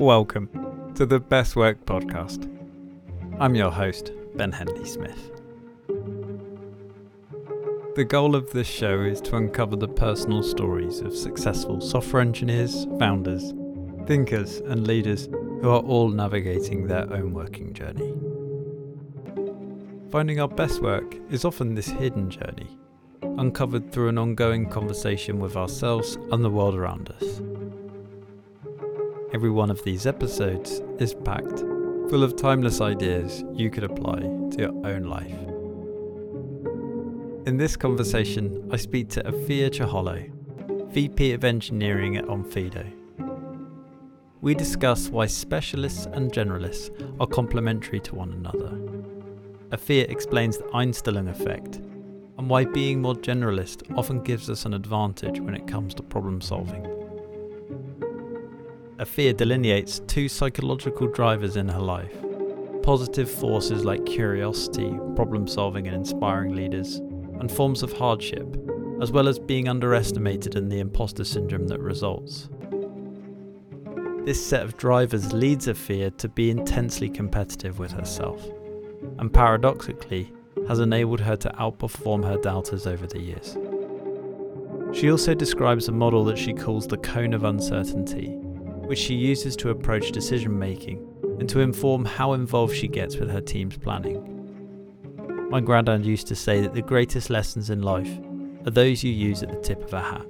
Welcome 0.00 0.48
to 0.94 1.04
the 1.04 1.20
Best 1.20 1.56
Work 1.56 1.84
Podcast. 1.84 2.48
I'm 3.38 3.54
your 3.54 3.70
host, 3.70 4.12
Ben 4.34 4.50
Henley 4.50 4.86
Smith. 4.86 5.30
The 7.96 8.06
goal 8.08 8.34
of 8.34 8.50
this 8.50 8.66
show 8.66 9.02
is 9.02 9.20
to 9.20 9.36
uncover 9.36 9.76
the 9.76 9.88
personal 9.88 10.42
stories 10.42 11.00
of 11.00 11.14
successful 11.14 11.82
software 11.82 12.22
engineers, 12.22 12.86
founders, 12.98 13.52
thinkers, 14.06 14.60
and 14.60 14.86
leaders 14.86 15.26
who 15.60 15.68
are 15.68 15.82
all 15.82 16.08
navigating 16.08 16.86
their 16.86 17.12
own 17.12 17.34
working 17.34 17.74
journey. 17.74 18.14
Finding 20.10 20.40
our 20.40 20.48
best 20.48 20.80
work 20.80 21.14
is 21.30 21.44
often 21.44 21.74
this 21.74 21.88
hidden 21.88 22.30
journey, 22.30 22.78
uncovered 23.22 23.92
through 23.92 24.08
an 24.08 24.16
ongoing 24.16 24.66
conversation 24.66 25.40
with 25.40 25.58
ourselves 25.58 26.16
and 26.32 26.42
the 26.42 26.48
world 26.48 26.74
around 26.74 27.10
us. 27.10 27.42
Every 29.32 29.50
one 29.50 29.70
of 29.70 29.84
these 29.84 30.06
episodes 30.06 30.82
is 30.98 31.14
packed 31.14 31.60
full 32.10 32.24
of 32.24 32.34
timeless 32.34 32.80
ideas 32.80 33.44
you 33.52 33.70
could 33.70 33.84
apply 33.84 34.18
to 34.18 34.56
your 34.58 34.86
own 34.86 35.04
life. 35.04 35.30
In 37.46 37.56
this 37.56 37.76
conversation, 37.76 38.68
I 38.72 38.76
speak 38.76 39.08
to 39.10 39.22
Afiya 39.22 39.70
Chohollo, 39.70 40.28
VP 40.92 41.32
of 41.32 41.44
Engineering 41.44 42.16
at 42.16 42.24
Onfido. 42.24 42.84
We 44.40 44.56
discuss 44.56 45.08
why 45.10 45.26
specialists 45.26 46.06
and 46.06 46.32
generalists 46.32 46.90
are 47.20 47.26
complementary 47.28 48.00
to 48.00 48.16
one 48.16 48.32
another. 48.32 48.70
Afiya 49.68 50.10
explains 50.10 50.58
the 50.58 50.64
Einstellung 50.74 51.30
effect 51.30 51.76
and 51.76 52.50
why 52.50 52.64
being 52.64 53.00
more 53.00 53.14
generalist 53.14 53.96
often 53.96 54.24
gives 54.24 54.50
us 54.50 54.64
an 54.64 54.74
advantage 54.74 55.38
when 55.38 55.54
it 55.54 55.68
comes 55.68 55.94
to 55.94 56.02
problem 56.02 56.40
solving. 56.40 56.89
Afiya 59.00 59.34
delineates 59.34 60.00
two 60.00 60.28
psychological 60.28 61.06
drivers 61.06 61.56
in 61.56 61.66
her 61.68 61.80
life 61.80 62.14
positive 62.82 63.30
forces 63.30 63.84
like 63.84 64.04
curiosity, 64.04 64.98
problem 65.14 65.46
solving, 65.46 65.86
and 65.86 65.96
inspiring 65.96 66.54
leaders, 66.54 66.96
and 66.96 67.50
forms 67.50 67.82
of 67.82 67.92
hardship, 67.92 68.56
as 69.00 69.12
well 69.12 69.28
as 69.28 69.38
being 69.38 69.68
underestimated 69.68 70.54
and 70.56 70.70
the 70.72 70.80
imposter 70.80 71.24
syndrome 71.24 71.66
that 71.68 71.80
results. 71.80 72.48
This 74.24 74.44
set 74.44 74.62
of 74.62 74.76
drivers 74.76 75.32
leads 75.32 75.66
Afiya 75.66 76.16
to 76.18 76.28
be 76.28 76.50
intensely 76.50 77.08
competitive 77.08 77.78
with 77.78 77.92
herself, 77.92 78.46
and 79.18 79.32
paradoxically, 79.32 80.32
has 80.68 80.78
enabled 80.78 81.20
her 81.20 81.36
to 81.36 81.50
outperform 81.58 82.24
her 82.24 82.38
doubters 82.38 82.86
over 82.86 83.06
the 83.06 83.20
years. 83.20 83.56
She 84.92 85.10
also 85.10 85.34
describes 85.34 85.88
a 85.88 85.92
model 85.92 86.24
that 86.24 86.38
she 86.38 86.52
calls 86.52 86.86
the 86.86 86.98
cone 86.98 87.34
of 87.34 87.44
uncertainty, 87.44 88.38
which 88.90 88.98
she 88.98 89.14
uses 89.14 89.54
to 89.54 89.70
approach 89.70 90.10
decision 90.10 90.58
making 90.58 90.98
and 91.38 91.48
to 91.48 91.60
inform 91.60 92.04
how 92.04 92.32
involved 92.32 92.74
she 92.74 92.88
gets 92.88 93.18
with 93.18 93.30
her 93.30 93.40
team's 93.40 93.76
planning. 93.76 94.18
My 95.48 95.60
granddad 95.60 96.04
used 96.04 96.26
to 96.26 96.34
say 96.34 96.60
that 96.60 96.74
the 96.74 96.82
greatest 96.82 97.30
lessons 97.30 97.70
in 97.70 97.82
life 97.82 98.10
are 98.66 98.72
those 98.72 99.04
you 99.04 99.12
use 99.12 99.44
at 99.44 99.50
the 99.52 99.60
tip 99.60 99.80
of 99.84 99.92
a 99.94 100.00
hat. 100.00 100.26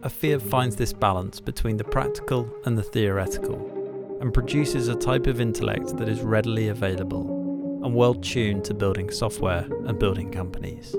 Afiya 0.00 0.40
finds 0.40 0.74
this 0.74 0.94
balance 0.94 1.38
between 1.38 1.76
the 1.76 1.84
practical 1.84 2.50
and 2.64 2.78
the 2.78 2.82
theoretical 2.82 4.18
and 4.22 4.32
produces 4.32 4.88
a 4.88 4.96
type 4.96 5.26
of 5.26 5.38
intellect 5.38 5.98
that 5.98 6.08
is 6.08 6.22
readily 6.22 6.68
available 6.68 7.82
and 7.84 7.94
well 7.94 8.14
tuned 8.14 8.64
to 8.64 8.72
building 8.72 9.10
software 9.10 9.68
and 9.84 9.98
building 9.98 10.32
companies. 10.32 10.92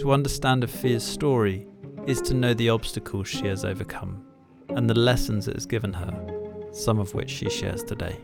To 0.00 0.12
understand 0.12 0.62
Afiya's 0.62 1.04
story 1.04 1.66
is 2.06 2.22
to 2.22 2.32
know 2.32 2.54
the 2.54 2.70
obstacles 2.70 3.28
she 3.28 3.46
has 3.46 3.66
overcome 3.66 4.24
and 4.76 4.88
the 4.88 4.94
lessons 4.94 5.48
it 5.48 5.54
has 5.54 5.66
given 5.66 5.92
her, 5.92 6.68
some 6.72 6.98
of 6.98 7.14
which 7.14 7.30
she 7.30 7.50
shares 7.50 7.82
today. 7.82 8.16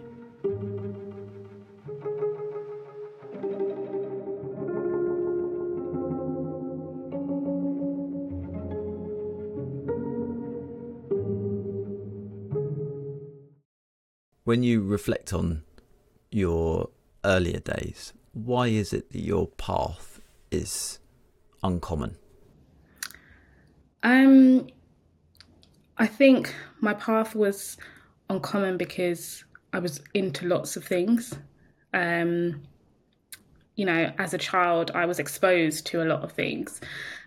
When 14.44 14.62
you 14.62 14.82
reflect 14.82 15.32
on 15.32 15.64
your 16.30 16.90
earlier 17.24 17.58
days, 17.58 18.12
why 18.32 18.68
is 18.68 18.92
it 18.92 19.10
that 19.10 19.20
your 19.20 19.48
path 19.48 20.20
is 20.52 21.00
uncommon? 21.64 22.16
Um, 24.04 24.68
I 25.98 26.06
think 26.06 26.54
my 26.80 26.94
path 26.94 27.34
was 27.34 27.76
uncommon 28.28 28.76
because 28.76 29.44
I 29.72 29.78
was 29.78 30.00
into 30.14 30.46
lots 30.46 30.76
of 30.76 30.84
things. 30.84 31.34
Um, 31.94 32.62
you 33.76 33.84
know, 33.84 34.12
as 34.18 34.34
a 34.34 34.38
child, 34.38 34.90
I 34.94 35.06
was 35.06 35.18
exposed 35.18 35.86
to 35.88 36.02
a 36.02 36.06
lot 36.06 36.22
of 36.22 36.32
things. 36.32 36.80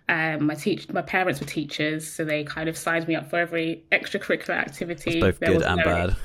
Um, 0.08 0.46
my 0.46 0.56
teach, 0.56 0.90
my 0.90 1.04
parents 1.04 1.40
were 1.40 1.46
teachers, 1.46 2.12
so 2.12 2.26
they 2.26 2.44
kind 2.44 2.68
of 2.68 2.76
signed 2.78 3.08
me 3.08 3.16
up 3.16 3.30
for 3.30 3.38
every 3.38 3.84
extracurricular 3.92 4.58
activity. 4.58 5.20
That's 5.20 5.38
both 5.38 5.40
There 5.40 5.54
good 5.54 5.64
and 5.64 5.78
no- 5.78 5.84
bad. 5.84 6.16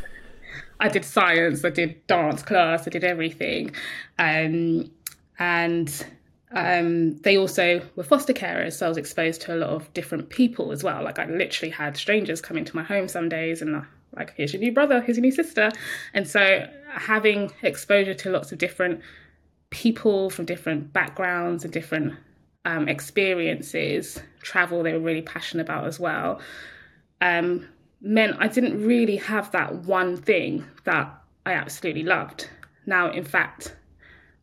I 0.80 0.88
did 0.88 1.04
science, 1.04 1.64
I 1.64 1.70
did 1.70 2.06
dance 2.06 2.42
class, 2.42 2.86
I 2.86 2.90
did 2.90 3.04
everything. 3.04 3.74
Um, 4.18 4.90
and 5.38 6.06
um, 6.52 7.16
they 7.18 7.36
also 7.36 7.82
were 7.96 8.04
foster 8.04 8.32
carers, 8.32 8.74
so 8.74 8.86
I 8.86 8.88
was 8.88 8.98
exposed 8.98 9.40
to 9.42 9.54
a 9.54 9.56
lot 9.56 9.70
of 9.70 9.92
different 9.94 10.28
people 10.28 10.72
as 10.72 10.84
well. 10.84 11.02
Like 11.02 11.18
I 11.18 11.26
literally 11.26 11.70
had 11.70 11.96
strangers 11.96 12.40
come 12.40 12.56
into 12.56 12.76
my 12.76 12.82
home 12.82 13.08
some 13.08 13.28
days 13.28 13.62
and 13.62 13.76
uh, 13.76 13.82
like, 14.16 14.34
here's 14.36 14.52
your 14.52 14.60
new 14.60 14.72
brother, 14.72 15.00
here's 15.00 15.16
your 15.16 15.22
new 15.22 15.32
sister. 15.32 15.70
And 16.12 16.28
so 16.28 16.68
having 16.88 17.50
exposure 17.62 18.14
to 18.14 18.30
lots 18.30 18.52
of 18.52 18.58
different 18.58 19.00
people 19.70 20.30
from 20.30 20.44
different 20.44 20.92
backgrounds 20.92 21.64
and 21.64 21.72
different 21.72 22.14
um, 22.64 22.88
experiences, 22.88 24.20
travel 24.40 24.82
they 24.82 24.92
were 24.92 25.00
really 25.00 25.22
passionate 25.22 25.64
about 25.64 25.86
as 25.86 25.98
well, 25.98 26.40
um, 27.20 27.66
meant 28.00 28.36
I 28.38 28.48
didn't 28.48 28.84
really 28.86 29.16
have 29.16 29.50
that 29.52 29.74
one 29.74 30.16
thing 30.16 30.64
that 30.84 31.12
I 31.44 31.54
absolutely 31.54 32.04
loved. 32.04 32.48
Now, 32.86 33.10
in 33.10 33.24
fact, 33.24 33.74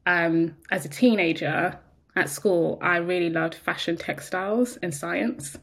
um, 0.06 0.58
as 0.72 0.86
a 0.86 0.90
teenager 0.90 1.80
at 2.16 2.30
school, 2.30 2.78
I 2.82 2.98
really 2.98 3.30
loved 3.30 3.56
fashion, 3.56 3.98
textiles, 3.98 4.78
and 4.78 4.94
science. 4.94 5.58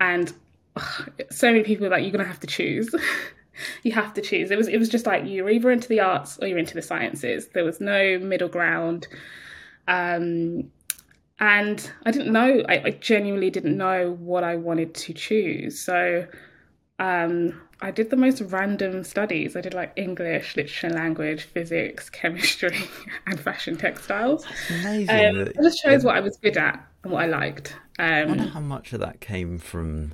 And 0.00 0.32
ugh, 0.76 1.10
so 1.30 1.50
many 1.52 1.62
people 1.62 1.84
were 1.86 1.90
like, 1.90 2.02
"You're 2.02 2.12
gonna 2.12 2.24
have 2.24 2.40
to 2.40 2.46
choose. 2.46 2.92
you 3.82 3.92
have 3.92 4.12
to 4.14 4.20
choose." 4.20 4.50
It 4.50 4.58
was 4.58 4.68
it 4.68 4.78
was 4.78 4.88
just 4.88 5.06
like 5.06 5.24
you're 5.26 5.50
either 5.50 5.70
into 5.70 5.88
the 5.88 6.00
arts 6.00 6.38
or 6.40 6.48
you're 6.48 6.58
into 6.58 6.74
the 6.74 6.82
sciences. 6.82 7.48
There 7.48 7.64
was 7.64 7.80
no 7.80 8.18
middle 8.18 8.48
ground. 8.48 9.06
Um, 9.88 10.70
and 11.38 11.90
I 12.04 12.10
didn't 12.12 12.32
know. 12.32 12.62
I, 12.68 12.82
I 12.84 12.90
genuinely 12.90 13.50
didn't 13.50 13.76
know 13.76 14.12
what 14.20 14.44
I 14.44 14.56
wanted 14.56 14.94
to 14.94 15.12
choose. 15.12 15.80
So 15.80 16.26
um, 16.98 17.60
I 17.82 17.90
did 17.90 18.10
the 18.10 18.16
most 18.16 18.40
random 18.40 19.02
studies. 19.04 19.56
I 19.56 19.60
did 19.60 19.74
like 19.74 19.92
English, 19.96 20.56
literature 20.56 20.86
and 20.86 20.94
language, 20.96 21.42
physics, 21.42 22.08
chemistry, 22.08 22.76
and 23.26 23.38
fashion 23.38 23.76
textiles. 23.76 24.46
Amazing. 24.70 25.26
Um, 25.26 25.38
that- 25.44 25.58
I 25.58 25.62
just 25.62 25.82
chose 25.82 26.04
what 26.04 26.16
I 26.16 26.20
was 26.20 26.36
good 26.38 26.56
at 26.56 26.84
and 27.02 27.12
what 27.12 27.24
I 27.24 27.26
liked. 27.26 27.76
I 27.98 28.24
wonder 28.24 28.44
Um, 28.44 28.48
how 28.50 28.60
much 28.60 28.92
of 28.92 29.00
that 29.00 29.20
came 29.20 29.58
from 29.58 30.12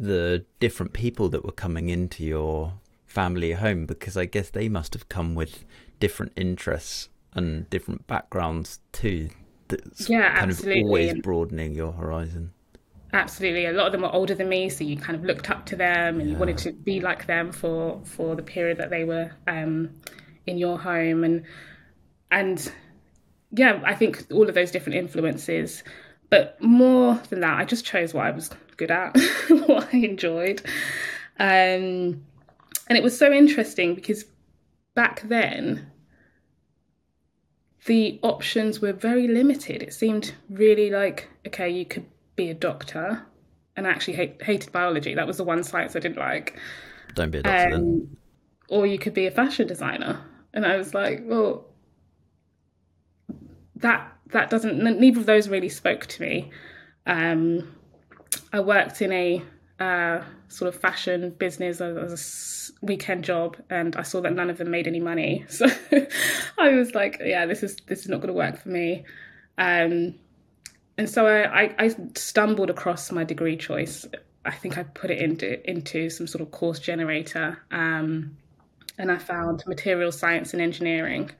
the 0.00 0.44
different 0.58 0.92
people 0.94 1.28
that 1.28 1.44
were 1.44 1.52
coming 1.52 1.88
into 1.90 2.24
your 2.24 2.74
family 3.06 3.52
home 3.52 3.84
because 3.86 4.16
I 4.16 4.24
guess 4.24 4.50
they 4.50 4.68
must 4.68 4.94
have 4.94 5.08
come 5.08 5.34
with 5.34 5.64
different 6.00 6.32
interests 6.34 7.10
and 7.34 7.68
different 7.70 8.06
backgrounds 8.06 8.80
too. 8.92 9.28
That's 9.68 10.08
Yeah, 10.08 10.34
kind 10.38 10.50
absolutely. 10.50 10.80
of 10.80 10.86
always 10.86 11.14
broadening 11.22 11.74
your 11.74 11.92
horizon. 11.92 12.52
Absolutely, 13.12 13.66
a 13.66 13.72
lot 13.72 13.86
of 13.86 13.92
them 13.92 14.02
were 14.02 14.12
older 14.12 14.34
than 14.34 14.48
me, 14.48 14.68
so 14.68 14.84
you 14.84 14.96
kind 14.96 15.16
of 15.16 15.24
looked 15.24 15.50
up 15.50 15.66
to 15.66 15.76
them 15.76 16.20
and 16.20 16.30
you 16.30 16.36
wanted 16.36 16.58
to 16.58 16.72
be 16.72 17.00
like 17.00 17.26
them 17.26 17.52
for 17.52 18.00
for 18.04 18.34
the 18.34 18.42
period 18.42 18.78
that 18.78 18.90
they 18.90 19.04
were 19.04 19.30
um, 19.46 19.90
in 20.46 20.58
your 20.58 20.78
home, 20.78 21.24
and 21.24 21.44
and 22.30 22.72
yeah, 23.50 23.80
I 23.84 23.94
think 23.94 24.26
all 24.32 24.48
of 24.48 24.54
those 24.54 24.70
different 24.70 24.96
influences. 24.96 25.82
But 26.30 26.56
more 26.62 27.20
than 27.28 27.40
that, 27.40 27.58
I 27.58 27.66
just 27.66 27.84
chose 27.84 28.14
what 28.14 28.24
I 28.24 28.30
was 28.30 28.50
good 28.78 28.90
at, 28.90 29.14
what 29.66 29.92
I 29.92 29.98
enjoyed. 29.98 30.62
Um, 31.38 32.24
and 32.88 32.98
it 32.98 33.02
was 33.02 33.18
so 33.18 33.30
interesting 33.30 33.94
because 33.94 34.24
back 34.94 35.22
then, 35.28 35.90
the 37.84 38.18
options 38.22 38.80
were 38.80 38.92
very 38.92 39.28
limited. 39.28 39.82
It 39.82 39.92
seemed 39.92 40.32
really 40.48 40.90
like, 40.90 41.28
okay, 41.46 41.68
you 41.68 41.84
could 41.84 42.06
be 42.36 42.50
a 42.50 42.54
doctor. 42.54 43.24
And 43.76 43.86
I 43.86 43.90
actually 43.90 44.14
hate, 44.14 44.42
hated 44.42 44.72
biology. 44.72 45.14
That 45.14 45.26
was 45.26 45.38
the 45.38 45.44
one 45.44 45.62
science 45.62 45.96
I 45.96 46.00
didn't 46.00 46.18
like. 46.18 46.58
Don't 47.14 47.30
be 47.30 47.38
a 47.38 47.42
doctor 47.42 47.70
then. 47.70 47.74
Um, 47.74 48.16
or 48.68 48.86
you 48.86 48.98
could 48.98 49.14
be 49.14 49.26
a 49.26 49.30
fashion 49.30 49.66
designer. 49.66 50.20
And 50.54 50.66
I 50.66 50.76
was 50.76 50.94
like, 50.94 51.22
well, 51.24 51.66
that 53.76 54.12
that 54.28 54.50
doesn't. 54.50 54.78
Neither 54.78 55.20
of 55.20 55.26
those 55.26 55.48
really 55.48 55.68
spoke 55.68 56.06
to 56.06 56.22
me. 56.22 56.50
Um, 57.06 57.74
I 58.52 58.60
worked 58.60 59.02
in 59.02 59.12
a 59.12 59.42
uh, 59.80 60.22
sort 60.48 60.72
of 60.72 60.80
fashion 60.80 61.30
business 61.30 61.80
as 61.80 62.72
a 62.82 62.86
weekend 62.86 63.24
job, 63.24 63.56
and 63.70 63.96
I 63.96 64.02
saw 64.02 64.20
that 64.22 64.32
none 64.32 64.50
of 64.50 64.58
them 64.58 64.70
made 64.70 64.86
any 64.86 65.00
money. 65.00 65.44
So 65.50 65.66
I 66.58 66.70
was 66.70 66.94
like, 66.94 67.20
yeah, 67.22 67.46
this 67.46 67.62
is 67.62 67.76
this 67.86 68.00
is 68.00 68.08
not 68.08 68.18
going 68.18 68.28
to 68.28 68.34
work 68.34 68.58
for 68.58 68.68
me. 68.68 69.04
Um, 69.58 70.14
and 70.98 71.08
so 71.08 71.26
I, 71.26 71.62
I, 71.62 71.74
I 71.78 71.88
stumbled 72.14 72.70
across 72.70 73.10
my 73.10 73.24
degree 73.24 73.56
choice. 73.56 74.06
I 74.44 74.50
think 74.50 74.76
I 74.76 74.82
put 74.82 75.10
it 75.10 75.18
into 75.18 75.68
into 75.68 76.10
some 76.10 76.26
sort 76.26 76.42
of 76.42 76.50
course 76.50 76.78
generator, 76.78 77.58
um, 77.70 78.36
and 78.98 79.10
I 79.10 79.18
found 79.18 79.64
material 79.66 80.12
science 80.12 80.52
and 80.52 80.60
engineering, 80.60 81.30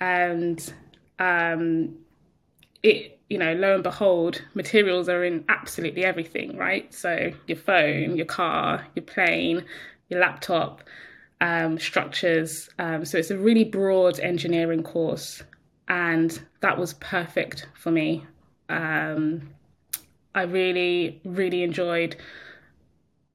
and 0.00 0.72
um, 1.18 1.96
it 2.82 3.20
you 3.30 3.38
know 3.38 3.54
lo 3.54 3.74
and 3.74 3.82
behold, 3.82 4.42
materials 4.54 5.08
are 5.08 5.24
in 5.24 5.44
absolutely 5.48 6.04
everything, 6.04 6.56
right? 6.56 6.92
So 6.92 7.32
your 7.46 7.58
phone, 7.58 8.16
your 8.16 8.26
car, 8.26 8.86
your 8.94 9.04
plane, 9.04 9.64
your 10.08 10.20
laptop, 10.20 10.82
um, 11.40 11.78
structures. 11.78 12.68
Um, 12.78 13.04
so 13.04 13.16
it's 13.16 13.30
a 13.30 13.38
really 13.38 13.64
broad 13.64 14.20
engineering 14.20 14.82
course 14.82 15.42
and 15.88 16.40
that 16.60 16.78
was 16.78 16.94
perfect 16.94 17.68
for 17.74 17.90
me. 17.90 18.24
Um, 18.68 19.50
I 20.34 20.42
really, 20.42 21.20
really 21.24 21.62
enjoyed 21.62 22.16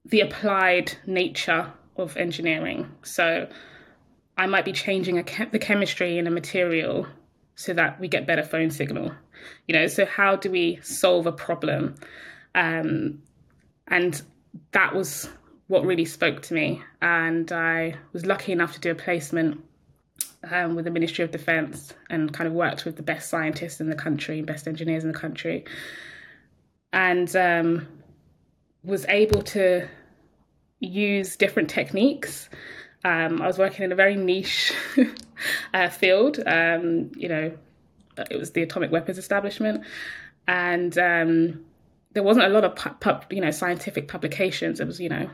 the 0.06 0.22
applied 0.22 0.94
nature 1.06 1.72
of 1.98 2.18
engineering. 2.18 2.92
So 3.04 3.48
I 4.38 4.48
might 4.48 4.66
be 4.66 4.74
changing 4.74 5.16
the 5.16 5.60
chemistry 5.60 6.18
in 6.18 6.28
a 6.28 6.32
material 6.32 7.08
so 7.56 7.74
that 7.74 8.00
we 8.00 8.08
get 8.08 8.28
better 8.28 8.44
phone 8.44 8.72
signal. 8.72 9.12
You 9.68 9.74
know, 9.74 9.88
so 9.88 10.06
how 10.06 10.36
do 10.36 10.52
we 10.52 10.80
solve 10.82 11.28
a 11.28 11.32
problem? 11.32 11.96
Um, 12.56 13.22
and 13.88 14.22
that 14.72 14.94
was 14.94 15.30
what 15.68 15.86
really 15.86 16.06
spoke 16.06 16.42
to 16.44 16.54
me. 16.54 16.82
And 17.02 17.52
I 17.52 17.96
was 18.14 18.26
lucky 18.26 18.52
enough 18.52 18.74
to 18.74 18.80
do 18.80 18.92
a 18.92 18.96
placement 18.96 19.64
um, 20.50 20.76
with 20.76 20.86
the 20.86 20.92
Ministry 20.92 21.24
of 21.24 21.32
Defence 21.32 21.94
and 22.10 22.34
kind 22.34 22.48
of 22.48 22.54
worked 22.54 22.86
with 22.86 22.96
the 22.96 23.04
best 23.04 23.30
scientists 23.30 23.80
in 23.80 23.90
the 23.90 23.96
country, 23.96 24.42
best 24.42 24.68
engineers 24.68 25.04
in 25.04 25.12
the 25.12 25.18
country, 25.18 25.66
and 26.94 27.34
um, 27.36 27.88
was 28.84 29.06
able 29.06 29.42
to 29.42 29.88
use 30.80 31.36
different 31.36 31.70
techniques. 31.70 32.50
Um, 33.04 33.42
I 33.42 33.48
was 33.48 33.58
working 33.58 33.86
in 33.86 33.92
a 33.92 33.96
very 33.96 34.16
niche 34.16 34.74
uh, 35.74 35.90
field. 35.90 36.40
Um, 36.46 37.12
you 37.16 37.30
know, 37.30 37.52
it 38.30 38.38
was 38.38 38.52
the 38.52 38.64
atomic 38.64 38.92
weapons 38.92 39.18
establishment, 39.18 39.84
and 40.48 40.98
um, 40.98 41.66
there 42.14 42.24
wasn't 42.24 42.46
a 42.46 42.50
lot 42.50 42.64
of 42.64 42.76
pu- 42.76 42.96
pu- 43.00 43.36
you 43.36 43.42
know 43.42 43.52
scientific 43.52 44.08
publications. 44.08 44.80
It 44.80 44.88
was 44.88 45.00
you 45.00 45.10
know 45.10 45.30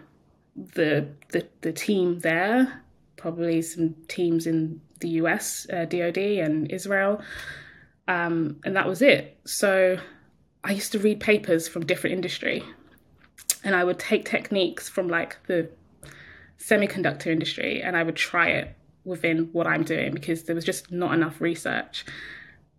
the 0.55 1.07
the 1.29 1.47
the 1.61 1.71
team 1.71 2.19
there, 2.19 2.83
probably 3.15 3.61
some 3.61 3.95
teams 4.07 4.47
in 4.47 4.81
the 4.99 5.09
US, 5.21 5.67
uh, 5.71 5.85
DoD, 5.85 6.17
and 6.17 6.71
Israel. 6.71 7.21
Um, 8.07 8.59
and 8.63 8.75
that 8.75 8.87
was 8.87 9.01
it. 9.01 9.37
So 9.45 9.97
I 10.63 10.71
used 10.71 10.91
to 10.93 10.99
read 10.99 11.19
papers 11.19 11.67
from 11.67 11.85
different 11.85 12.15
industry, 12.15 12.63
and 13.63 13.75
I 13.75 13.83
would 13.83 13.99
take 13.99 14.25
techniques 14.25 14.89
from 14.89 15.07
like 15.07 15.37
the 15.47 15.69
semiconductor 16.59 17.27
industry, 17.27 17.81
and 17.81 17.95
I 17.95 18.03
would 18.03 18.15
try 18.15 18.49
it 18.49 18.75
within 19.03 19.49
what 19.53 19.65
I'm 19.65 19.83
doing 19.83 20.11
because 20.11 20.43
there 20.43 20.55
was 20.55 20.65
just 20.65 20.91
not 20.91 21.13
enough 21.13 21.39
research. 21.41 22.05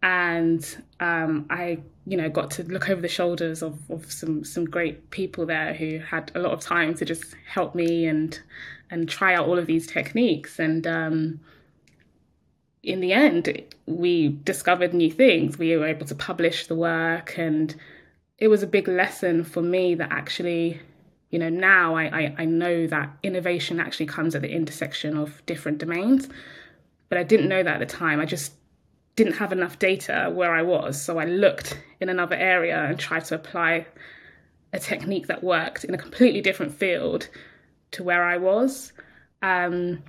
And 0.03 0.65
um, 1.01 1.47
I, 1.51 1.81
you 2.07 2.17
know, 2.17 2.29
got 2.29 2.51
to 2.53 2.63
look 2.65 2.89
over 2.89 3.01
the 3.01 3.09
shoulders 3.09 3.63
of, 3.63 3.79
of 3.91 4.11
some 4.13 4.45
some 4.45 4.65
great 4.65 5.11
people 5.11 5.45
there 5.45 5.75
who 5.75 5.99
had 5.99 6.31
a 6.35 6.39
lot 6.39 6.53
of 6.53 6.61
time 6.61 6.95
to 6.95 7.05
just 7.05 7.35
help 7.47 7.75
me 7.75 8.07
and 8.07 8.39
and 8.91 9.09
try 9.09 9.35
out 9.35 9.49
all 9.49 9.59
of 9.59 9.67
these 9.67 9.87
techniques. 9.87 10.59
And 10.59 10.87
um, 10.87 11.41
in 12.89 13.01
the 13.01 13.13
end, 13.13 13.63
we 13.87 14.29
discovered 14.29 14.95
new 14.95 15.11
things. 15.11 15.59
We 15.59 15.77
were 15.77 15.87
able 15.87 16.07
to 16.07 16.15
publish 16.15 16.67
the 16.67 16.75
work, 16.75 17.39
and 17.39 17.75
it 18.39 18.49
was 18.49 18.63
a 18.63 18.67
big 18.67 18.89
lesson 18.89 19.45
for 19.45 19.61
me 19.61 19.95
that 19.97 20.11
actually, 20.11 20.81
you 21.31 21.39
know, 21.39 21.51
now 21.51 21.97
I, 21.97 22.05
I, 22.05 22.35
I 22.39 22.45
know 22.47 22.87
that 22.87 23.11
innovation 23.23 23.79
actually 23.79 24.07
comes 24.07 24.35
at 24.35 24.43
the 24.43 24.51
intersection 24.51 25.19
of 25.19 25.45
different 25.45 25.79
domains. 25.79 26.29
But 27.09 27.19
I 27.19 27.25
didn't 27.25 27.49
know 27.49 27.63
that 27.63 27.81
at 27.81 27.89
the 27.89 27.97
time. 27.97 28.21
I 28.21 28.27
just 28.27 28.53
didn't 29.17 29.35
have 29.35 29.53
enough 29.53 29.79
data 29.79 30.31
where 30.33 30.55
I 30.55 30.63
was. 30.63 31.01
So 31.01 31.19
I 31.19 31.25
looked 31.25 31.81
in 32.01 32.09
another 32.09 32.37
area 32.37 32.85
and 32.85 32.99
tried 32.99 33.25
to 33.27 33.35
apply 33.35 33.87
a 34.73 34.79
technique 34.79 35.27
that 35.27 35.43
worked 35.43 35.85
in 35.85 35.95
a 35.95 35.99
completely 35.99 36.41
different 36.41 36.75
field 36.75 37.29
to 37.93 38.03
where 38.03 38.23
I 38.23 38.37
was. 38.37 38.93
Um, 39.43 40.03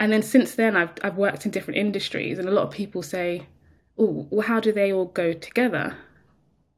and 0.00 0.10
then 0.10 0.22
since 0.22 0.54
then, 0.54 0.76
I've 0.76 0.92
I've 1.04 1.18
worked 1.18 1.44
in 1.44 1.52
different 1.52 1.78
industries, 1.78 2.38
and 2.38 2.48
a 2.48 2.52
lot 2.52 2.66
of 2.66 2.72
people 2.72 3.02
say, 3.02 3.46
"Oh, 3.98 4.26
well, 4.30 4.46
how 4.46 4.58
do 4.58 4.72
they 4.72 4.92
all 4.92 5.04
go 5.04 5.34
together?" 5.34 5.94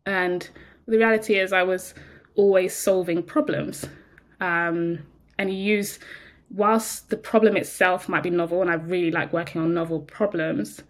And 0.05 0.49
the 0.87 0.99
reality 0.99 1.39
is, 1.39 1.53
I 1.53 1.63
was 1.63 1.95
always 2.35 2.75
solving 2.75 3.23
problems, 3.23 3.87
um, 4.41 4.99
and 5.39 5.51
you 5.51 5.57
use 5.57 6.01
whilst 6.51 7.11
the 7.11 7.17
problem 7.17 7.57
itself 7.57 8.09
might 8.09 8.25
be 8.25 8.31
novel, 8.31 8.61
and 8.61 8.71
I 8.71 8.75
really 8.75 9.13
like 9.13 9.33
working 9.33 9.63
on 9.63 9.73
novel 9.73 10.01
problems. 10.01 10.83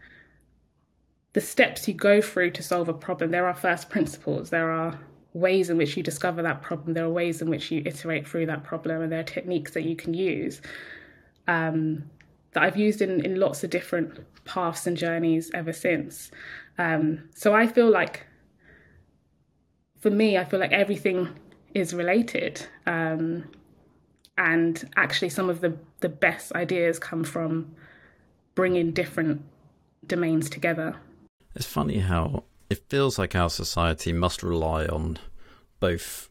The 1.34 1.40
steps 1.40 1.86
you 1.86 1.94
go 1.94 2.20
through 2.20 2.52
to 2.52 2.62
solve 2.62 2.88
a 2.88 2.94
problem, 2.94 3.30
there 3.30 3.46
are 3.46 3.54
first 3.54 3.90
principles. 3.90 4.50
There 4.50 4.70
are 4.70 4.98
ways 5.34 5.70
in 5.70 5.76
which 5.76 5.96
you 5.96 6.02
discover 6.02 6.42
that 6.42 6.62
problem. 6.62 6.94
There 6.94 7.04
are 7.04 7.10
ways 7.10 7.40
in 7.42 7.48
which 7.48 7.70
you 7.70 7.82
iterate 7.84 8.26
through 8.26 8.46
that 8.46 8.64
problem, 8.64 9.02
and 9.02 9.12
there 9.12 9.20
are 9.20 9.24
techniques 9.24 9.72
that 9.72 9.84
you 9.84 9.96
can 9.96 10.14
use. 10.14 10.62
Um, 11.46 12.04
that 12.52 12.62
I've 12.62 12.76
used 12.76 13.00
in, 13.00 13.24
in 13.24 13.40
lots 13.40 13.64
of 13.64 13.70
different 13.70 14.20
paths 14.44 14.86
and 14.86 14.96
journeys 14.96 15.50
ever 15.54 15.72
since. 15.72 16.30
Um, 16.78 17.28
so 17.34 17.54
I 17.54 17.66
feel 17.66 17.90
like, 17.90 18.26
for 19.98 20.10
me, 20.10 20.36
I 20.36 20.44
feel 20.44 20.60
like 20.60 20.72
everything 20.72 21.28
is 21.74 21.94
related. 21.94 22.66
Um, 22.86 23.44
and 24.36 24.88
actually, 24.96 25.28
some 25.28 25.48
of 25.48 25.60
the, 25.60 25.76
the 26.00 26.08
best 26.08 26.52
ideas 26.52 26.98
come 26.98 27.24
from 27.24 27.74
bringing 28.54 28.92
different 28.92 29.42
domains 30.06 30.50
together. 30.50 30.96
It's 31.54 31.66
funny 31.66 31.98
how 31.98 32.44
it 32.70 32.82
feels 32.88 33.18
like 33.18 33.34
our 33.34 33.50
society 33.50 34.12
must 34.12 34.42
rely 34.42 34.86
on 34.86 35.18
both 35.80 36.28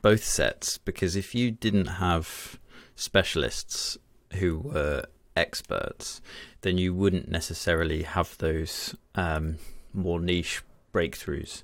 both 0.00 0.24
sets 0.24 0.78
because 0.78 1.14
if 1.14 1.32
you 1.32 1.52
didn't 1.52 1.86
have 1.86 2.58
specialists 2.96 3.96
who 4.32 4.58
were 4.58 5.04
experts, 5.36 6.20
then 6.62 6.78
you 6.78 6.94
wouldn't 6.94 7.28
necessarily 7.28 8.02
have 8.02 8.36
those 8.38 8.94
um, 9.14 9.56
more 9.92 10.20
niche 10.20 10.62
breakthroughs 10.92 11.62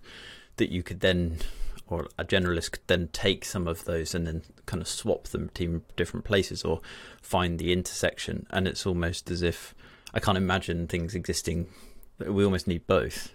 that 0.56 0.70
you 0.70 0.82
could 0.82 1.00
then, 1.00 1.38
or 1.86 2.08
a 2.18 2.24
generalist 2.24 2.72
could 2.72 2.86
then 2.86 3.08
take 3.12 3.44
some 3.44 3.68
of 3.68 3.84
those 3.84 4.14
and 4.14 4.26
then 4.26 4.42
kind 4.66 4.80
of 4.80 4.88
swap 4.88 5.28
them 5.28 5.50
to 5.54 5.82
different 5.96 6.24
places 6.24 6.64
or 6.64 6.80
find 7.22 7.58
the 7.58 7.72
intersection. 7.72 8.46
And 8.50 8.66
it's 8.66 8.86
almost 8.86 9.30
as 9.30 9.42
if 9.42 9.74
I 10.14 10.20
can't 10.20 10.38
imagine 10.38 10.86
things 10.86 11.14
existing. 11.14 11.68
We 12.18 12.44
almost 12.44 12.66
need 12.66 12.86
both. 12.86 13.32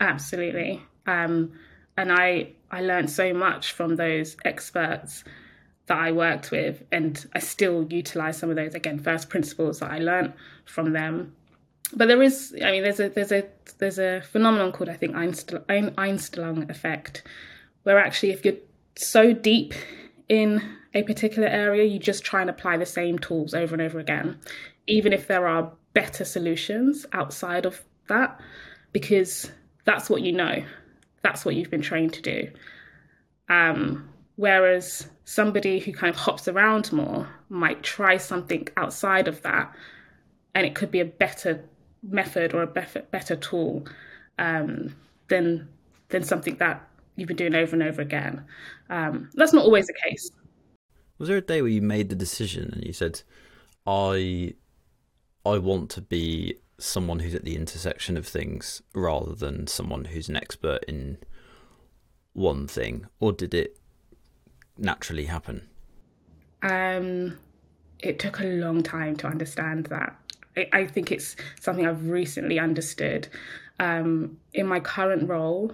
Absolutely. 0.00 0.82
Um, 1.06 1.52
and 1.96 2.12
I 2.12 2.52
I 2.70 2.80
learned 2.80 3.10
so 3.10 3.34
much 3.34 3.72
from 3.72 3.96
those 3.96 4.36
experts 4.44 5.24
that 5.92 6.00
I 6.00 6.10
worked 6.10 6.50
with, 6.50 6.82
and 6.90 7.22
I 7.34 7.38
still 7.38 7.86
utilize 7.90 8.38
some 8.38 8.48
of 8.48 8.56
those 8.56 8.74
again 8.74 8.98
first 8.98 9.28
principles 9.28 9.80
that 9.80 9.90
I 9.90 9.98
learned 9.98 10.32
from 10.64 10.94
them. 10.94 11.36
But 11.94 12.08
there 12.08 12.22
is, 12.22 12.56
I 12.64 12.70
mean, 12.70 12.82
there's 12.82 12.98
a 12.98 13.10
there's 13.10 13.30
a 13.30 13.44
there's 13.76 13.98
a 13.98 14.22
phenomenon 14.22 14.72
called 14.72 14.88
I 14.88 14.94
think 14.94 15.14
Einstein 15.14 15.92
Einstein 15.98 16.70
effect, 16.70 17.24
where 17.82 17.98
actually 17.98 18.30
if 18.30 18.42
you're 18.42 18.56
so 18.96 19.34
deep 19.34 19.74
in 20.30 20.62
a 20.94 21.02
particular 21.02 21.48
area, 21.48 21.84
you 21.84 21.98
just 21.98 22.24
try 22.24 22.40
and 22.40 22.48
apply 22.48 22.78
the 22.78 22.86
same 22.86 23.18
tools 23.18 23.52
over 23.52 23.74
and 23.74 23.82
over 23.82 23.98
again, 23.98 24.38
even 24.86 25.12
if 25.12 25.26
there 25.26 25.46
are 25.46 25.72
better 25.92 26.24
solutions 26.24 27.04
outside 27.12 27.66
of 27.66 27.82
that, 28.08 28.40
because 28.92 29.52
that's 29.84 30.08
what 30.08 30.22
you 30.22 30.32
know, 30.32 30.64
that's 31.20 31.44
what 31.44 31.54
you've 31.54 31.70
been 31.70 31.82
trained 31.82 32.14
to 32.14 32.22
do. 32.22 32.50
Um, 33.50 34.08
Whereas 34.36 35.08
somebody 35.24 35.78
who 35.78 35.92
kind 35.92 36.14
of 36.14 36.16
hops 36.16 36.48
around 36.48 36.92
more 36.92 37.28
might 37.48 37.82
try 37.82 38.16
something 38.16 38.66
outside 38.76 39.28
of 39.28 39.42
that, 39.42 39.74
and 40.54 40.66
it 40.66 40.74
could 40.74 40.90
be 40.90 41.00
a 41.00 41.04
better 41.04 41.64
method 42.02 42.54
or 42.54 42.62
a 42.62 42.66
better, 42.66 43.36
tool 43.36 43.86
um, 44.38 44.94
than 45.28 45.68
than 46.08 46.22
something 46.22 46.56
that 46.56 46.86
you've 47.16 47.28
been 47.28 47.36
doing 47.36 47.54
over 47.54 47.74
and 47.74 47.82
over 47.82 48.02
again. 48.02 48.44
Um, 48.90 49.30
that's 49.34 49.52
not 49.52 49.64
always 49.64 49.86
the 49.86 49.94
case. 49.94 50.30
Was 51.18 51.28
there 51.28 51.38
a 51.38 51.42
day 51.42 51.62
where 51.62 51.70
you 51.70 51.82
made 51.82 52.08
the 52.08 52.16
decision 52.16 52.70
and 52.72 52.84
you 52.84 52.92
said, 52.92 53.22
"I, 53.86 54.54
I 55.44 55.58
want 55.58 55.90
to 55.90 56.00
be 56.00 56.56
someone 56.78 57.20
who's 57.20 57.34
at 57.34 57.44
the 57.44 57.54
intersection 57.54 58.16
of 58.16 58.26
things 58.26 58.82
rather 58.94 59.34
than 59.34 59.66
someone 59.66 60.06
who's 60.06 60.28
an 60.28 60.36
expert 60.36 60.84
in 60.88 61.18
one 62.32 62.66
thing," 62.66 63.06
or 63.20 63.32
did 63.32 63.52
it 63.54 63.78
naturally 64.78 65.26
happen? 65.26 65.68
Um, 66.62 67.38
it 67.98 68.18
took 68.18 68.40
a 68.40 68.44
long 68.44 68.82
time 68.82 69.16
to 69.16 69.26
understand 69.26 69.86
that. 69.86 70.16
I, 70.56 70.68
I 70.72 70.86
think 70.86 71.10
it's 71.10 71.36
something 71.60 71.86
I've 71.86 72.08
recently 72.08 72.58
understood. 72.58 73.28
Um, 73.80 74.38
in 74.52 74.66
my 74.66 74.80
current 74.80 75.28
role, 75.28 75.72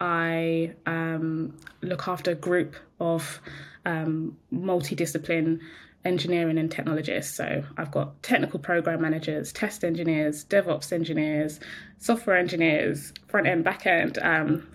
I 0.00 0.74
um, 0.86 1.56
look 1.82 2.08
after 2.08 2.32
a 2.32 2.34
group 2.34 2.76
of 3.00 3.40
um, 3.84 4.36
multidiscipline 4.52 5.60
engineering 6.04 6.58
and 6.58 6.70
technologists. 6.70 7.34
So 7.34 7.64
I've 7.76 7.90
got 7.90 8.22
technical 8.22 8.58
program 8.58 9.00
managers, 9.00 9.52
test 9.52 9.84
engineers, 9.84 10.44
DevOps 10.44 10.92
engineers, 10.92 11.60
software 11.98 12.36
engineers, 12.36 13.12
front 13.28 13.46
end, 13.46 13.64
back 13.64 13.86
end, 13.86 14.18
um, 14.20 14.66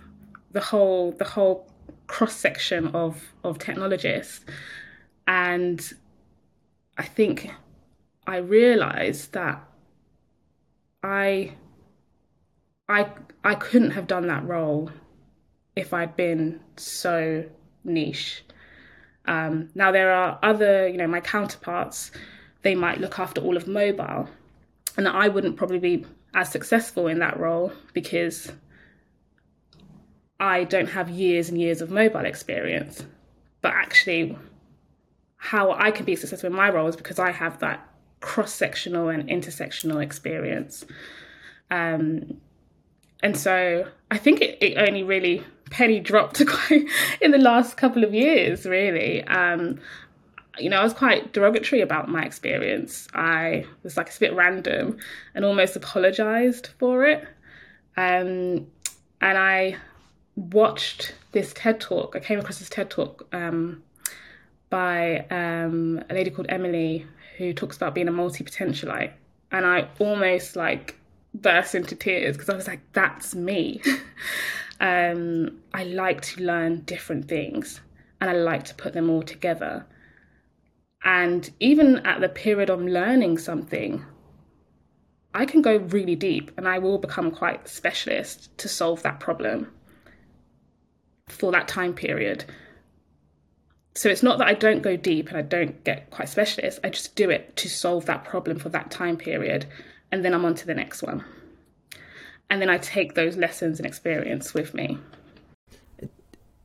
the 0.51 0.59
whole 0.59 1.11
the 1.11 1.25
whole 1.25 1.69
cross 2.09 2.35
section 2.35 2.87
of 2.87 3.33
of 3.43 3.57
technologists. 3.59 4.43
And 5.27 5.79
I 6.97 7.03
think 7.03 7.49
I 8.27 8.37
realized 8.37 9.31
that 9.33 9.63
I 11.01 11.53
I 12.89 13.09
I 13.43 13.55
couldn't 13.55 13.91
have 13.91 14.07
done 14.07 14.27
that 14.27 14.45
role 14.45 14.91
if 15.75 15.93
I'd 15.93 16.17
been 16.17 16.59
so 16.75 17.45
niche. 17.85 18.43
Um, 19.25 19.69
now 19.75 19.91
there 19.91 20.11
are 20.11 20.39
other, 20.41 20.87
you 20.87 20.97
know, 20.97 21.07
my 21.07 21.21
counterparts. 21.21 22.11
They 22.63 22.75
might 22.75 22.99
look 22.99 23.19
after 23.19 23.39
all 23.39 23.55
of 23.55 23.67
mobile, 23.67 24.27
and 24.97 25.07
I 25.07 25.27
wouldn't 25.29 25.55
probably 25.55 25.79
be 25.79 26.05
as 26.33 26.51
successful 26.51 27.07
in 27.07 27.19
that 27.19 27.39
role 27.39 27.71
because 27.93 28.51
I 30.39 30.63
don't 30.63 30.89
have 30.89 31.09
years 31.09 31.49
and 31.49 31.59
years 31.59 31.81
of 31.81 31.89
mobile 31.89 32.25
experience. 32.25 33.03
But 33.61 33.73
actually, 33.73 34.37
how 35.37 35.71
I 35.71 35.91
can 35.91 36.05
be 36.05 36.15
successful 36.15 36.49
in 36.49 36.55
my 36.55 36.69
role 36.69 36.87
is 36.87 36.95
because 36.95 37.19
I 37.19 37.31
have 37.31 37.59
that 37.59 37.85
cross 38.21 38.53
sectional 38.53 39.09
and 39.09 39.27
intersectional 39.29 40.01
experience. 40.01 40.85
Um, 41.71 42.37
and 43.21 43.35
so 43.35 43.87
I 44.11 44.17
think 44.17 44.41
it, 44.41 44.57
it 44.61 44.77
only 44.77 45.03
really 45.03 45.43
penny 45.71 45.99
dropped 45.99 46.41
in 47.21 47.31
the 47.31 47.37
last 47.37 47.77
couple 47.77 48.03
of 48.03 48.13
years, 48.13 48.65
really. 48.65 49.23
Um, 49.25 49.79
you 50.57 50.69
know, 50.69 50.79
I 50.79 50.83
was 50.83 50.93
quite 50.93 51.31
derogatory 51.33 51.81
about 51.81 52.09
my 52.09 52.23
experience. 52.23 53.07
I 53.13 53.65
was 53.83 53.97
like 53.97 54.13
a 54.13 54.19
bit 54.19 54.33
random 54.33 54.97
and 55.35 55.45
almost 55.45 55.75
apologized 55.75 56.69
for 56.79 57.05
it. 57.05 57.23
Um, 57.95 58.67
and 59.21 59.37
I 59.37 59.77
watched 60.39 61.13
this 61.33 61.53
TED 61.53 61.79
talk. 61.79 62.15
I 62.15 62.19
came 62.19 62.39
across 62.39 62.59
this 62.59 62.69
TED 62.69 62.89
talk 62.89 63.27
um, 63.33 63.83
by 64.69 65.25
um, 65.29 66.01
a 66.09 66.13
lady 66.13 66.31
called 66.31 66.47
Emily 66.49 67.05
who 67.37 67.53
talks 67.53 67.77
about 67.77 67.93
being 67.93 68.07
a 68.07 68.11
multi 68.11 68.43
potentialite. 68.43 69.11
And 69.51 69.65
I 69.65 69.87
almost 69.99 70.55
like 70.55 70.95
burst 71.33 71.75
into 71.75 71.95
tears 71.95 72.37
because 72.37 72.49
I 72.49 72.55
was 72.55 72.67
like, 72.67 72.81
that's 72.93 73.35
me. 73.35 73.81
um, 74.79 75.59
I 75.73 75.83
like 75.83 76.21
to 76.21 76.43
learn 76.43 76.81
different 76.81 77.27
things 77.27 77.81
and 78.21 78.29
I 78.29 78.33
like 78.33 78.63
to 78.65 78.75
put 78.75 78.93
them 78.93 79.09
all 79.09 79.23
together. 79.23 79.85
And 81.03 81.49
even 81.59 82.05
at 82.05 82.21
the 82.21 82.29
period 82.29 82.69
I'm 82.69 82.87
learning 82.87 83.37
something, 83.37 84.05
I 85.33 85.45
can 85.45 85.61
go 85.61 85.77
really 85.77 86.15
deep 86.15 86.51
and 86.57 86.67
I 86.67 86.79
will 86.79 86.97
become 86.97 87.31
quite 87.31 87.67
specialist 87.67 88.57
to 88.59 88.67
solve 88.67 89.01
that 89.03 89.19
problem 89.19 89.71
for 91.31 91.51
that 91.51 91.67
time 91.67 91.93
period. 91.93 92.45
So 93.95 94.09
it's 94.09 94.23
not 94.23 94.37
that 94.37 94.47
I 94.47 94.53
don't 94.53 94.81
go 94.81 94.95
deep 94.95 95.29
and 95.29 95.37
I 95.37 95.41
don't 95.41 95.83
get 95.83 96.09
quite 96.09 96.29
specialist, 96.29 96.79
I 96.83 96.89
just 96.89 97.15
do 97.15 97.29
it 97.29 97.55
to 97.57 97.69
solve 97.69 98.05
that 98.05 98.23
problem 98.23 98.59
for 98.59 98.69
that 98.69 98.91
time 98.91 99.17
period 99.17 99.65
and 100.11 100.23
then 100.23 100.33
I'm 100.33 100.45
on 100.45 100.55
to 100.55 100.65
the 100.65 100.73
next 100.73 101.01
one. 101.03 101.23
And 102.49 102.61
then 102.61 102.69
I 102.69 102.77
take 102.77 103.13
those 103.13 103.37
lessons 103.37 103.79
and 103.79 103.85
experience 103.85 104.53
with 104.53 104.73
me. 104.73 104.97
It, 105.97 106.11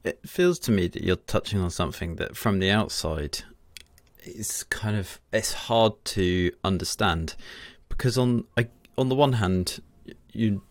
it 0.02 0.20
feels 0.26 0.58
to 0.60 0.72
me 0.72 0.88
that 0.88 1.02
you're 1.02 1.16
touching 1.16 1.60
on 1.60 1.70
something 1.70 2.16
that 2.16 2.36
from 2.36 2.58
the 2.58 2.70
outside 2.70 3.40
is 4.24 4.64
kind 4.64 4.96
of 4.96 5.20
it's 5.32 5.52
hard 5.52 5.92
to 6.04 6.50
understand 6.62 7.34
because 7.90 8.16
on 8.16 8.44
on 8.96 9.10
the 9.10 9.14
one 9.14 9.34
hand 9.34 9.80
you 10.32 10.62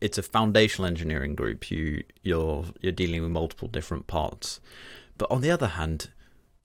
it's 0.00 0.18
a 0.18 0.22
foundational 0.22 0.86
engineering 0.86 1.34
group 1.34 1.70
you 1.70 2.02
you're 2.22 2.64
you're 2.80 2.92
dealing 2.92 3.22
with 3.22 3.30
multiple 3.30 3.68
different 3.68 4.06
parts 4.06 4.60
but 5.16 5.30
on 5.30 5.40
the 5.40 5.50
other 5.50 5.68
hand 5.68 6.10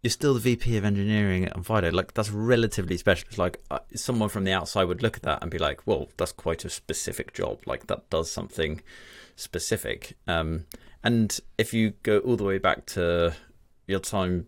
you're 0.06 0.12
still 0.12 0.36
the 0.36 0.40
VP 0.40 0.78
of 0.78 0.86
engineering 0.86 1.46
at 1.46 1.56
Onfido. 1.56 1.92
Like 1.92 2.14
that's 2.14 2.30
relatively 2.30 2.96
special. 2.96 3.28
Like 3.38 3.60
uh, 3.72 3.80
someone 3.96 4.30
from 4.30 4.44
the 4.44 4.52
outside 4.52 4.84
would 4.84 5.02
look 5.02 5.18
at 5.18 5.24
that 5.24 5.40
and 5.42 5.50
be 5.50 5.58
like, 5.58 5.88
"Well, 5.88 6.10
that's 6.16 6.32
quite 6.32 6.64
a 6.64 6.70
specific 6.70 7.34
job. 7.34 7.62
Like 7.66 7.88
that 7.88 8.08
does 8.12 8.30
something 8.30 8.84
specific." 9.36 10.16
Um, 10.28 10.68
and 11.04 11.40
if 11.58 11.74
you 11.74 11.94
go 12.04 12.20
all 12.20 12.36
the 12.36 12.44
way 12.44 12.60
back 12.60 12.86
to 12.98 13.34
your 13.88 14.00
time 14.00 14.46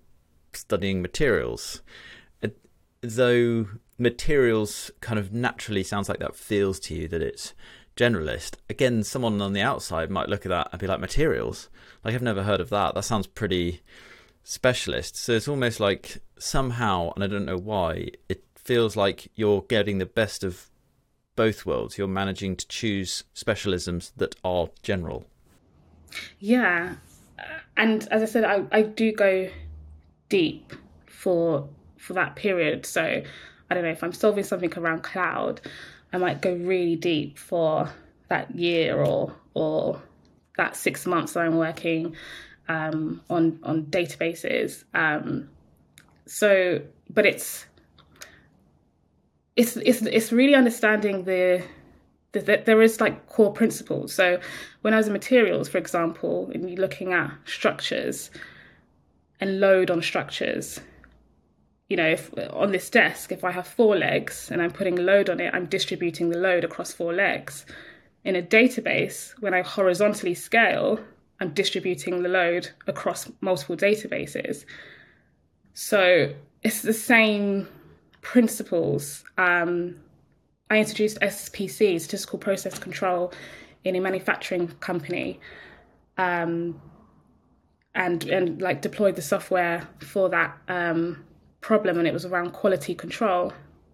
studying 0.53 1.01
materials, 1.01 1.81
it, 2.43 2.55
though 3.01 3.65
materials 3.97 4.91
kind 5.01 5.17
of 5.17 5.33
naturally 5.33 5.81
sounds 5.81 6.07
like 6.07 6.19
that 6.19 6.36
feels 6.36 6.79
to 6.81 6.93
you 6.93 7.07
that 7.07 7.24
it's 7.24 7.55
generalist. 7.97 8.55
Again, 8.69 9.03
someone 9.03 9.41
on 9.41 9.53
the 9.53 9.61
outside 9.61 10.09
might 10.09 10.29
look 10.29 10.45
at 10.45 10.49
that 10.49 10.69
and 10.71 10.79
be 10.79 10.87
like, 10.87 10.99
"Materials? 10.99 11.69
Like 12.03 12.15
I've 12.15 12.21
never 12.21 12.43
heard 12.43 12.61
of 12.61 12.69
that. 12.69 12.95
That 12.95 13.03
sounds 13.03 13.27
pretty." 13.27 13.81
specialist. 14.47 15.17
So 15.17 15.33
it's 15.33 15.49
almost 15.49 15.81
like 15.81 16.19
somehow, 16.39 17.11
and 17.13 17.23
I 17.23 17.27
don't 17.27 17.45
know 17.45 17.57
why, 17.57 18.11
it 18.29 18.45
feels 18.55 18.95
like 18.95 19.29
you're 19.35 19.61
getting 19.63 19.97
the 19.97 20.05
best 20.05 20.41
of 20.41 20.69
both 21.35 21.65
worlds. 21.65 21.97
You're 21.97 22.07
managing 22.07 22.55
to 22.55 22.67
choose 22.67 23.25
specialisms 23.35 24.13
that 24.15 24.35
are 24.45 24.69
general. 24.83 25.25
Yeah. 26.39 26.95
And 27.75 28.07
as 28.09 28.21
I 28.21 28.25
said, 28.25 28.45
I, 28.45 28.65
I 28.71 28.83
do 28.83 29.11
go 29.11 29.49
deep 30.29 30.73
for 31.05 31.67
for 31.97 32.13
that 32.13 32.37
period. 32.37 32.85
So 32.85 33.01
I 33.69 33.73
don't 33.73 33.83
know 33.83 33.91
if 33.91 34.03
I'm 34.03 34.13
solving 34.13 34.45
something 34.45 34.73
around 34.77 35.03
cloud, 35.03 35.59
I 36.13 36.17
might 36.17 36.41
go 36.41 36.53
really 36.53 36.95
deep 36.95 37.37
for 37.37 37.89
that 38.29 38.55
year 38.55 39.03
or 39.03 39.33
or 39.53 40.01
that 40.57 40.75
six 40.75 41.05
months 41.05 41.33
that 41.33 41.41
I'm 41.41 41.57
working 41.57 42.15
um, 42.67 43.21
on 43.29 43.59
on 43.63 43.85
databases. 43.85 44.83
Um, 44.93 45.49
so, 46.25 46.81
but 47.09 47.25
it's 47.25 47.65
it's 49.55 49.77
it's 49.77 50.01
it's 50.01 50.31
really 50.31 50.55
understanding 50.55 51.23
the 51.23 51.63
that 52.33 52.65
there 52.65 52.81
is 52.81 53.01
like 53.01 53.27
core 53.27 53.53
principles. 53.53 54.13
So 54.13 54.39
when 54.81 54.93
I 54.93 54.97
was 54.97 55.07
in 55.07 55.13
materials, 55.13 55.69
for 55.69 55.77
example, 55.77 56.51
and 56.53 56.69
you're 56.69 56.79
looking 56.79 57.13
at 57.13 57.31
structures 57.45 58.29
and 59.39 59.59
load 59.59 59.89
on 59.89 60.01
structures, 60.01 60.79
you 61.89 61.96
know, 61.96 62.08
if 62.08 62.32
on 62.51 62.72
this 62.72 62.89
desk, 62.89 63.32
if 63.32 63.44
I 63.44 63.51
have 63.51 63.67
four 63.67 63.96
legs 63.96 64.50
and 64.51 64.62
I'm 64.62 64.72
putting 64.72 64.96
load 64.96 65.29
on 65.29 65.39
it, 65.39 65.53
I'm 65.53 65.65
distributing 65.67 66.29
the 66.29 66.38
load 66.38 66.63
across 66.63 66.91
four 66.91 67.13
legs. 67.13 67.65
In 68.25 68.36
a 68.36 68.41
database, 68.41 69.32
when 69.39 69.53
I 69.53 69.62
horizontally 69.62 70.34
scale, 70.34 71.00
I'm 71.39 71.53
distributing 71.53 72.24
the 72.24 72.29
load 72.29 72.70
across 72.88 73.32
multiple 73.39 73.77
databases. 73.77 74.65
So 75.74 76.34
it's 76.63 76.82
the 76.82 76.94
same 76.94 77.67
principles. 78.22 79.24
Um, 79.38 79.96
I 80.70 80.79
introduced 80.79 81.20
SPC, 81.22 82.01
statistical 82.01 82.39
process 82.39 82.77
control, 82.77 83.32
in 83.84 83.96
a 83.96 84.01
manufacturing 84.01 84.67
company, 84.79 85.39
um, 86.17 86.82
and 87.96 88.25
and 88.25 88.62
like 88.62 88.82
deployed 88.82 89.15
the 89.15 89.22
software 89.22 89.88
for 90.00 90.29
that 90.29 90.58
um, 90.67 91.24
problem, 91.67 92.00
and 92.00 92.07
it 92.07 92.13
was 92.13 92.25
around 92.25 92.51
quality 92.53 92.95
control. 92.95 93.51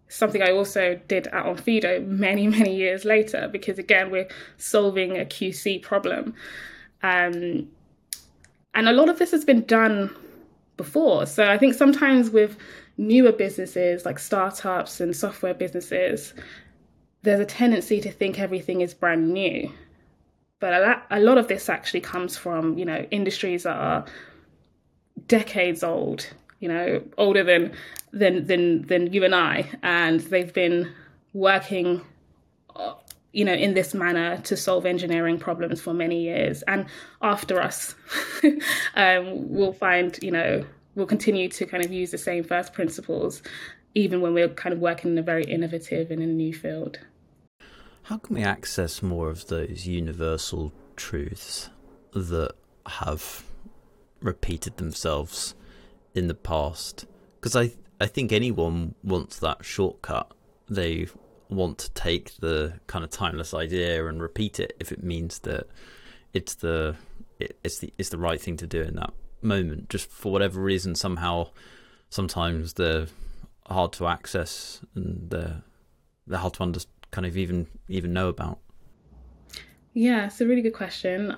Something 0.08 0.44
I 0.44 0.52
also 0.52 1.00
did 1.08 1.26
at 1.28 1.44
Onfido 1.46 2.06
many 2.06 2.48
many 2.60 2.76
years 2.76 3.04
later, 3.04 3.50
because 3.52 3.80
again 3.80 4.12
we're 4.12 4.30
solving 4.58 5.18
a 5.18 5.26
QC 5.26 5.82
problem. 5.82 6.36
Um, 7.02 7.68
and 8.76 8.88
a 8.88 8.94
lot 8.94 9.10
of 9.10 9.18
this 9.18 9.32
has 9.32 9.44
been 9.44 9.64
done 9.64 10.16
before. 10.78 11.26
So 11.26 11.50
I 11.50 11.58
think 11.58 11.74
sometimes 11.74 12.30
with 12.30 12.58
newer 12.98 13.32
businesses 13.32 14.06
like 14.06 14.20
startups 14.20 15.02
and 15.02 15.16
software 15.16 15.56
businesses, 15.56 16.34
there's 17.24 17.40
a 17.40 17.46
tendency 17.46 18.00
to 18.02 18.12
think 18.12 18.40
everything 18.40 18.82
is 18.82 18.94
brand 18.94 19.34
new. 19.34 19.72
But 20.60 20.74
a 20.74 20.80
lot, 20.80 21.06
a 21.10 21.20
lot 21.20 21.38
of 21.40 21.48
this 21.48 21.70
actually 21.70 22.02
comes 22.02 22.38
from, 22.38 22.78
you 22.78 22.86
know, 22.86 23.06
industries 23.10 23.64
that 23.64 23.76
are 23.76 24.06
decades 25.28 25.84
old, 25.84 26.28
you 26.64 26.70
know, 26.70 27.04
older 27.18 27.44
than 27.44 27.74
than 28.14 28.48
than 28.48 28.88
than 28.88 29.12
you 29.12 29.26
and 29.26 29.36
I, 29.36 29.70
and 29.84 30.22
they've 30.22 30.54
been 30.54 30.90
working 31.34 32.02
you 33.34 33.44
know, 33.44 33.54
in 33.54 33.74
this 33.74 33.94
manner 33.94 34.38
to 34.44 34.56
solve 34.56 34.86
engineering 34.86 35.40
problems 35.40 35.82
for 35.82 35.94
many 35.94 36.22
years. 36.22 36.62
And 36.68 36.86
after 37.22 37.60
us, 37.60 37.96
um, 38.96 39.50
we'll 39.50 39.74
find, 39.74 40.18
you 40.22 40.30
know, 40.32 40.64
we'll 40.94 41.08
continue 41.08 41.50
to 41.50 41.66
kind 41.66 41.84
of 41.84 41.92
use 41.92 42.12
the 42.12 42.18
same 42.20 42.44
first 42.44 42.74
principles, 42.74 43.42
even 43.96 44.22
when 44.22 44.36
we're 44.36 44.50
kind 44.50 44.72
of 44.72 44.80
working 44.80 45.12
in 45.12 45.18
a 45.18 45.24
very 45.24 45.44
innovative 45.46 46.12
and 46.12 46.22
a 46.22 46.28
new 46.28 46.54
field. 46.54 47.00
How 48.04 48.20
can 48.20 48.36
we 48.36 48.44
access 48.44 49.02
more 49.02 49.30
of 49.30 49.48
those 49.48 49.88
universal 49.88 50.72
truths 50.96 51.72
that 52.14 52.54
have 52.86 53.44
repeated 54.22 54.78
themselves 54.78 55.56
in 56.14 56.28
the 56.28 56.36
past? 56.36 57.06
Because 57.36 57.56
I 57.56 57.72
I 58.00 58.08
think 58.08 58.32
anyone 58.32 58.96
wants 59.04 59.40
that 59.40 59.64
shortcut. 59.64 60.32
They 60.70 61.08
want 61.50 61.78
to 61.78 61.92
take 61.92 62.36
the 62.38 62.74
kind 62.88 63.04
of 63.04 63.12
timeless 63.12 63.54
idea 63.54 64.06
and 64.08 64.22
repeat 64.22 64.60
it 64.60 64.76
if 64.80 64.92
it 64.92 65.04
means 65.04 65.40
that 65.40 65.68
it's 66.34 66.56
the 66.56 66.96
it's 67.40 67.80
the 67.80 67.94
it's 67.98 68.10
the 68.10 68.18
right 68.18 68.42
thing 68.42 68.58
to 68.58 68.68
do 68.68 68.82
in 68.82 68.96
that 68.96 69.14
moment. 69.42 69.90
Just 69.90 70.10
for 70.10 70.32
whatever 70.32 70.62
reason, 70.62 70.96
somehow, 70.96 71.50
sometimes 72.10 72.74
they're 72.74 73.08
hard 73.68 73.94
to 73.94 74.08
access 74.08 74.82
and 74.96 75.30
they're 75.30 75.62
they're 76.28 76.40
hard 76.40 76.54
to 76.56 76.64
under, 76.64 76.80
kind 77.12 77.26
of 77.26 77.38
even 77.38 77.68
even 77.88 78.14
know 78.14 78.30
about. 78.30 78.60
Yeah, 79.94 80.26
it's 80.26 80.42
a 80.42 80.48
really 80.48 80.62
good 80.62 80.74
question. 80.74 81.36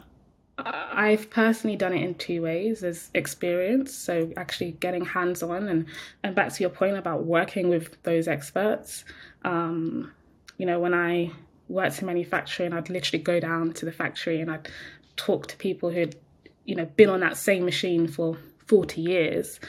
I've 0.58 1.30
personally 1.30 1.76
done 1.76 1.94
it 1.94 2.02
in 2.02 2.16
two 2.16 2.42
ways 2.42 2.84
as 2.84 3.10
experience. 3.14 3.94
So 3.94 4.32
actually 4.38 4.72
getting 4.72 5.04
hands 5.04 5.44
on 5.44 5.68
and, 5.68 5.86
and 6.24 6.36
back 6.36 6.54
to 6.54 6.64
your 6.64 6.70
point 6.70 6.98
about 6.98 7.26
working 7.26 7.68
with 7.68 8.02
those 8.04 8.28
experts. 8.28 9.04
Um, 9.44 10.12
you 10.58 10.66
know, 10.66 10.80
when 10.80 10.94
I 10.94 11.32
worked 11.68 12.00
in 12.00 12.08
manufacturing, 12.08 12.74
I'd 12.74 12.90
literally 12.90 13.22
go 13.22 13.40
down 13.40 13.74
to 13.74 13.86
the 13.86 13.92
factory 13.92 14.40
and 14.40 14.50
I'd 14.50 14.70
talk 15.18 15.48
to 15.48 15.58
people 15.58 15.90
who'd, 15.90 16.16
you 16.64 16.76
know, 16.76 16.86
been 16.86 17.10
on 17.10 17.20
that 17.20 17.38
same 17.38 17.66
machine 17.66 18.08
for 18.08 18.38
40 18.68 19.02
years. 19.02 19.60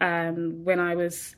Um, 0.00 0.64
when 0.64 0.78
I 0.78 0.94
was 0.94 1.34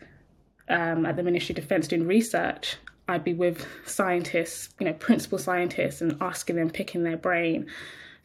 um, 0.68 1.06
at 1.06 1.16
the 1.16 1.22
Ministry 1.22 1.54
of 1.54 1.56
Defence 1.56 1.88
doing 1.88 2.06
research, 2.06 2.76
I'd 3.08 3.24
be 3.24 3.32
with 3.32 3.66
scientists, 3.86 4.68
you 4.78 4.86
know, 4.86 4.92
principal 4.92 5.38
scientists, 5.38 6.02
and 6.02 6.16
asking 6.20 6.56
them, 6.56 6.68
picking 6.68 7.04
their 7.04 7.16
brain. 7.16 7.66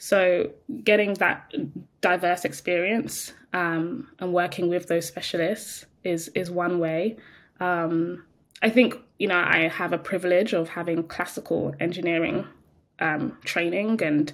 So, 0.03 0.51
getting 0.83 1.13
that 1.13 1.53
diverse 2.01 2.43
experience 2.43 3.31
um, 3.53 4.10
and 4.19 4.33
working 4.33 4.67
with 4.67 4.88
those 4.88 5.07
specialists 5.07 5.86
is 6.03 6.27
is 6.36 6.51
one 6.51 6.79
way. 6.79 7.15
Um, 7.62 8.25
I 8.62 8.69
think 8.69 8.98
you 9.17 9.29
know 9.29 9.39
I 9.39 9.69
have 9.69 9.93
a 9.93 9.98
privilege 9.98 10.51
of 10.51 10.67
having 10.67 11.03
classical 11.03 11.74
engineering 11.79 12.45
um, 13.00 13.38
training 13.45 14.03
and 14.03 14.29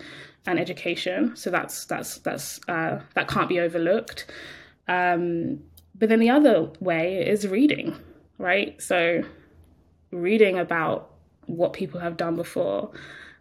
and 0.47 0.59
education, 0.59 1.35
so 1.35 1.51
that's 1.51 1.85
that's 1.85 2.17
that's 2.17 2.59
uh, 2.67 3.01
that 3.13 3.27
can't 3.27 3.47
be 3.47 3.59
overlooked. 3.59 4.25
Um, 4.87 5.59
but 5.93 6.09
then 6.09 6.19
the 6.19 6.31
other 6.31 6.71
way 6.79 7.29
is 7.29 7.47
reading, 7.47 7.95
right? 8.39 8.81
So 8.81 9.21
reading 10.09 10.57
about 10.57 11.11
what 11.45 11.73
people 11.73 11.99
have 11.99 12.17
done 12.17 12.35
before 12.35 12.91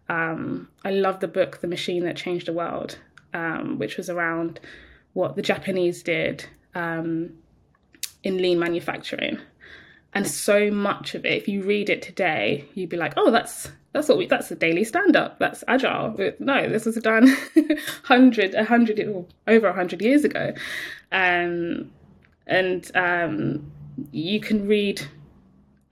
um, 0.08 0.68
I 0.84 0.90
love 0.90 1.20
the 1.20 1.28
book 1.28 1.60
The 1.60 1.66
Machine 1.66 2.04
That 2.04 2.16
Changed 2.16 2.46
the 2.46 2.52
World, 2.52 2.98
um, 3.34 3.78
which 3.78 3.96
was 3.96 4.08
around 4.08 4.60
what 5.12 5.36
the 5.36 5.42
Japanese 5.42 6.02
did 6.02 6.46
um, 6.74 7.32
in 8.22 8.38
lean 8.38 8.58
manufacturing. 8.58 9.38
And 10.14 10.26
so 10.26 10.70
much 10.70 11.14
of 11.14 11.26
it, 11.26 11.32
if 11.32 11.48
you 11.48 11.62
read 11.62 11.90
it 11.90 12.02
today, 12.02 12.64
you'd 12.74 12.88
be 12.88 12.96
like, 12.96 13.12
"Oh, 13.16 13.30
that's 13.30 13.70
that's 13.92 14.08
what 14.08 14.16
we 14.16 14.26
that's 14.26 14.50
a 14.50 14.54
daily 14.54 14.84
stand 14.84 15.16
up. 15.16 15.38
That's 15.38 15.62
agile." 15.68 16.16
No, 16.38 16.68
this 16.68 16.86
was 16.86 16.96
done 16.96 17.36
hundred, 18.04 18.54
a 18.54 18.64
hundred, 18.64 19.26
over 19.46 19.66
a 19.66 19.74
hundred 19.74 20.00
years 20.00 20.24
ago, 20.24 20.54
um, 21.12 21.90
and 22.46 22.90
um, 22.94 23.70
you 24.10 24.40
can 24.40 24.66
read 24.66 25.02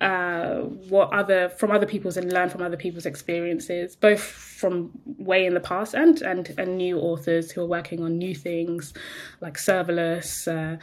uh, 0.00 0.56
what 0.88 1.12
other 1.12 1.48
from 1.48 1.70
other 1.70 1.86
people's 1.86 2.16
and 2.16 2.32
learn 2.32 2.48
from 2.50 2.62
other 2.62 2.76
people's 2.76 3.06
experiences, 3.06 3.96
both 3.96 4.20
from 4.20 4.90
way 5.18 5.46
in 5.46 5.54
the 5.54 5.60
past 5.60 5.94
and 5.94 6.20
and, 6.22 6.54
and 6.58 6.76
new 6.76 6.98
authors 6.98 7.50
who 7.50 7.62
are 7.62 7.66
working 7.66 8.02
on 8.02 8.18
new 8.18 8.34
things 8.34 8.92
like 9.40 9.54
serverless. 9.54 10.46
Uh, 10.46 10.78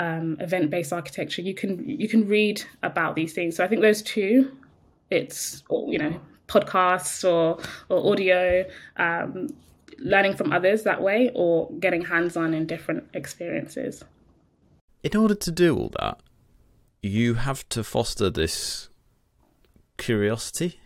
um, 0.00 0.36
event-based 0.38 0.92
architecture 0.92 1.42
you 1.42 1.54
can 1.54 1.84
you 1.88 2.08
can 2.08 2.28
read 2.28 2.62
about 2.84 3.16
these 3.16 3.32
things 3.32 3.56
so 3.56 3.64
i 3.64 3.66
think 3.66 3.82
those 3.82 4.00
two 4.00 4.56
it's 5.10 5.64
you 5.88 5.98
know 5.98 6.20
podcasts 6.46 7.28
or 7.28 7.58
or 7.88 8.12
audio 8.12 8.64
um, 8.96 9.48
learning 9.98 10.36
from 10.36 10.52
others 10.52 10.84
that 10.84 11.02
way 11.02 11.32
or 11.34 11.68
getting 11.80 12.02
hands-on 12.02 12.54
in 12.54 12.64
different 12.64 13.08
experiences 13.14 14.04
in 15.02 15.16
order 15.16 15.34
to 15.34 15.50
do 15.50 15.76
all 15.76 15.90
that 15.98 16.20
you 17.02 17.34
have 17.34 17.68
to 17.70 17.84
foster 17.84 18.30
this 18.30 18.88
curiosity, 19.96 20.80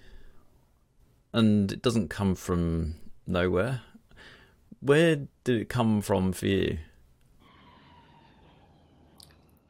and 1.33 1.72
it 1.72 1.83
doesn't 1.83 2.09
come 2.09 2.35
from 2.35 2.96
nowhere. 3.27 3.83
Where 4.81 5.16
did 5.44 5.61
it 5.61 5.68
come 5.68 6.01
from 6.01 6.33
for 6.33 6.46
you? 6.46 6.79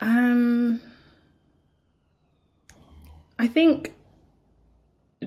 Um, 0.01 0.81
I 3.39 3.47
think 3.47 3.95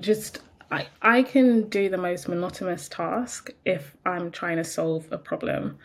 just 0.00 0.40
I 0.70 0.86
I 1.00 1.22
can 1.22 1.68
do 1.68 1.88
the 1.88 1.96
most 1.96 2.28
monotonous 2.28 2.88
task 2.88 3.50
if 3.64 3.96
I'm 4.04 4.30
trying 4.30 4.56
to 4.56 4.64
solve 4.64 5.06
a 5.10 5.18
problem. 5.18 5.78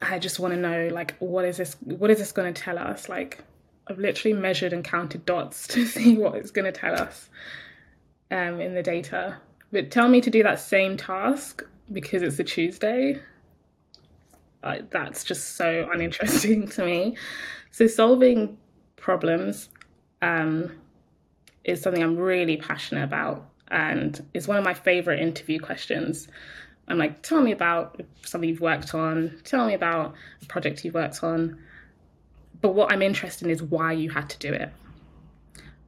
I 0.00 0.18
just 0.18 0.40
want 0.40 0.54
to 0.54 0.60
know 0.60 0.88
like 0.92 1.16
what 1.18 1.44
is 1.44 1.58
this 1.58 1.76
what 1.80 2.10
is 2.10 2.18
this 2.18 2.32
going 2.32 2.52
to 2.52 2.62
tell 2.62 2.78
us 2.78 3.08
like 3.08 3.44
I've 3.88 3.98
literally 3.98 4.36
measured 4.36 4.72
and 4.72 4.84
counted 4.84 5.24
dots 5.24 5.66
to 5.68 5.86
see 5.86 6.16
what 6.16 6.34
it's 6.34 6.50
going 6.50 6.70
to 6.70 6.78
tell 6.78 6.94
us 6.94 7.28
um, 8.30 8.60
in 8.60 8.74
the 8.74 8.82
data. 8.82 9.36
But 9.72 9.90
tell 9.90 10.08
me 10.08 10.20
to 10.20 10.30
do 10.30 10.42
that 10.42 10.60
same 10.60 10.96
task 10.96 11.62
because 11.92 12.22
it's 12.22 12.38
a 12.38 12.44
Tuesday. 12.44 13.20
Uh, 14.62 14.78
that's 14.90 15.24
just 15.24 15.56
so 15.56 15.88
uninteresting 15.92 16.68
to 16.68 16.84
me. 16.84 17.16
So 17.70 17.86
solving 17.86 18.58
problems 18.96 19.68
um, 20.22 20.72
is 21.64 21.82
something 21.82 22.02
I'm 22.02 22.16
really 22.16 22.56
passionate 22.56 23.04
about, 23.04 23.48
and 23.68 24.20
it's 24.34 24.48
one 24.48 24.56
of 24.56 24.64
my 24.64 24.74
favorite 24.74 25.20
interview 25.20 25.60
questions. 25.60 26.28
I'm 26.88 26.98
like, 26.98 27.22
tell 27.22 27.42
me 27.42 27.52
about 27.52 28.00
something 28.24 28.48
you've 28.48 28.62
worked 28.62 28.94
on. 28.94 29.38
Tell 29.44 29.66
me 29.66 29.74
about 29.74 30.14
a 30.42 30.46
project 30.46 30.84
you've 30.84 30.94
worked 30.94 31.22
on 31.22 31.58
but 32.60 32.70
what 32.70 32.92
I'm 32.92 33.02
interested 33.02 33.46
in 33.46 33.50
is 33.50 33.62
why 33.62 33.92
you 33.92 34.10
had 34.10 34.28
to 34.30 34.38
do 34.38 34.52
it. 34.52 34.72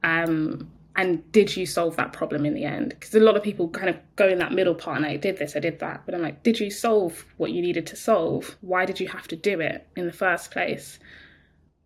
Um, 0.03 0.71
and 0.95 1.29
did 1.31 1.55
you 1.55 1.65
solve 1.65 1.95
that 1.95 2.11
problem 2.11 2.45
in 2.45 2.53
the 2.53 2.65
end? 2.65 2.89
Because 2.89 3.15
a 3.15 3.19
lot 3.19 3.37
of 3.37 3.43
people 3.43 3.69
kind 3.69 3.89
of 3.89 3.97
go 4.17 4.27
in 4.27 4.39
that 4.39 4.51
middle 4.51 4.75
part 4.75 4.97
and 4.97 5.05
I 5.05 5.15
did 5.15 5.37
this, 5.37 5.55
I 5.55 5.59
did 5.59 5.79
that. 5.79 6.03
But 6.05 6.15
I'm 6.15 6.21
like, 6.21 6.43
did 6.43 6.59
you 6.59 6.69
solve 6.69 7.25
what 7.37 7.51
you 7.51 7.61
needed 7.61 7.87
to 7.87 7.95
solve? 7.95 8.57
Why 8.61 8.85
did 8.85 8.99
you 8.99 9.07
have 9.07 9.27
to 9.29 9.35
do 9.35 9.59
it 9.61 9.87
in 9.95 10.05
the 10.05 10.11
first 10.11 10.51
place? 10.51 10.99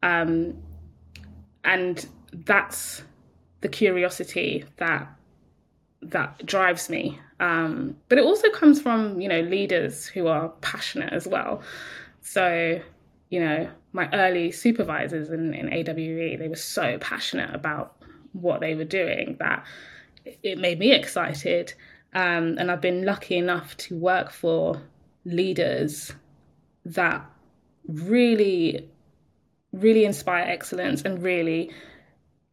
Um, 0.02 0.58
and 1.64 2.06
that's 2.34 3.04
the 3.62 3.70
curiosity 3.70 4.66
that 4.78 5.08
that 6.02 6.46
drives 6.46 6.90
me. 6.90 7.20
Um, 7.40 7.96
but 8.10 8.18
it 8.18 8.24
also 8.24 8.50
comes 8.52 8.82
from 8.82 9.20
you 9.20 9.28
know 9.28 9.42
leaders 9.42 10.06
who 10.06 10.28
are 10.28 10.50
passionate 10.62 11.14
as 11.14 11.28
well. 11.28 11.62
So 12.22 12.80
you 13.30 13.40
know 13.40 13.70
my 13.96 14.10
early 14.12 14.52
supervisors 14.52 15.30
in, 15.30 15.54
in 15.54 15.72
AWE, 15.72 16.38
they 16.38 16.50
were 16.50 16.58
so 16.58 16.98
passionate 17.00 17.56
about 17.56 17.96
what 18.34 18.60
they 18.60 18.76
were 18.76 18.84
doing 18.84 19.38
that 19.40 19.66
it 20.44 20.58
made 20.58 20.80
me 20.80 20.92
excited. 20.92 21.74
Um, 22.14 22.58
and 22.58 22.70
I've 22.70 22.82
been 22.82 23.06
lucky 23.06 23.38
enough 23.38 23.78
to 23.78 23.98
work 23.98 24.32
for 24.32 24.82
leaders 25.24 26.12
that 26.84 27.26
really, 27.88 28.90
really 29.72 30.04
inspire 30.04 30.44
excellence 30.46 31.04
and 31.04 31.24
really 31.24 31.72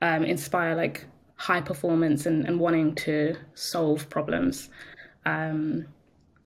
um, 0.01 0.23
inspire 0.23 0.77
like 0.77 1.07
high 1.35 1.61
performance 1.61 2.25
and, 2.25 2.47
and 2.47 2.61
wanting 2.61 2.95
to 2.95 3.35
solve 3.55 4.09
problems. 4.09 4.71
Um, 5.27 5.87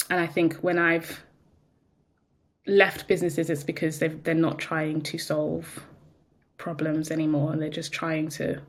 and 0.09 0.21
I 0.21 0.27
think 0.27 0.55
when 0.57 0.79
I've 0.79 1.23
left 2.67 3.09
businesses, 3.09 3.51
it's 3.51 3.65
because 3.65 3.99
they 3.99 4.09
they're 4.09 4.35
not 4.35 4.59
trying 4.59 5.03
to 5.03 5.19
solve 5.19 5.85
problems 6.59 7.11
anymore, 7.11 7.53
and 7.53 7.61
they're 7.61 7.69
just 7.69 7.93
trying 7.93 8.29
to 8.31 8.61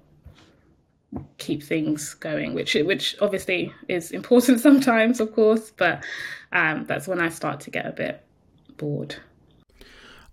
keep 1.38 1.64
things 1.64 2.14
going, 2.16 2.54
which 2.54 2.76
which 2.76 3.16
obviously 3.22 3.74
is 3.88 4.12
important 4.12 4.60
sometimes, 4.68 5.20
of 5.20 5.34
course, 5.34 5.72
but 5.72 6.04
um, 6.52 6.86
that's 6.86 7.08
when 7.08 7.20
I 7.20 7.30
start 7.30 7.60
to 7.62 7.72
get 7.72 7.86
a 7.86 7.92
bit 7.92 8.24
bored. 8.78 9.16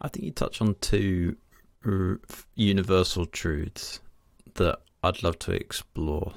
I 0.01 0.09
think 0.09 0.25
you 0.25 0.33
touch 0.33 0.61
on 0.61 0.75
two 0.81 1.37
universal 2.55 3.27
truths 3.27 4.01
that 4.55 4.81
I'd 5.03 5.23
love 5.23 5.39
to 5.41 5.53
explore. 5.53 6.33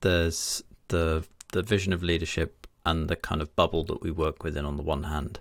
There's 0.00 0.62
the 0.88 1.24
the 1.52 1.62
vision 1.62 1.92
of 1.92 2.02
leadership 2.02 2.66
and 2.84 3.08
the 3.08 3.16
kind 3.16 3.40
of 3.40 3.54
bubble 3.54 3.84
that 3.84 4.02
we 4.02 4.10
work 4.10 4.42
within 4.42 4.64
on 4.64 4.76
the 4.76 4.82
one 4.82 5.04
hand, 5.04 5.38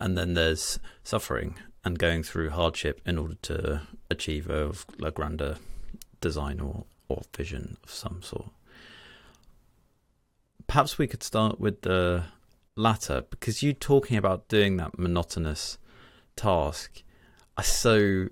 and 0.00 0.16
then 0.16 0.34
there's 0.34 0.78
suffering 1.02 1.56
and 1.84 1.98
going 1.98 2.22
through 2.22 2.50
hardship 2.50 3.00
in 3.06 3.18
order 3.18 3.36
to 3.42 3.82
achieve 4.10 4.50
a, 4.50 4.72
a 5.02 5.10
grander 5.10 5.56
design 6.20 6.60
or, 6.60 6.84
or 7.08 7.22
vision 7.36 7.76
of 7.84 7.90
some 7.90 8.22
sort. 8.22 8.50
Perhaps 10.66 10.98
we 10.98 11.06
could 11.06 11.22
start 11.22 11.60
with 11.60 11.82
the 11.82 12.24
latter 12.74 13.22
because 13.30 13.62
you 13.62 13.72
talking 13.72 14.16
about 14.16 14.48
doing 14.48 14.76
that 14.76 14.98
monotonous 14.98 15.78
task. 16.34 17.02
I 17.56 17.62
so 17.62 18.28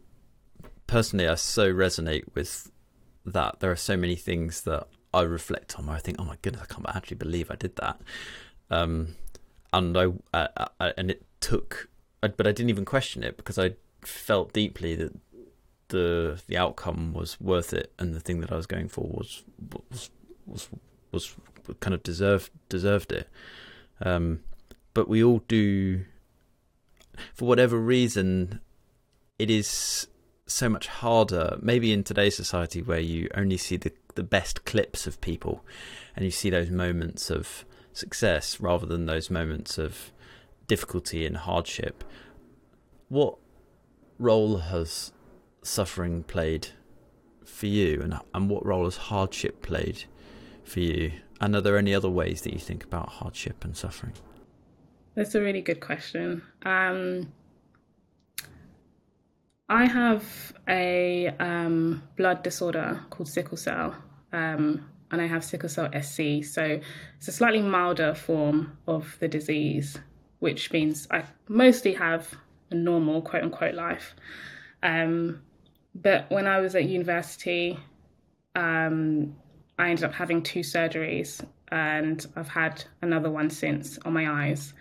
personally, 0.86 1.28
I 1.28 1.36
so 1.36 1.72
resonate 1.72 2.24
with 2.34 2.70
that. 3.24 3.60
There 3.60 3.70
are 3.70 3.76
so 3.76 3.96
many 3.96 4.16
things 4.16 4.62
that 4.62 4.88
I 5.12 5.22
reflect 5.22 5.78
on 5.78 5.86
where 5.86 5.96
I 5.96 6.00
think, 6.00 6.18
oh 6.20 6.24
my 6.24 6.36
goodness, 6.42 6.66
I 6.68 6.74
can't 6.74 6.88
actually 6.88 7.16
believe 7.16 7.50
I 7.50 7.56
did 7.56 7.76
that. 7.76 8.00
Um, 8.70 9.14
and 9.74 9.96
I, 9.96 10.06
I, 10.32 10.68
I, 10.80 10.92
and 10.96 11.10
it 11.10 11.24
took, 11.40 11.88
but 12.20 12.46
I 12.46 12.52
didn't 12.52 12.70
even 12.70 12.84
question 12.84 13.22
it 13.22 13.36
because 13.36 13.58
I 13.58 13.74
felt 14.02 14.52
deeply 14.52 14.94
that 14.96 15.12
the 15.88 16.40
the 16.46 16.56
outcome 16.56 17.12
was 17.12 17.40
worth 17.40 17.72
it, 17.72 17.92
and 17.98 18.14
the 18.14 18.20
thing 18.20 18.40
that 18.40 18.52
I 18.52 18.56
was 18.56 18.66
going 18.66 18.88
for 18.88 19.02
was 19.04 19.44
was 19.92 20.10
was 20.46 20.68
was 21.12 21.34
kind 21.80 21.94
of 21.94 22.02
deserved 22.02 22.50
deserved 22.68 23.12
it. 23.12 23.28
Um, 24.00 24.40
but 24.92 25.08
we 25.08 25.22
all 25.22 25.42
do, 25.48 26.04
for 27.34 27.46
whatever 27.46 27.78
reason, 27.78 28.60
it 29.38 29.50
is 29.50 30.06
so 30.46 30.68
much 30.68 30.86
harder. 30.86 31.58
Maybe 31.60 31.92
in 31.92 32.04
today's 32.04 32.36
society 32.36 32.80
where 32.80 33.00
you 33.00 33.28
only 33.34 33.56
see 33.56 33.76
the 33.76 33.92
the 34.14 34.22
best 34.22 34.64
clips 34.64 35.06
of 35.06 35.20
people, 35.20 35.64
and 36.14 36.24
you 36.24 36.30
see 36.30 36.50
those 36.50 36.70
moments 36.70 37.30
of 37.30 37.64
success 37.94 38.60
rather 38.60 38.84
than 38.84 39.06
those 39.06 39.30
moments 39.30 39.78
of 39.78 40.12
difficulty 40.66 41.24
and 41.24 41.38
hardship. 41.38 42.04
What 43.08 43.38
role 44.18 44.58
has 44.58 45.12
suffering 45.62 46.22
played 46.24 46.68
for 47.44 47.66
you, 47.66 48.02
and 48.02 48.18
and 48.34 48.50
what 48.50 48.66
role 48.66 48.84
has 48.84 48.96
hardship 48.96 49.62
played 49.62 50.04
for 50.64 50.80
you? 50.80 51.12
And 51.40 51.54
are 51.56 51.60
there 51.60 51.78
any 51.78 51.94
other 51.94 52.10
ways 52.10 52.42
that 52.42 52.52
you 52.52 52.58
think 52.58 52.84
about 52.84 53.08
hardship 53.08 53.64
and 53.64 53.76
suffering? 53.76 54.14
That's 55.14 55.34
a 55.34 55.40
really 55.40 55.60
good 55.60 55.80
question. 55.80 56.42
Um, 56.64 57.32
I 59.68 59.86
have 59.86 60.52
a 60.68 61.28
um, 61.38 62.02
blood 62.16 62.42
disorder 62.42 63.00
called 63.10 63.28
sickle 63.28 63.56
cell, 63.56 63.94
um, 64.32 64.88
and 65.14 65.22
I 65.22 65.26
have 65.26 65.42
sickle 65.42 65.68
cell 65.68 65.88
SC. 65.92 66.44
So 66.44 66.80
it's 67.16 67.28
a 67.28 67.32
slightly 67.32 67.62
milder 67.62 68.14
form 68.14 68.76
of 68.86 69.16
the 69.20 69.28
disease, 69.28 69.98
which 70.40 70.72
means 70.72 71.08
I 71.10 71.24
mostly 71.48 71.94
have 71.94 72.34
a 72.70 72.74
normal, 72.74 73.22
quote 73.22 73.44
unquote, 73.44 73.74
life. 73.74 74.14
Um, 74.82 75.40
but 75.94 76.30
when 76.30 76.46
I 76.46 76.60
was 76.60 76.74
at 76.74 76.84
university, 76.84 77.78
um, 78.54 79.34
I 79.78 79.88
ended 79.88 80.04
up 80.04 80.12
having 80.12 80.42
two 80.42 80.60
surgeries, 80.60 81.44
and 81.68 82.26
I've 82.36 82.48
had 82.48 82.84
another 83.00 83.30
one 83.30 83.48
since 83.48 83.98
on 84.04 84.12
my 84.12 84.28
eyes 84.28 84.74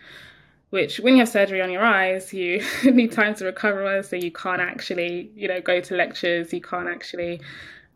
which 0.74 1.00
when 1.00 1.13
you 1.13 1.19
have 1.19 1.30
surgery 1.30 1.62
on 1.62 1.69
your 1.69 1.84
eyes, 1.84 2.34
you 2.34 2.60
need 2.84 3.12
time 3.12 3.36
to 3.36 3.46
recover. 3.46 4.02
So 4.02 4.15
you 4.15 4.32
can't 4.32 4.60
actually, 4.60 5.30
you 5.36 5.48
know, 5.48 5.62
go 5.62 5.80
to 5.80 5.96
lectures. 5.96 6.52
You 6.52 6.62
can't 6.62 6.89
actually, 6.89 7.41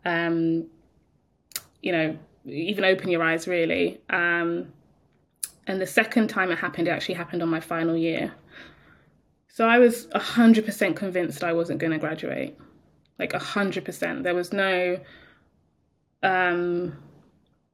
um, 0.04 0.68
you 1.82 1.90
know, 1.90 2.16
even 2.50 2.84
open 2.84 3.08
your 3.08 3.22
eyes 3.22 3.46
really. 3.46 4.00
Um, 4.10 4.72
and 5.66 5.80
the 5.80 5.86
second 5.86 6.28
time 6.28 6.50
it 6.50 6.58
happened, 6.58 6.88
it 6.88 6.92
actually 6.92 7.16
happened 7.16 7.42
on 7.42 7.48
my 7.48 7.60
final 7.60 7.96
year. 7.96 8.32
So 9.48 9.66
I 9.66 9.78
was 9.78 10.06
100% 10.08 10.96
convinced 10.96 11.44
I 11.44 11.52
wasn't 11.52 11.80
going 11.80 11.92
to 11.92 11.98
graduate. 11.98 12.56
Like 13.18 13.32
100%. 13.32 14.22
There 14.22 14.34
was 14.34 14.52
no 14.52 14.98
um 16.22 16.96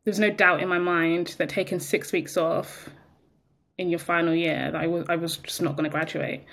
there 0.04 0.10
was 0.10 0.18
no 0.18 0.28
doubt 0.28 0.60
in 0.60 0.68
my 0.68 0.78
mind 0.78 1.34
that 1.38 1.48
taking 1.48 1.80
6 1.80 2.12
weeks 2.12 2.36
off 2.36 2.90
in 3.78 3.88
your 3.88 3.98
final 3.98 4.34
year 4.34 4.70
that 4.70 4.80
I 4.80 4.86
was 4.86 5.06
I 5.08 5.16
was 5.16 5.38
just 5.38 5.62
not 5.62 5.76
going 5.76 5.84
to 5.84 5.90
graduate. 5.90 6.44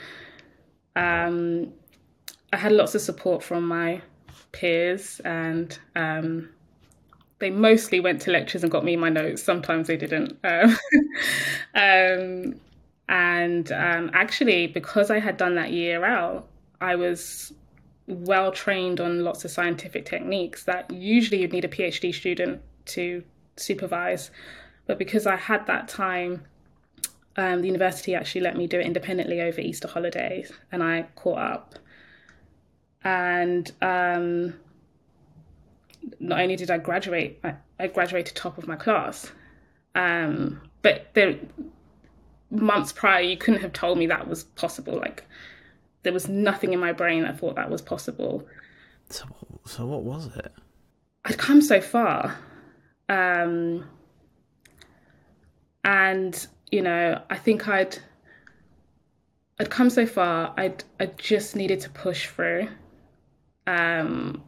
Um, 0.96 1.74
I 2.54 2.58
had 2.58 2.72
lots 2.72 2.96
of 2.96 3.02
support 3.02 3.44
from 3.44 3.68
my 3.68 4.02
peers, 4.52 5.22
and 5.24 5.78
um, 5.96 6.50
they 7.42 7.50
mostly 7.50 8.00
went 8.00 8.22
to 8.22 8.32
lectures 8.32 8.64
and 8.64 8.72
got 8.72 8.86
me 8.86 8.96
my 8.96 9.10
notes. 9.10 9.44
Sometimes 9.44 9.88
they 9.88 9.98
didn't. 9.98 10.38
Um, 10.44 10.78
um, 11.76 12.56
and 13.10 13.72
um, 13.74 14.10
actually, 14.14 14.68
because 14.68 15.12
I 15.12 15.20
had 15.20 15.36
done 15.36 15.56
that 15.56 15.74
year 15.74 16.06
out, 16.06 16.48
I 16.80 16.96
was 16.96 17.52
well 18.08 18.52
trained 18.52 19.02
on 19.02 19.24
lots 19.24 19.44
of 19.44 19.52
scientific 19.52 20.06
techniques 20.06 20.64
that 20.64 20.90
usually 20.92 21.42
you'd 21.42 21.52
need 21.52 21.66
a 21.66 21.70
PhD 21.70 22.16
student 22.16 22.62
to 22.86 23.24
supervise. 23.58 24.32
But 24.86 24.98
because 24.98 25.28
I 25.28 25.36
had 25.36 25.68
that 25.68 25.90
time 25.90 26.46
um, 27.38 27.62
the 27.62 27.68
university 27.68 28.14
actually 28.16 28.42
let 28.42 28.58
me 28.58 28.68
do 28.68 28.80
it 28.80 28.86
independently 28.86 29.42
over 29.42 29.62
Easter 29.62 29.88
holidays, 29.88 30.52
and 30.72 30.84
I 30.84 31.08
caught 31.16 31.40
up. 31.40 31.76
And 33.04 33.72
um, 33.82 34.54
not 36.20 36.40
only 36.40 36.56
did 36.56 36.72
I 36.72 36.78
graduate, 36.78 37.40
I, 37.44 37.56
I 37.80 37.88
graduated 37.88 38.36
top 38.36 38.58
of 38.58 38.68
my 38.68 38.76
class. 38.76 39.32
Um, 39.96 40.62
but 40.82 41.14
the 41.14 41.40
months 42.50 42.92
prior, 42.92 43.22
you 43.22 43.38
couldn't 43.38 43.62
have 43.62 43.74
told 43.74 43.98
me 43.98 44.08
that 44.08 44.28
was 44.28 44.44
possible. 44.44 44.96
Like 44.96 45.26
there 46.04 46.14
was 46.14 46.28
nothing 46.28 46.74
in 46.74 46.80
my 46.80 46.92
brain 46.92 47.24
that 47.24 47.40
thought 47.40 47.56
that 47.56 47.70
was 47.70 47.82
possible. 47.82 48.48
So, 49.10 49.26
so 49.66 49.86
what 49.86 50.04
was 50.04 50.36
it? 50.36 50.52
I'd 51.26 51.38
come 51.38 51.62
so 51.62 51.82
far, 51.82 52.36
um, 53.10 53.86
and 55.84 56.48
you 56.72 56.82
know, 56.82 57.22
I 57.30 57.38
think 57.38 57.68
I'd 57.68 57.98
I'd 59.60 59.70
come 59.70 59.90
so 59.92 60.06
far. 60.08 60.54
I'd 60.58 60.84
I 61.00 61.06
just 61.06 61.56
needed 61.56 61.82
to 61.82 61.90
push 61.92 62.28
through. 62.28 62.70
Um, 63.68 64.44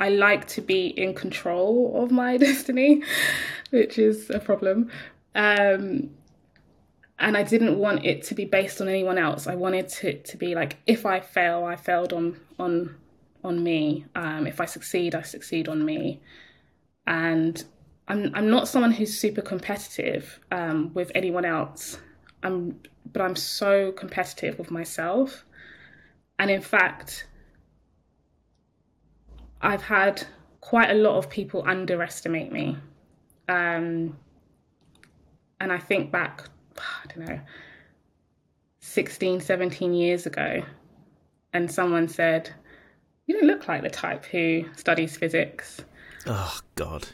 I 0.00 0.10
like 0.10 0.46
to 0.48 0.60
be 0.60 0.86
in 0.86 1.14
control 1.14 2.02
of 2.02 2.10
my 2.10 2.36
destiny, 2.46 3.02
which 3.70 3.98
is 3.98 4.30
a 4.30 4.38
problem. 4.38 4.90
Um, 5.34 6.10
and 7.20 7.36
I 7.36 7.42
didn't 7.42 7.78
want 7.78 8.04
it 8.04 8.22
to 8.24 8.34
be 8.34 8.44
based 8.44 8.80
on 8.80 8.88
anyone 8.88 9.18
else. 9.18 9.46
I 9.46 9.56
wanted 9.56 9.92
it 10.04 10.24
to 10.26 10.36
be 10.36 10.54
like 10.54 10.76
if 10.86 11.04
I 11.04 11.20
fail, 11.20 11.64
I 11.64 11.76
failed 11.76 12.12
on 12.12 12.38
on 12.58 12.94
on 13.42 13.62
me. 13.62 14.06
Um, 14.14 14.46
if 14.46 14.60
I 14.60 14.66
succeed, 14.66 15.14
I 15.14 15.22
succeed 15.22 15.68
on 15.68 15.84
me. 15.84 16.20
And 17.06 17.62
I'm 18.06 18.30
I'm 18.34 18.50
not 18.50 18.68
someone 18.68 18.92
who's 18.92 19.18
super 19.18 19.42
competitive 19.42 20.38
um, 20.52 20.92
with 20.94 21.10
anyone 21.14 21.44
else. 21.44 21.98
I'm, 22.42 22.80
but 23.12 23.20
I'm 23.22 23.36
so 23.36 23.90
competitive 23.92 24.58
with 24.58 24.70
myself, 24.70 25.44
and 26.38 26.50
in 26.50 26.60
fact, 26.60 27.26
I've 29.60 29.82
had 29.82 30.24
quite 30.60 30.90
a 30.90 30.94
lot 30.94 31.16
of 31.16 31.30
people 31.30 31.64
underestimate 31.66 32.52
me. 32.52 32.76
Um, 33.48 34.16
and 35.60 35.72
I 35.72 35.78
think 35.78 36.10
back, 36.10 36.44
I 36.78 37.14
don't 37.14 37.28
know, 37.28 37.40
16, 38.80 39.40
17 39.40 39.94
years 39.94 40.26
ago, 40.26 40.62
and 41.52 41.70
someone 41.70 42.08
said, 42.08 42.50
You 43.26 43.34
don't 43.38 43.46
look 43.46 43.68
like 43.68 43.82
the 43.82 43.90
type 43.90 44.24
who 44.26 44.64
studies 44.76 45.16
physics. 45.16 45.80
Oh, 46.26 46.60
God. 46.74 47.08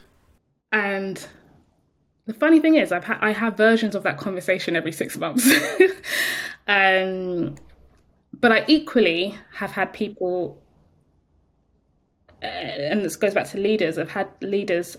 And 0.71 1.25
the 2.25 2.33
funny 2.33 2.59
thing 2.59 2.75
is, 2.75 2.91
I've 2.91 3.03
ha- 3.03 3.19
I 3.21 3.31
have 3.31 3.55
versions 3.55 3.95
of 3.95 4.03
that 4.03 4.17
conversation 4.17 4.75
every 4.75 4.91
six 4.91 5.17
months. 5.17 5.47
um, 6.67 7.55
but 8.33 8.51
I 8.51 8.65
equally 8.67 9.37
have 9.53 9.71
had 9.71 9.93
people, 9.93 10.61
Uh, 12.45 12.91
and 12.91 13.03
this 13.03 13.15
goes 13.15 13.33
back 13.33 13.47
to 13.49 13.57
leaders, 13.57 13.97
I've 13.97 14.11
had 14.11 14.29
leaders 14.41 14.97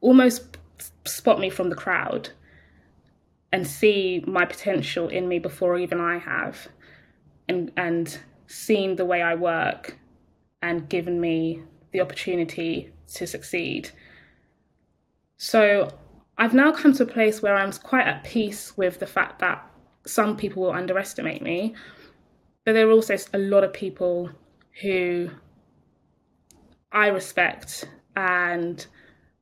almost 0.00 0.58
spot 1.04 1.38
me 1.40 1.48
from 1.50 1.70
the 1.70 1.76
crowd 1.76 2.30
and 3.52 3.66
see 3.66 4.22
my 4.26 4.44
potential 4.44 5.08
in 5.08 5.28
me 5.28 5.38
before 5.38 5.78
even 5.78 6.00
I 6.00 6.18
have, 6.18 6.68
and, 7.48 7.70
and 7.76 8.18
seen 8.46 8.96
the 8.96 9.04
way 9.04 9.22
I 9.22 9.34
work 9.34 9.98
and 10.62 10.88
given 10.88 11.20
me 11.20 11.62
the 11.92 12.00
opportunity 12.00 12.92
to 13.14 13.26
succeed. 13.26 13.90
So 15.36 15.90
I've 16.38 16.54
now 16.54 16.72
come 16.72 16.92
to 16.94 17.02
a 17.02 17.06
place 17.06 17.42
where 17.42 17.54
I'm 17.54 17.72
quite 17.72 18.06
at 18.06 18.24
peace 18.24 18.76
with 18.76 18.98
the 18.98 19.06
fact 19.06 19.40
that 19.40 19.64
some 20.06 20.36
people 20.36 20.62
will 20.62 20.72
underestimate 20.72 21.42
me, 21.42 21.74
but 22.64 22.72
there 22.72 22.88
are 22.88 22.92
also 22.92 23.16
a 23.34 23.38
lot 23.38 23.64
of 23.64 23.72
people 23.72 24.30
who 24.80 25.30
I 26.92 27.08
respect 27.08 27.84
and 28.14 28.86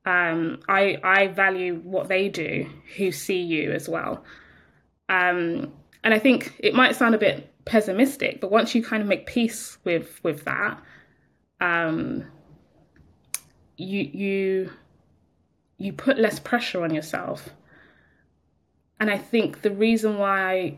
Um, 0.03 0.59
I 0.67 0.97
I 1.03 1.27
value 1.27 1.75
what 1.83 2.07
they 2.07 2.27
do, 2.29 2.67
who 2.97 3.11
see 3.11 3.41
you 3.41 3.71
as 3.71 3.87
well. 3.87 4.23
Um, 5.09 5.71
and 6.03 6.13
I 6.13 6.19
think 6.19 6.55
it 6.59 6.73
might 6.73 6.95
sound 6.95 7.13
a 7.13 7.19
bit 7.19 7.53
pessimistic, 7.65 8.41
but 8.41 8.49
once 8.49 8.73
you 8.73 8.83
kind 8.83 9.03
of 9.03 9.07
make 9.07 9.27
peace 9.27 9.77
with 9.83 10.19
with 10.23 10.45
that, 10.45 10.81
um, 11.59 12.25
you 13.77 14.01
you 14.01 14.71
you 15.77 15.93
put 15.93 16.17
less 16.17 16.39
pressure 16.39 16.83
on 16.83 16.93
yourself. 16.95 17.49
And 18.99 19.09
I 19.11 19.19
think 19.19 19.61
the 19.61 19.71
reason 19.71 20.17
why 20.17 20.77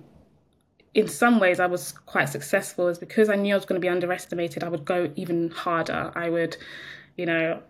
in 0.93 1.07
some 1.07 1.39
ways 1.39 1.59
I 1.59 1.65
was 1.65 1.91
quite 1.91 2.25
successful 2.29 2.87
is 2.87 2.99
because 2.99 3.29
I 3.29 3.35
knew 3.35 3.53
I 3.53 3.57
was 3.57 3.65
going 3.65 3.79
to 3.81 3.85
be 3.85 3.89
underestimated. 3.89 4.63
I 4.63 4.69
would 4.69 4.85
go 4.85 5.11
even 5.15 5.49
harder. 5.49 6.11
I 6.15 6.29
would, 6.29 6.55
you 7.17 7.25
know, 7.25 7.61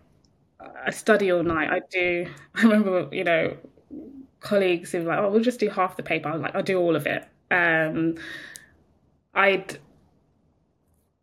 I 0.60 0.90
study 0.90 1.32
all 1.32 1.42
night. 1.42 1.70
I 1.70 1.80
do. 1.90 2.26
I 2.54 2.62
remember, 2.62 3.08
you 3.12 3.24
know, 3.24 3.56
colleagues 4.40 4.92
who 4.92 4.98
were 4.98 5.04
like, 5.06 5.18
"Oh, 5.18 5.30
we'll 5.30 5.42
just 5.42 5.60
do 5.60 5.68
half 5.70 5.96
the 5.96 6.02
paper." 6.02 6.28
I 6.28 6.32
was 6.32 6.42
like, 6.42 6.54
"I'll 6.54 6.62
do 6.62 6.78
all 6.78 6.96
of 6.96 7.06
it." 7.06 7.26
Um, 7.50 8.16
I'd 9.34 9.78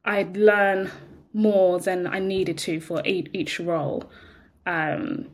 I'd 0.03 0.35
learn 0.35 0.91
more 1.33 1.79
than 1.79 2.07
I 2.07 2.19
needed 2.19 2.57
to 2.59 2.79
for 2.81 3.01
each 3.05 3.59
role. 3.59 4.09
Um, 4.65 5.29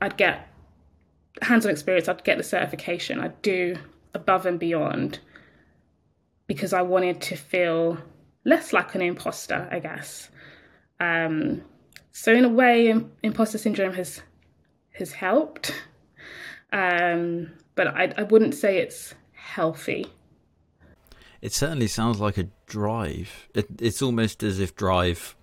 I'd 0.00 0.16
get 0.16 0.48
hands-on 1.42 1.70
experience. 1.70 2.08
I'd 2.08 2.24
get 2.24 2.36
the 2.38 2.44
certification. 2.44 3.20
I'd 3.20 3.40
do 3.42 3.76
above 4.14 4.46
and 4.46 4.58
beyond 4.58 5.20
because 6.48 6.72
I 6.72 6.82
wanted 6.82 7.20
to 7.20 7.36
feel 7.36 7.98
less 8.44 8.72
like 8.72 8.96
an 8.96 9.02
imposter, 9.02 9.68
I 9.70 9.78
guess. 9.78 10.30
Um, 10.98 11.62
so 12.10 12.32
in 12.32 12.44
a 12.44 12.48
way, 12.48 12.92
imposter 13.22 13.58
syndrome 13.58 13.92
has 13.92 14.20
has 14.92 15.12
helped, 15.12 15.72
um, 16.72 17.52
but 17.76 17.86
I, 17.86 18.12
I 18.16 18.24
wouldn't 18.24 18.56
say 18.56 18.78
it's 18.78 19.14
healthy. 19.30 20.06
It 21.40 21.52
certainly 21.52 21.86
sounds 21.86 22.18
like 22.18 22.36
a 22.36 22.48
drive. 22.66 23.48
It, 23.54 23.68
it's 23.80 24.02
almost 24.02 24.42
as 24.42 24.58
if 24.58 24.74
drive 24.74 25.36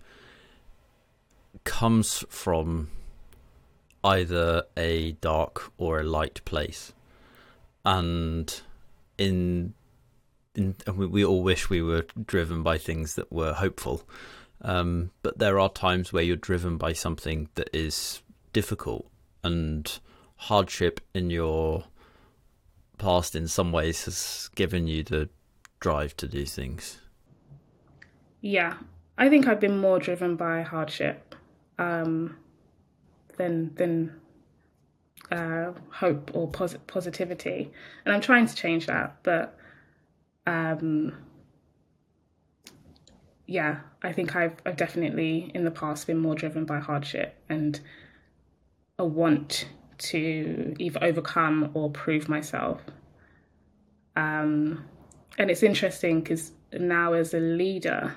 comes 1.63 2.25
from 2.27 2.89
either 4.03 4.63
a 4.75 5.13
dark 5.13 5.71
or 5.77 6.01
a 6.01 6.03
light 6.03 6.43
place, 6.43 6.91
and 7.85 8.61
in 9.17 9.73
in, 10.57 10.75
we 10.95 11.23
all 11.23 11.43
wish 11.43 11.69
we 11.69 11.81
were 11.81 12.05
driven 12.25 12.63
by 12.63 12.77
things 12.77 13.15
that 13.15 13.31
were 13.31 13.53
hopeful. 13.53 14.07
Um, 14.61 15.11
but 15.21 15.37
there 15.37 15.59
are 15.59 15.69
times 15.69 16.11
where 16.11 16.23
you're 16.23 16.35
driven 16.35 16.77
by 16.77 16.93
something 16.93 17.49
that 17.55 17.69
is 17.73 18.21
difficult 18.53 19.07
and 19.43 19.99
hardship 20.37 21.01
in 21.13 21.29
your 21.29 21.85
past 22.97 23.35
in 23.35 23.47
some 23.47 23.71
ways 23.71 24.05
has 24.05 24.49
given 24.55 24.87
you 24.87 25.03
the 25.03 25.29
drive 25.79 26.15
to 26.17 26.27
do 26.27 26.45
things. 26.45 26.99
Yeah, 28.41 28.75
I 29.17 29.29
think 29.29 29.47
I've 29.47 29.59
been 29.59 29.77
more 29.77 29.99
driven 29.99 30.35
by 30.35 30.61
hardship 30.61 31.35
um, 31.77 32.37
than 33.37 33.73
than 33.75 34.19
uh, 35.31 35.71
hope 35.91 36.31
or 36.33 36.47
pos- 36.47 36.77
positivity, 36.87 37.71
and 38.05 38.13
I'm 38.13 38.21
trying 38.21 38.45
to 38.47 38.55
change 38.55 38.87
that. 38.87 39.17
But 39.23 39.57
um, 40.45 41.13
yeah, 43.47 43.79
I 44.01 44.11
think 44.11 44.35
I've, 44.35 44.55
I've 44.65 44.77
definitely 44.77 45.51
in 45.53 45.65
the 45.65 45.71
past 45.71 46.07
been 46.07 46.17
more 46.17 46.35
driven 46.35 46.65
by 46.65 46.79
hardship 46.79 47.37
and 47.49 47.79
a 48.97 49.05
want 49.05 49.67
to 49.97 50.75
either 50.79 51.03
overcome 51.03 51.71
or 51.73 51.89
prove 51.91 52.27
myself. 52.27 52.81
Um, 54.15 54.85
and 55.37 55.51
it's 55.51 55.63
interesting 55.63 56.21
because 56.21 56.51
now 56.73 57.13
as 57.13 57.33
a 57.33 57.39
leader, 57.39 58.15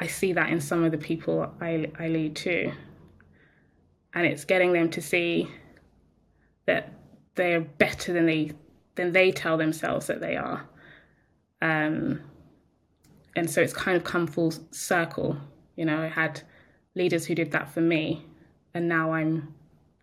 I 0.00 0.06
see 0.06 0.32
that 0.34 0.50
in 0.50 0.60
some 0.60 0.84
of 0.84 0.92
the 0.92 0.98
people 0.98 1.52
I, 1.60 1.90
I 1.98 2.08
lead 2.08 2.36
too. 2.36 2.72
And 4.12 4.26
it's 4.26 4.44
getting 4.44 4.72
them 4.72 4.90
to 4.90 5.02
see 5.02 5.48
that 6.66 6.92
they're 7.34 7.60
better 7.60 8.12
than 8.12 8.26
they 8.26 8.52
than 8.96 9.12
they 9.12 9.30
tell 9.30 9.56
themselves 9.56 10.06
that 10.06 10.20
they 10.20 10.36
are. 10.36 10.66
Um, 11.62 12.20
and 13.36 13.48
so 13.48 13.60
it's 13.60 13.72
kind 13.72 13.96
of 13.96 14.04
come 14.04 14.26
full 14.26 14.52
circle. 14.70 15.36
You 15.76 15.84
know, 15.84 16.02
I 16.02 16.08
had 16.08 16.42
leaders 16.94 17.26
who 17.26 17.34
did 17.34 17.52
that 17.52 17.70
for 17.70 17.80
me, 17.80 18.24
and 18.74 18.88
now 18.88 19.12
I'm 19.12 19.54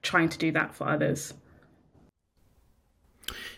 trying 0.02 0.30
to 0.30 0.38
do 0.38 0.52
that 0.52 0.74
for 0.74 0.88
others. 0.88 1.34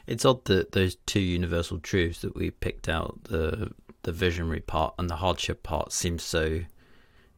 It's 0.07 0.25
odd 0.25 0.45
that 0.45 0.71
those 0.71 0.95
two 1.05 1.19
universal 1.19 1.79
truths 1.79 2.21
that 2.21 2.35
we 2.35 2.51
picked 2.51 2.89
out, 2.89 3.25
the 3.25 3.71
the 4.03 4.11
visionary 4.11 4.59
part 4.59 4.93
and 4.99 5.09
the 5.09 5.15
hardship 5.15 5.63
part, 5.63 5.91
seem 5.91 6.19
so 6.19 6.61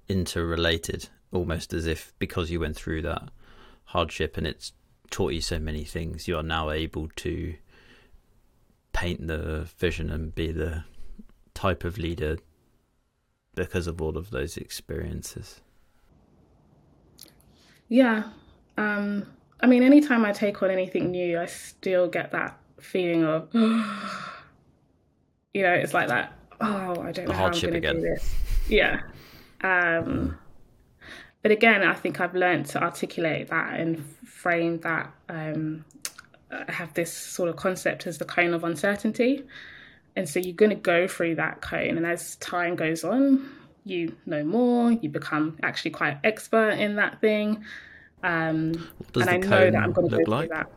interrelated, 0.10 1.08
almost 1.32 1.74
as 1.74 1.86
if 1.86 2.14
because 2.20 2.52
you 2.52 2.60
went 2.60 2.76
through 2.76 3.02
that 3.02 3.30
hardship 3.86 4.36
and 4.36 4.46
it's 4.46 4.74
taught 5.10 5.32
you 5.32 5.40
so 5.40 5.60
many 5.60 5.86
things, 5.86 6.28
you 6.28 6.38
are 6.38 6.44
now 6.44 6.70
able 6.70 7.08
to 7.16 7.56
paint 8.98 9.28
the 9.28 9.70
vision 9.78 10.10
and 10.10 10.34
be 10.34 10.52
the 10.52 10.84
type 11.54 11.84
of 11.84 12.00
leader 12.00 12.40
because 13.54 13.86
of 13.86 14.02
all 14.02 14.18
of 14.18 14.32
those 14.32 14.58
experiences. 14.58 15.62
Yeah. 17.90 18.24
Um, 18.76 19.28
I 19.62 19.68
mean, 19.68 19.84
anytime 19.84 20.26
I 20.26 20.32
take 20.32 20.64
on 20.64 20.72
anything 20.72 21.12
new, 21.12 21.40
I 21.40 21.46
still 21.46 22.08
get 22.08 22.32
that 22.32 22.58
feeling 22.80 23.24
of, 23.24 23.48
you 23.54 23.62
know, 25.62 25.74
it's 25.74 25.94
like 25.94 26.08
that, 26.08 26.34
oh, 26.60 27.00
I 27.00 27.12
don't 27.12 27.28
know 27.28 27.36
how 27.36 27.46
I'm 27.46 27.52
going 27.52 27.80
to 27.80 27.94
do 27.94 28.02
this. 28.02 28.34
Yeah. 28.68 29.02
Um, 29.62 30.40
but 31.44 31.52
again, 31.52 31.84
I 31.84 31.94
think 31.94 32.20
I've 32.20 32.34
learned 32.34 32.66
to 32.68 32.82
articulate 32.82 33.50
that 33.50 33.80
and 33.80 34.04
frame 34.26 34.80
that 34.80 35.14
um, 35.30 35.86
have 36.70 36.94
this 36.94 37.12
sort 37.12 37.50
of 37.50 37.56
concept 37.56 38.08
as 38.08 38.18
the 38.18 38.26
cone 38.26 38.54
of 38.54 38.64
uncertainty. 38.64 39.44
And 40.16 40.28
so 40.28 40.40
you're 40.40 40.56
going 40.56 40.72
to 40.72 40.76
go 40.76 41.08
through 41.08 41.36
that 41.36 41.62
cone. 41.62 41.98
And 41.98 42.06
as 42.06 42.38
time 42.38 42.76
goes 42.76 43.04
on, 43.04 43.50
you 43.86 44.16
know 44.26 44.44
more, 44.44 44.92
you 44.92 45.10
become 45.10 45.58
actually 45.64 45.92
quite 45.92 46.18
expert 46.24 46.72
in 46.72 46.96
that 46.96 47.22
thing. 47.22 47.64
Um, 48.24 48.90
and 49.16 49.30
I 49.30 49.38
know 49.38 49.72
that 49.72 49.76
I'm 49.76 49.94
going 49.94 50.10
to 50.10 50.24
go 50.24 50.32
like? 50.32 50.50
through 50.50 50.58
that. 50.58 50.72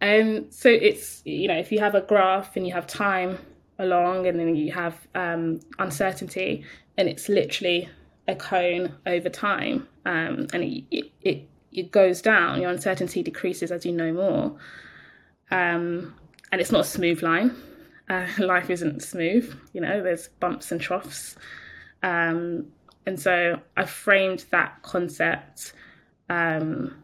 Um, 0.00 0.50
so 0.50 0.68
it's, 0.68 1.22
you 1.24 1.48
know, 1.48 1.56
if 1.56 1.72
you 1.72 1.80
have 1.80 1.94
a 1.94 2.02
graph 2.02 2.56
and 2.56 2.66
you 2.66 2.72
have 2.72 2.86
time 2.86 3.38
along 3.78 4.26
and 4.26 4.38
then 4.38 4.54
you 4.54 4.72
have 4.72 5.06
um, 5.14 5.60
uncertainty, 5.78 6.64
and 6.98 7.08
it's 7.08 7.28
literally 7.28 7.88
a 8.28 8.34
cone 8.34 8.94
over 9.06 9.28
time. 9.28 9.88
Um, 10.04 10.46
and 10.52 10.62
it, 10.62 10.84
it, 10.90 11.12
it 11.22 11.48
it 11.76 11.92
goes 11.92 12.22
down, 12.22 12.60
your 12.60 12.70
uncertainty 12.70 13.22
decreases 13.22 13.70
as 13.70 13.84
you 13.84 13.92
know 13.92 14.12
more. 14.12 14.56
Um, 15.50 16.14
and 16.50 16.60
it's 16.60 16.72
not 16.72 16.80
a 16.80 16.88
smooth 16.88 17.22
line. 17.22 17.54
Uh, 18.08 18.26
life 18.38 18.70
isn't 18.70 19.02
smooth, 19.02 19.54
you 19.72 19.80
know, 19.80 20.02
there's 20.02 20.28
bumps 20.40 20.72
and 20.72 20.80
troughs. 20.80 21.36
Um, 22.02 22.66
and 23.04 23.20
so 23.20 23.60
I 23.76 23.84
framed 23.84 24.46
that 24.50 24.82
concept, 24.82 25.72
um, 26.28 26.96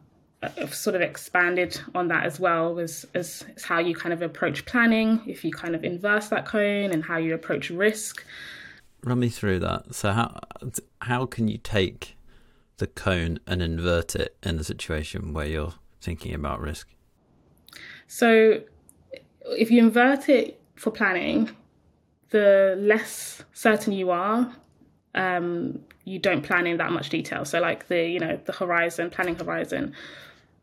I've 0.42 0.74
sort 0.74 0.96
of 0.96 1.02
expanded 1.02 1.80
on 1.94 2.08
that 2.08 2.24
as 2.24 2.40
well 2.40 2.80
as, 2.80 3.06
as, 3.14 3.44
as 3.56 3.62
how 3.62 3.78
you 3.78 3.94
kind 3.94 4.12
of 4.12 4.22
approach 4.22 4.64
planning, 4.64 5.20
if 5.26 5.44
you 5.44 5.52
kind 5.52 5.76
of 5.76 5.84
inverse 5.84 6.28
that 6.28 6.46
cone 6.46 6.90
and 6.90 7.04
how 7.04 7.18
you 7.18 7.34
approach 7.34 7.70
risk. 7.70 8.24
Run 9.04 9.20
me 9.20 9.28
through 9.28 9.60
that. 9.60 9.94
So 9.94 10.12
how 10.12 10.40
how 11.00 11.26
can 11.26 11.48
you 11.48 11.58
take 11.58 12.16
the 12.82 12.88
cone 12.88 13.38
and 13.46 13.62
invert 13.62 14.16
it 14.16 14.36
in 14.42 14.58
a 14.58 14.64
situation 14.64 15.32
where 15.32 15.46
you're 15.46 15.74
thinking 16.00 16.34
about 16.34 16.60
risk? 16.60 16.88
So, 18.08 18.60
if 19.44 19.70
you 19.70 19.78
invert 19.78 20.28
it 20.28 20.60
for 20.74 20.90
planning, 20.90 21.48
the 22.30 22.74
less 22.76 23.44
certain 23.52 23.92
you 23.92 24.10
are, 24.10 24.52
um, 25.14 25.78
you 26.04 26.18
don't 26.18 26.42
plan 26.42 26.66
in 26.66 26.76
that 26.78 26.90
much 26.90 27.08
detail. 27.08 27.44
So, 27.44 27.60
like 27.60 27.86
the 27.86 28.02
you 28.08 28.18
know 28.18 28.36
the 28.44 28.52
horizon, 28.52 29.10
planning 29.10 29.36
horizon, 29.36 29.94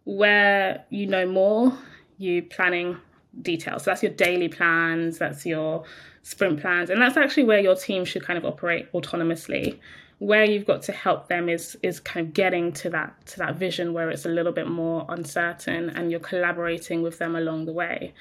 where 0.04 0.84
you 0.90 1.08
know 1.08 1.26
more, 1.26 1.72
you 2.18 2.44
planning 2.44 2.98
details. 3.42 3.84
So 3.84 3.92
that's 3.92 4.04
your 4.04 4.12
daily 4.12 4.50
plans, 4.50 5.20
that's 5.20 5.46
your 5.46 5.86
sprint 6.24 6.60
plans, 6.60 6.90
and 6.90 7.02
that's 7.02 7.16
actually 7.16 7.46
where 7.46 7.62
your 7.62 7.76
team 7.76 8.04
should 8.04 8.26
kind 8.26 8.38
of 8.38 8.44
operate 8.44 8.92
autonomously 8.92 9.80
where 10.20 10.44
you've 10.44 10.66
got 10.66 10.84
to 10.84 10.92
help 10.92 11.28
them 11.28 11.50
is 11.50 11.78
is 11.82 12.00
kind 12.00 12.28
of 12.28 12.34
getting 12.34 12.72
to 12.74 12.90
that 12.90 13.26
to 13.26 13.38
that 13.40 13.56
vision 13.56 13.94
where 13.94 14.10
it's 14.10 14.26
a 14.26 14.30
little 14.30 14.52
bit 14.52 14.68
more 14.68 15.06
uncertain 15.10 15.90
and 15.90 16.12
you're 16.12 16.20
collaborating 16.20 17.02
with 17.02 17.18
them 17.18 17.36
along 17.36 17.66
the 17.66 17.74
way. 17.74 18.14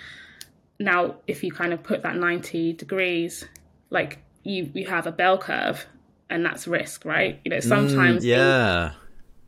Now 0.78 1.16
if 1.26 1.42
you 1.42 1.52
kind 1.52 1.72
of 1.72 1.82
put 1.82 2.02
that 2.02 2.16
90 2.16 2.74
degrees 2.74 3.46
like 3.90 4.18
you 4.44 4.70
you 4.74 4.86
have 4.86 5.06
a 5.06 5.12
bell 5.12 5.38
curve 5.38 5.86
and 6.30 6.44
that's 6.44 6.68
risk 6.68 7.04
right? 7.04 7.40
You 7.44 7.50
know 7.50 7.60
sometimes 7.60 8.24
mm, 8.24 8.28
yeah. 8.28 8.90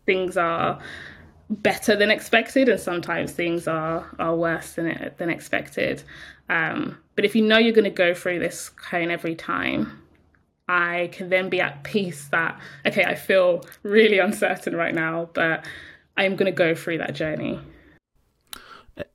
things, 0.04 0.34
things 0.34 0.36
are 0.36 0.80
better 1.50 1.96
than 1.96 2.10
expected, 2.10 2.68
and 2.68 2.80
sometimes 2.80 3.32
things 3.32 3.66
are 3.66 4.08
are 4.18 4.34
worse 4.36 4.72
than 4.74 4.86
it, 4.86 5.18
than 5.18 5.28
expected. 5.28 6.02
Um, 6.48 6.98
but 7.16 7.24
if 7.24 7.34
you 7.34 7.42
know 7.42 7.58
you're 7.58 7.74
going 7.74 7.84
to 7.84 7.90
go 7.90 8.14
through 8.14 8.38
this 8.38 8.70
cone 8.70 9.10
every 9.10 9.34
time, 9.34 10.02
I 10.70 11.08
can 11.10 11.30
then 11.30 11.48
be 11.48 11.60
at 11.60 11.82
peace 11.82 12.28
that 12.28 12.60
okay, 12.86 13.04
I 13.04 13.16
feel 13.16 13.64
really 13.82 14.18
uncertain 14.18 14.76
right 14.76 14.94
now, 14.94 15.28
but 15.34 15.66
I'm 16.16 16.36
going 16.36 16.46
to 16.46 16.56
go 16.56 16.74
through 16.76 16.98
that 16.98 17.14
journey. 17.14 17.58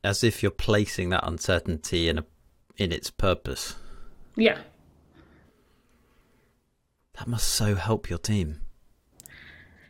As 0.03 0.23
if 0.23 0.43
you're 0.43 0.51
placing 0.51 1.09
that 1.09 1.25
uncertainty 1.25 2.09
in 2.09 2.19
a 2.19 2.25
in 2.77 2.91
its 2.91 3.09
purpose. 3.09 3.75
Yeah. 4.35 4.57
That 7.17 7.27
must 7.27 7.47
so 7.47 7.75
help 7.75 8.09
your 8.09 8.19
team. 8.19 8.59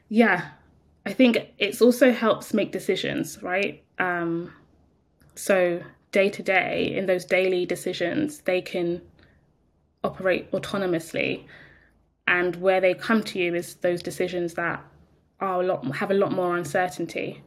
Yeah, 0.08 0.50
I 1.04 1.14
think 1.14 1.40
it's 1.58 1.82
also 1.82 2.12
helps 2.12 2.54
make 2.54 2.72
decisions, 2.72 3.42
right? 3.42 3.84
Um, 3.98 4.54
so 5.34 5.82
day 6.12 6.30
to 6.30 6.44
day, 6.44 6.96
in 6.96 7.08
those 7.08 7.26
daily 7.26 7.66
decisions, 7.66 8.42
they 8.42 8.62
can 8.62 9.02
operate 10.06 10.52
autonomously, 10.52 11.46
and 12.28 12.56
where 12.58 12.82
they 12.82 12.94
come 12.94 13.24
to 13.24 13.40
you 13.40 13.56
is 13.56 13.76
those 13.76 14.02
decisions 14.02 14.54
that 14.56 14.84
are 15.40 15.62
a 15.62 15.66
lot 15.66 15.96
have 15.96 16.12
a 16.12 16.14
lot 16.14 16.32
more 16.32 16.58
uncertainty. 16.58 17.44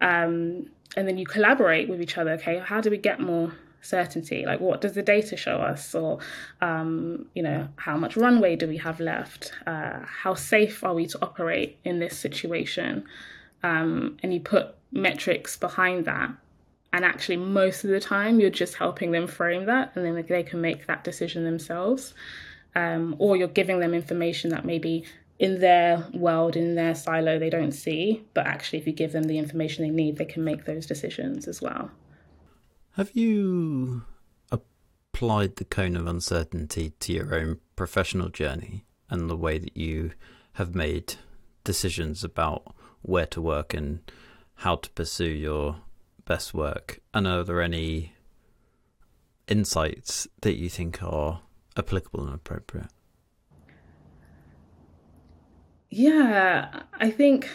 Um, 0.00 0.70
and 0.96 1.08
then 1.08 1.16
you 1.16 1.26
collaborate 1.26 1.88
with 1.88 2.02
each 2.02 2.18
other. 2.18 2.32
Okay, 2.32 2.58
how 2.58 2.80
do 2.80 2.90
we 2.90 2.98
get 2.98 3.20
more 3.20 3.52
certainty? 3.80 4.44
Like 4.46 4.60
what 4.60 4.80
does 4.80 4.92
the 4.94 5.02
data 5.02 5.36
show 5.36 5.56
us? 5.56 5.94
Or 5.94 6.18
um, 6.60 7.26
you 7.34 7.42
know 7.42 7.68
how 7.76 7.96
much 7.96 8.16
runway 8.16 8.56
do 8.56 8.66
we 8.66 8.78
have 8.78 9.00
left? 9.00 9.52
Uh, 9.66 10.00
how 10.04 10.34
safe 10.34 10.82
are 10.84 10.94
we 10.94 11.06
to 11.06 11.18
operate 11.22 11.78
in 11.84 11.98
this 11.98 12.18
situation? 12.18 13.04
Um, 13.62 14.16
and 14.22 14.34
you 14.34 14.40
put 14.40 14.74
metrics 14.90 15.56
behind 15.56 16.04
that 16.04 16.30
and 16.92 17.04
actually 17.04 17.36
most 17.36 17.84
of 17.84 17.90
the 17.90 18.00
time 18.00 18.40
you're 18.40 18.50
just 18.50 18.74
helping 18.74 19.12
them 19.12 19.26
frame 19.26 19.66
that 19.66 19.92
and 19.94 20.04
then 20.04 20.24
they 20.28 20.42
can 20.42 20.60
make 20.60 20.86
that 20.86 21.04
decision 21.04 21.44
themselves 21.44 22.14
um, 22.74 23.16
or 23.18 23.36
you're 23.36 23.48
giving 23.48 23.80
them 23.80 23.94
information 23.94 24.50
that 24.50 24.64
maybe 24.64 25.04
in 25.38 25.60
their 25.60 26.06
world 26.14 26.56
in 26.56 26.74
their 26.74 26.94
silo 26.94 27.38
they 27.38 27.50
don't 27.50 27.72
see. 27.72 28.24
But 28.34 28.46
actually 28.46 28.78
if 28.78 28.86
you 28.86 28.92
give 28.92 29.12
them 29.12 29.24
the 29.24 29.38
information 29.38 29.84
they 29.84 29.90
need 29.90 30.16
they 30.16 30.24
can 30.24 30.44
make 30.44 30.64
those 30.64 30.86
decisions 30.86 31.48
as 31.48 31.60
well. 31.60 31.90
Have 32.92 33.10
you 33.14 34.02
applied 34.50 35.56
the 35.56 35.64
cone 35.64 35.96
of 35.96 36.06
uncertainty 36.06 36.92
to 37.00 37.12
your 37.12 37.34
own 37.34 37.58
professional 37.76 38.28
journey 38.28 38.84
and 39.08 39.28
the 39.28 39.36
way 39.36 39.58
that 39.58 39.76
you 39.76 40.12
have 40.54 40.74
made 40.74 41.14
decisions 41.64 42.22
about 42.22 42.74
where 43.02 43.26
to 43.26 43.40
work 43.40 43.74
and 43.74 44.00
how 44.56 44.76
to 44.76 44.90
pursue 44.90 45.24
your 45.24 45.76
best 46.24 46.54
work? 46.54 47.00
And 47.12 47.26
are 47.26 47.44
there 47.44 47.60
any 47.60 48.14
insights 49.48 50.28
that 50.40 50.56
you 50.56 50.68
think 50.68 51.02
are 51.02 51.42
applicable 51.76 52.24
and 52.24 52.34
appropriate? 52.34 52.88
Yeah, 55.90 56.82
I 56.94 57.10
think 57.10 57.50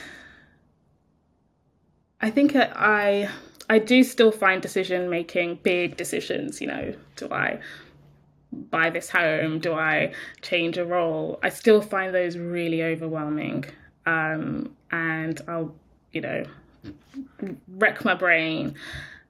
I 2.22 2.30
think 2.30 2.56
I 2.56 3.30
I 3.70 3.80
do 3.80 4.04
still 4.04 4.32
find 4.32 4.62
decision 4.62 5.10
making 5.10 5.60
big 5.64 5.98
decisions. 5.98 6.62
You 6.62 6.68
know, 6.68 6.94
do 7.16 7.30
I 7.32 7.60
buy 8.52 8.92
this 8.92 9.10
home? 9.10 9.60
Do 9.60 9.74
I 9.74 10.14
change 10.42 10.78
a 10.78 10.86
role? 10.86 11.40
I 11.42 11.50
still 11.50 11.82
find 11.82 12.14
those 12.14 12.38
really 12.38 12.84
overwhelming, 12.84 13.66
um, 14.06 14.76
and 14.92 15.42
I'll 15.48 15.74
you 16.12 16.22
know 16.22 16.44
wreck 17.68 18.04
my 18.06 18.14
brain. 18.14 18.76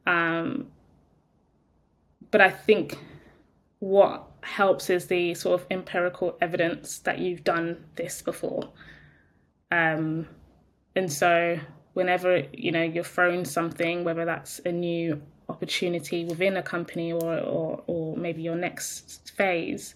Um, 0.05 0.67
but 2.31 2.41
I 2.41 2.49
think 2.49 2.97
what 3.79 4.27
helps 4.41 4.89
is 4.89 5.07
the 5.07 5.33
sort 5.33 5.61
of 5.61 5.67
empirical 5.69 6.37
evidence 6.41 6.99
that 6.99 7.19
you've 7.19 7.43
done 7.43 7.85
this 7.95 8.21
before. 8.21 8.69
Um, 9.71 10.27
and 10.95 11.11
so 11.11 11.59
whenever 11.93 12.43
you 12.53 12.71
know 12.71 12.83
you're 12.83 13.03
thrown 13.03 13.45
something, 13.45 14.03
whether 14.03 14.25
that's 14.25 14.59
a 14.65 14.71
new 14.71 15.21
opportunity 15.49 16.25
within 16.25 16.57
a 16.57 16.63
company 16.63 17.11
or 17.11 17.39
or, 17.39 17.83
or 17.87 18.17
maybe 18.17 18.41
your 18.41 18.55
next 18.55 19.31
phase, 19.35 19.95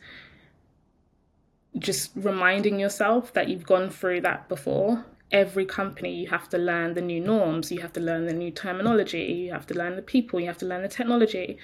just 1.78 2.12
reminding 2.16 2.80
yourself 2.80 3.34
that 3.34 3.50
you've 3.50 3.66
gone 3.66 3.90
through 3.90 4.22
that 4.22 4.50
before. 4.50 5.06
Every 5.32 5.66
company, 5.66 6.14
you 6.14 6.28
have 6.28 6.50
to 6.50 6.58
learn 6.58 6.94
the 6.94 7.02
new 7.02 7.22
norms, 7.22 7.72
you 7.72 7.80
have 7.82 7.94
to 7.94 8.02
learn 8.02 8.26
the 8.26 8.34
new 8.34 8.52
terminology, 8.52 9.24
you 9.24 9.52
have 9.52 9.66
to 9.68 9.74
learn 9.74 9.96
the 9.96 10.02
people, 10.02 10.40
you 10.40 10.48
have 10.48 10.58
to 10.60 10.66
learn 10.66 10.82
the 10.82 10.90
technology. 10.90 11.58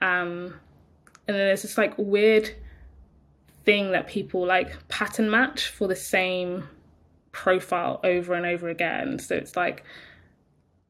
Um, 0.00 0.54
and 1.28 1.36
then 1.36 1.46
there's 1.46 1.62
this 1.62 1.78
like 1.78 1.94
weird 1.96 2.50
thing 3.64 3.92
that 3.92 4.08
people 4.08 4.44
like 4.44 4.88
pattern 4.88 5.30
match 5.30 5.68
for 5.68 5.86
the 5.86 5.96
same 5.96 6.68
profile 7.30 8.00
over 8.02 8.34
and 8.34 8.44
over 8.44 8.68
again. 8.68 9.18
So 9.18 9.34
it's 9.36 9.56
like 9.56 9.84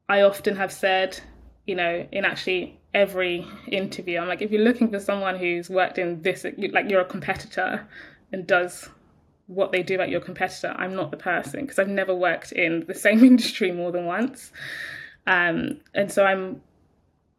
I 0.09 0.21
often 0.21 0.55
have 0.55 0.71
said, 0.71 1.19
you 1.65 1.75
know, 1.75 2.07
in 2.11 2.25
actually 2.25 2.79
every 2.93 3.47
interview, 3.67 4.19
I'm 4.19 4.27
like, 4.27 4.41
if 4.41 4.51
you're 4.51 4.63
looking 4.63 4.89
for 4.89 4.99
someone 4.99 5.37
who's 5.37 5.69
worked 5.69 5.97
in 5.97 6.21
this, 6.21 6.45
like 6.71 6.89
you're 6.89 7.01
a 7.01 7.05
competitor 7.05 7.87
and 8.31 8.45
does 8.45 8.89
what 9.47 9.71
they 9.71 9.83
do 9.83 9.99
at 9.99 10.09
your 10.09 10.21
competitor, 10.21 10.73
I'm 10.77 10.95
not 10.95 11.11
the 11.11 11.17
person 11.17 11.61
because 11.61 11.79
I've 11.79 11.89
never 11.89 12.15
worked 12.15 12.51
in 12.51 12.85
the 12.87 12.93
same 12.93 13.23
industry 13.23 13.71
more 13.71 13.91
than 13.91 14.05
once. 14.05 14.51
Um, 15.27 15.79
and 15.93 16.11
so 16.11 16.25
I'm 16.25 16.61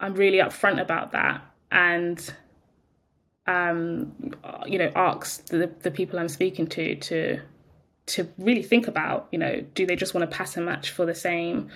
I'm 0.01 0.15
really 0.15 0.39
upfront 0.39 0.81
about 0.81 1.13
that 1.13 1.43
and 1.71 2.35
um, 3.47 4.13
you 4.67 4.79
know 4.79 4.91
ask 4.95 5.47
the 5.47 5.71
the 5.83 5.91
people 5.91 6.19
I'm 6.19 6.29
speaking 6.29 6.67
to 6.69 6.95
to 6.97 7.41
to 8.07 8.29
really 8.39 8.63
think 8.63 8.87
about, 8.87 9.29
you 9.33 9.39
know, 9.39 9.65
do 9.75 9.87
they 9.87 9.97
just 9.97 10.15
want 10.15 10.31
to 10.31 10.37
pass 10.37 10.57
a 10.57 10.61
match 10.61 10.91
for 10.91 11.07
the 11.07 11.15
same? 11.15 11.69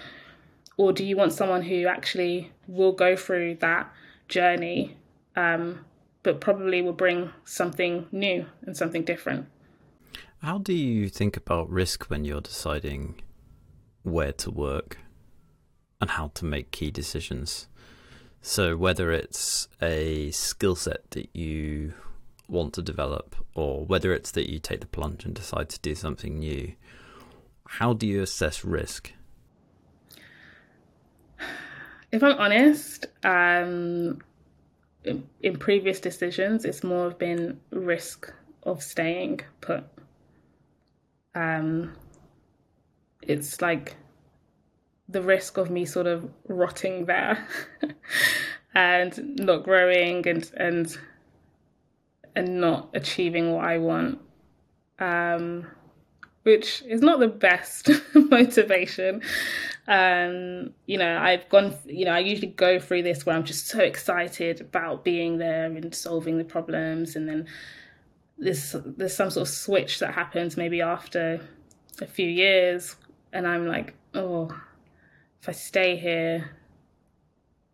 Or 0.77 0.93
do 0.93 1.05
you 1.05 1.17
want 1.17 1.33
someone 1.33 1.62
who 1.62 1.87
actually 1.87 2.53
will 2.67 2.93
go 2.93 3.17
through 3.17 3.57
that 3.57 3.91
journey, 4.29 4.97
um, 5.37 5.85
but 6.23 6.41
probably 6.41 6.83
will 6.83 6.93
bring 6.93 7.33
something 7.45 8.07
new 8.12 8.47
and 8.62 8.77
something 8.77 9.05
different? 9.05 9.47
How 10.42 10.59
do 10.59 10.72
you 10.72 11.09
think 11.09 11.37
about 11.37 11.68
risk 11.68 12.05
when 12.11 12.24
you're 12.24 12.40
deciding 12.40 13.16
where 14.05 14.31
to 14.35 14.53
work 14.53 14.98
and 16.01 16.11
how 16.11 16.29
to 16.35 16.44
make 16.44 16.70
key 16.70 16.92
decisions? 16.92 17.66
So, 18.40 18.77
whether 18.77 19.11
it's 19.11 19.66
a 19.83 20.31
skill 20.31 20.77
set 20.77 21.11
that 21.11 21.35
you 21.35 21.92
want 22.46 22.72
to 22.74 22.83
develop, 22.83 23.35
or 23.57 23.85
whether 23.85 24.12
it's 24.12 24.31
that 24.31 24.48
you 24.48 24.61
take 24.61 24.81
the 24.81 24.87
plunge 24.87 25.24
and 25.24 25.35
decide 25.35 25.68
to 25.70 25.81
do 25.81 25.96
something 25.96 26.38
new, 26.38 26.72
how 27.66 27.92
do 27.92 28.07
you 28.07 28.22
assess 28.22 28.64
risk? 28.64 29.12
If 32.12 32.22
I'm 32.22 32.38
honest, 32.38 33.07
um, 33.24 34.22
in, 35.03 35.29
in 35.42 35.59
previous 35.59 35.98
decisions, 35.98 36.64
it's 36.64 36.85
more 36.85 37.07
of 37.07 37.18
been 37.18 37.59
risk 37.72 38.33
of 38.62 38.85
staying 38.85 39.40
put. 39.61 39.83
Um, 41.38 41.92
it's 43.22 43.61
like 43.61 43.96
the 45.09 45.22
risk 45.22 45.57
of 45.57 45.70
me 45.70 45.85
sort 45.85 46.07
of 46.07 46.29
rotting 46.48 47.07
there 47.07 47.46
and 48.74 49.37
not 49.38 49.62
growing 49.62 50.27
and 50.27 50.51
and 50.57 50.98
and 52.35 52.61
not 52.61 52.90
achieving 52.94 53.53
what 53.53 53.64
I 53.64 53.79
want, 53.79 54.18
um, 54.98 55.66
which 56.42 56.83
is 56.87 57.01
not 57.03 57.20
the 57.20 57.29
best 57.29 57.90
motivation. 58.14 59.22
Um, 59.87 60.74
you 60.87 60.98
know, 60.98 61.18
I've 61.18 61.48
gone, 61.48 61.74
you 61.87 62.05
know, 62.05 62.12
I 62.12 62.18
usually 62.18 62.48
go 62.48 62.78
through 62.78 63.03
this 63.03 63.24
where 63.24 63.34
I'm 63.34 63.45
just 63.45 63.68
so 63.68 63.80
excited 63.80 64.61
about 64.61 65.05
being 65.05 65.39
there 65.39 65.64
and 65.64 65.95
solving 65.95 66.39
the 66.39 66.45
problems, 66.45 67.16
and 67.16 67.28
then 67.28 67.47
there's 68.39 68.74
there's 68.84 69.14
some 69.14 69.30
sort 69.30 69.49
of 69.49 69.53
switch 69.53 69.99
that 69.99 70.14
happens 70.14 70.57
maybe 70.57 70.80
after 70.80 71.41
a 72.01 72.07
few 72.07 72.28
years, 72.28 72.97
and 73.32 73.47
I'm 73.47 73.66
like, 73.66 73.95
oh, 74.14 74.51
if 75.41 75.49
I 75.49 75.53
stay 75.53 75.97
here, 75.97 76.51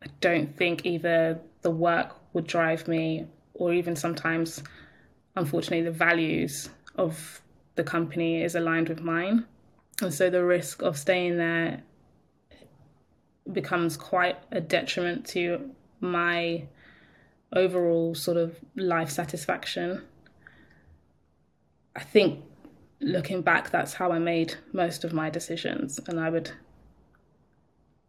I 0.02 0.06
don't 0.20 0.56
think 0.56 0.84
either 0.86 1.40
the 1.62 1.70
work 1.70 2.16
would 2.32 2.46
drive 2.46 2.88
me 2.88 3.26
or 3.54 3.72
even 3.72 3.96
sometimes, 3.96 4.62
unfortunately, 5.36 5.82
the 5.82 5.90
values 5.90 6.68
of 6.96 7.40
the 7.76 7.84
company 7.84 8.42
is 8.42 8.54
aligned 8.54 8.88
with 8.88 9.00
mine. 9.00 9.44
And 10.02 10.12
so 10.12 10.28
the 10.28 10.44
risk 10.44 10.82
of 10.82 10.98
staying 10.98 11.36
there 11.38 11.82
becomes 13.52 13.96
quite 13.96 14.38
a 14.50 14.60
detriment 14.60 15.26
to 15.26 15.70
my 16.00 16.64
overall 17.52 18.14
sort 18.14 18.36
of 18.36 18.58
life 18.76 19.10
satisfaction. 19.10 20.02
I 21.96 22.00
think 22.00 22.44
looking 23.00 23.42
back, 23.42 23.70
that's 23.70 23.94
how 23.94 24.12
I 24.12 24.18
made 24.18 24.54
most 24.72 25.04
of 25.04 25.12
my 25.12 25.30
decisions, 25.30 26.00
and 26.06 26.18
I 26.20 26.30
would. 26.30 26.50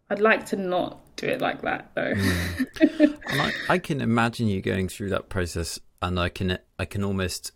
I'd 0.10 0.20
like 0.20 0.46
to 0.48 0.56
not 0.56 1.16
do 1.16 1.28
it 1.28 1.42
like 1.42 1.62
that, 1.62 1.92
though. 1.96 2.14
Mm. 2.76 3.18
I, 3.28 3.74
I 3.74 3.78
can 3.80 4.02
imagine 4.02 4.48
you 4.48 4.62
going 4.62 4.88
through 4.88 5.10
that 5.10 5.28
process, 5.30 5.80
and 6.02 6.20
I 6.20 6.30
can 6.30 6.60
I 6.78 6.86
can 6.86 7.04
almost 7.04 7.52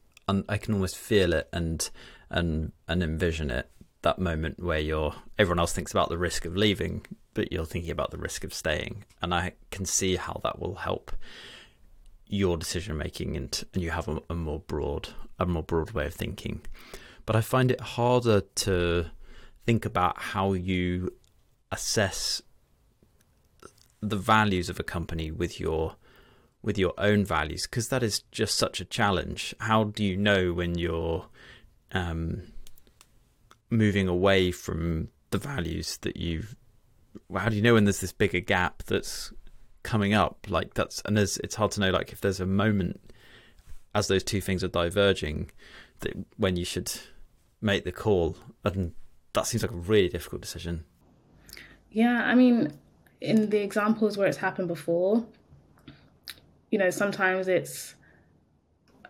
I 0.47 0.57
can 0.57 0.73
almost 0.73 0.97
feel 0.97 1.33
it 1.33 1.47
and 1.53 1.89
and 2.29 2.71
and 2.87 3.01
envision 3.03 3.49
it 3.51 3.69
that 4.01 4.19
moment 4.19 4.61
where 4.63 4.79
you're 4.79 5.13
everyone 5.37 5.59
else 5.59 5.73
thinks 5.73 5.91
about 5.91 6.09
the 6.09 6.17
risk 6.17 6.45
of 6.45 6.55
leaving 6.55 7.05
but 7.33 7.51
you're 7.51 7.65
thinking 7.65 7.91
about 7.91 8.11
the 8.11 8.17
risk 8.17 8.43
of 8.43 8.53
staying 8.53 9.03
and 9.21 9.33
i 9.33 9.53
can 9.71 9.85
see 9.85 10.15
how 10.15 10.39
that 10.43 10.59
will 10.59 10.75
help 10.75 11.11
your 12.29 12.55
decision 12.57 12.95
making 12.95 13.35
and, 13.35 13.63
and 13.73 13.83
you 13.83 13.89
have 13.89 14.07
a, 14.07 14.21
a 14.29 14.35
more 14.35 14.59
broad 14.59 15.09
a 15.39 15.45
more 15.45 15.63
broad 15.63 15.91
way 15.91 16.05
of 16.05 16.13
thinking. 16.13 16.61
But 17.25 17.35
i 17.35 17.41
find 17.41 17.71
it 17.71 17.81
harder 17.81 18.41
to 18.41 19.05
think 19.65 19.85
about 19.85 20.19
how 20.19 20.53
you 20.53 21.13
assess 21.71 22.41
the 24.01 24.15
values 24.15 24.69
of 24.69 24.79
a 24.79 24.83
company 24.83 25.29
with 25.31 25.59
your 25.59 25.95
with 26.61 26.77
your 26.77 26.93
own 26.97 27.23
values 27.23 27.67
because 27.67 27.87
that 27.89 28.03
is 28.03 28.21
just 28.31 28.57
such 28.57 28.79
a 28.81 28.85
challenge. 28.85 29.55
How 29.59 29.85
do 29.85 30.03
you 30.03 30.17
know 30.17 30.53
when 30.53 30.77
you're 30.77 31.25
um, 31.91 32.43
moving 33.69 34.07
away 34.07 34.51
from 34.51 35.09
the 35.31 35.37
values 35.37 35.97
that 36.01 36.17
you've 36.17 36.55
how 37.35 37.49
do 37.49 37.55
you 37.55 37.61
know 37.61 37.73
when 37.73 37.85
there's 37.85 38.01
this 38.01 38.11
bigger 38.11 38.39
gap 38.39 38.83
that's 38.83 39.31
coming 39.83 40.13
up 40.13 40.45
like 40.49 40.73
that's 40.73 41.01
and 41.05 41.17
it's 41.17 41.55
hard 41.55 41.71
to 41.71 41.79
know 41.79 41.89
like 41.89 42.11
if 42.11 42.21
there's 42.21 42.39
a 42.39 42.45
moment 42.45 42.99
as 43.95 44.07
those 44.07 44.23
two 44.23 44.41
things 44.41 44.63
are 44.63 44.67
diverging 44.67 45.49
that 46.01 46.13
when 46.37 46.55
you 46.55 46.65
should 46.65 46.91
make 47.61 47.83
the 47.83 47.91
call 47.91 48.35
and 48.63 48.93
that 49.33 49.47
seems 49.47 49.63
like 49.63 49.71
a 49.71 49.75
really 49.75 50.09
difficult 50.09 50.41
decision 50.41 50.83
yeah 51.91 52.23
i 52.25 52.35
mean 52.35 52.71
in 53.21 53.49
the 53.49 53.61
examples 53.61 54.17
where 54.17 54.27
it's 54.27 54.37
happened 54.37 54.67
before 54.67 55.25
you 56.71 56.77
know 56.77 56.89
sometimes 56.89 57.47
it's 57.47 57.95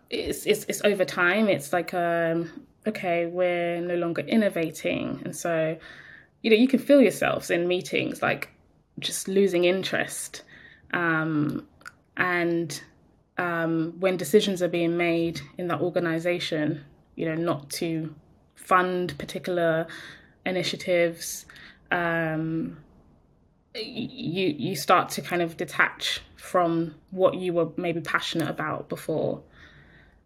it's 0.09 0.45
it's, 0.45 0.65
it's 0.65 0.82
over 0.84 1.05
time 1.05 1.47
it's 1.47 1.74
like 1.74 1.93
um 1.93 2.49
okay, 2.88 3.26
we're 3.28 3.82
no 3.82 3.95
longer 3.95 4.22
innovating. 4.22 5.22
And 5.24 5.36
so, 5.36 5.78
you 6.41 6.49
know, 6.49 6.55
you 6.55 6.67
can 6.67 6.80
feel 6.80 7.01
yourselves 7.01 7.49
in 7.49 7.67
meetings 7.67 8.22
like 8.22 8.49
just 8.99 9.28
losing 9.28 9.65
interest. 9.65 10.43
Um, 10.93 11.67
and 12.17 12.81
um, 13.37 13.93
when 13.99 14.17
decisions 14.17 14.61
are 14.61 14.67
being 14.67 14.97
made 14.97 15.41
in 15.57 15.67
that 15.67 15.81
organization, 15.81 16.83
you 17.15 17.25
know, 17.25 17.35
not 17.35 17.69
to 17.71 18.13
fund 18.55 19.17
particular 19.17 19.87
initiatives, 20.45 21.45
um, 21.91 22.77
you 23.75 24.55
you 24.57 24.75
start 24.75 25.09
to 25.09 25.21
kind 25.21 25.41
of 25.41 25.57
detach 25.57 26.21
from 26.35 26.95
what 27.11 27.35
you 27.35 27.53
were 27.53 27.69
maybe 27.77 28.01
passionate 28.01 28.49
about 28.49 28.89
before. 28.89 29.41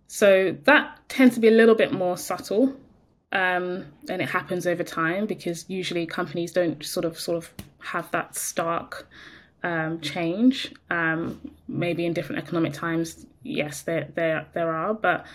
So 0.07 0.55
that 0.63 0.99
tends 1.09 1.35
to 1.35 1.41
be 1.41 1.47
a 1.47 1.51
little 1.51 1.75
bit 1.75 1.91
more 1.91 2.17
subtle. 2.17 2.75
Um, 3.31 3.87
and 4.09 4.21
it 4.21 4.29
happens 4.29 4.67
over 4.67 4.83
time 4.83 5.25
because 5.25 5.65
usually 5.67 6.05
companies 6.05 6.51
don't 6.51 6.83
sort 6.85 7.03
of 7.03 7.19
sort 7.19 7.37
of 7.37 7.51
have 7.79 8.11
that 8.11 8.35
stark 8.35 9.07
um, 9.63 9.99
change. 10.01 10.73
Um, 10.89 11.39
maybe 11.67 12.05
in 12.05 12.13
different 12.13 12.41
economic 12.43 12.73
times, 12.73 13.25
yes, 13.43 13.81
there 13.81 14.09
there 14.15 14.47
there 14.53 14.71
are, 14.71 14.93
but 14.93 15.25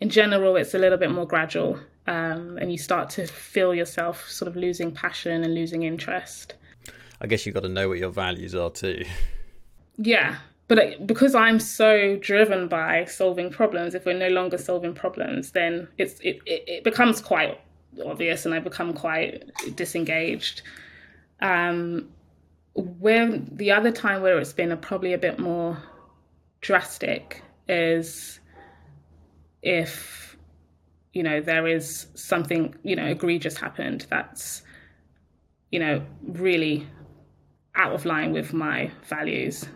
in 0.00 0.10
general, 0.10 0.56
it's 0.56 0.74
a 0.74 0.78
little 0.78 0.98
bit 0.98 1.10
more 1.10 1.26
gradual, 1.26 1.78
um, 2.06 2.58
and 2.58 2.70
you 2.70 2.78
start 2.78 3.10
to 3.10 3.26
feel 3.26 3.74
yourself 3.74 4.28
sort 4.28 4.48
of 4.48 4.56
losing 4.56 4.92
passion 4.92 5.42
and 5.44 5.54
losing 5.54 5.84
interest. 5.84 6.54
I 7.20 7.26
guess 7.26 7.46
you've 7.46 7.54
got 7.54 7.62
to 7.62 7.68
know 7.68 7.88
what 7.88 7.98
your 7.98 8.10
values 8.10 8.54
are 8.54 8.70
too. 8.70 9.04
Yeah, 9.96 10.36
but 10.68 11.06
because 11.06 11.34
I'm 11.34 11.60
so 11.60 12.16
driven 12.16 12.68
by 12.68 13.06
solving 13.06 13.50
problems, 13.50 13.94
if 13.94 14.04
we're 14.04 14.18
no 14.18 14.28
longer 14.28 14.58
solving 14.58 14.94
problems, 14.94 15.52
then 15.52 15.88
it's 15.96 16.20
it, 16.20 16.40
it, 16.44 16.64
it 16.66 16.84
becomes 16.84 17.20
quite 17.20 17.60
obvious, 18.04 18.44
and 18.44 18.54
I 18.54 18.58
become 18.58 18.92
quite 18.92 19.50
disengaged. 19.76 20.62
Um, 21.40 22.08
where 22.76 23.38
the 23.38 23.72
other 23.72 23.90
time 23.90 24.22
where 24.22 24.38
it's 24.38 24.52
been 24.52 24.72
a, 24.72 24.76
probably 24.76 25.12
a 25.12 25.18
bit 25.18 25.38
more 25.38 25.82
drastic 26.60 27.42
is 27.68 28.40
if 29.62 30.36
you 31.12 31.22
know 31.22 31.40
there 31.40 31.66
is 31.66 32.08
something 32.14 32.74
you 32.82 32.94
know 32.94 33.06
egregious 33.06 33.56
happened 33.56 34.06
that's 34.10 34.62
you 35.70 35.78
know 35.78 36.02
really 36.22 36.86
out 37.74 37.92
of 37.92 38.04
line 38.04 38.32
with 38.32 38.52
my 38.52 38.90
values 39.08 39.66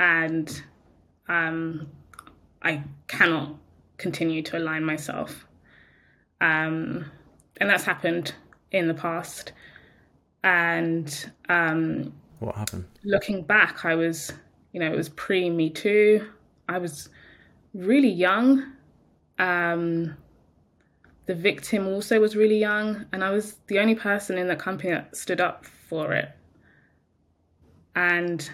and 0.00 0.62
um, 1.28 1.86
I 2.62 2.82
cannot 3.06 3.54
continue 3.98 4.42
to 4.42 4.58
align 4.58 4.84
myself. 4.84 5.46
Um, 6.40 7.04
and 7.58 7.70
that's 7.70 7.84
happened 7.84 8.34
in 8.72 8.88
the 8.88 8.94
past. 8.94 9.52
And 10.42 11.30
um, 11.48 12.12
what 12.40 12.56
happened? 12.56 12.86
Looking 13.04 13.42
back, 13.42 13.84
I 13.84 13.94
was, 13.94 14.32
you 14.72 14.80
know, 14.80 14.92
it 14.92 14.96
was 14.96 15.08
pre 15.10 15.48
Me 15.48 15.70
Too. 15.70 16.26
I 16.68 16.78
was 16.78 17.08
really 17.74 18.08
young. 18.08 18.72
Um, 19.38 20.16
the 21.26 21.34
victim 21.34 21.86
also 21.86 22.18
was 22.20 22.34
really 22.34 22.58
young, 22.58 23.06
and 23.12 23.22
I 23.22 23.30
was 23.30 23.56
the 23.68 23.78
only 23.78 23.94
person 23.94 24.36
in 24.36 24.48
the 24.48 24.56
company 24.56 24.90
that 24.90 25.16
stood 25.16 25.40
up 25.40 25.64
for 25.64 26.12
it. 26.12 26.30
And 27.94 28.50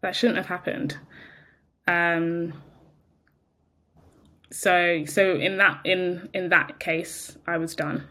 that 0.00 0.14
shouldn't 0.14 0.36
have 0.36 0.46
happened. 0.46 0.96
Um, 1.86 2.52
so 4.50 5.04
so 5.04 5.34
in 5.34 5.56
that 5.58 5.80
in 5.84 6.28
in 6.32 6.50
that 6.50 6.78
case, 6.78 7.36
I 7.46 7.56
was 7.58 7.74
done. 7.74 8.04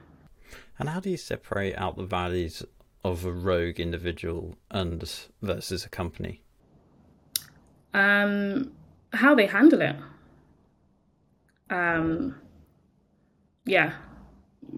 And 0.80 0.90
how 0.90 1.00
do 1.00 1.10
you 1.10 1.18
separate 1.18 1.78
out 1.78 1.96
the 1.96 2.04
values 2.04 2.64
of 3.04 3.26
a 3.26 3.32
rogue 3.32 3.80
individual 3.80 4.56
and 4.72 5.04
versus 5.42 5.86
a 5.86 5.90
company? 5.90 6.42
Um, 7.94 8.72
how 9.12 9.36
they 9.36 9.46
handle 9.46 9.82
it. 9.82 9.96
Um, 11.70 12.36
yeah, 13.66 13.94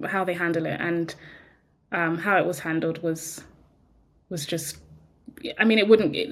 how 0.07 0.23
they 0.23 0.33
handle 0.33 0.65
it 0.65 0.79
and 0.79 1.13
um, 1.91 2.17
how 2.17 2.37
it 2.37 2.45
was 2.45 2.59
handled 2.59 3.01
was 3.01 3.43
was 4.29 4.45
just 4.45 4.77
I 5.59 5.65
mean, 5.65 5.79
it 5.79 5.87
wouldn't 5.87 6.15
it, 6.15 6.29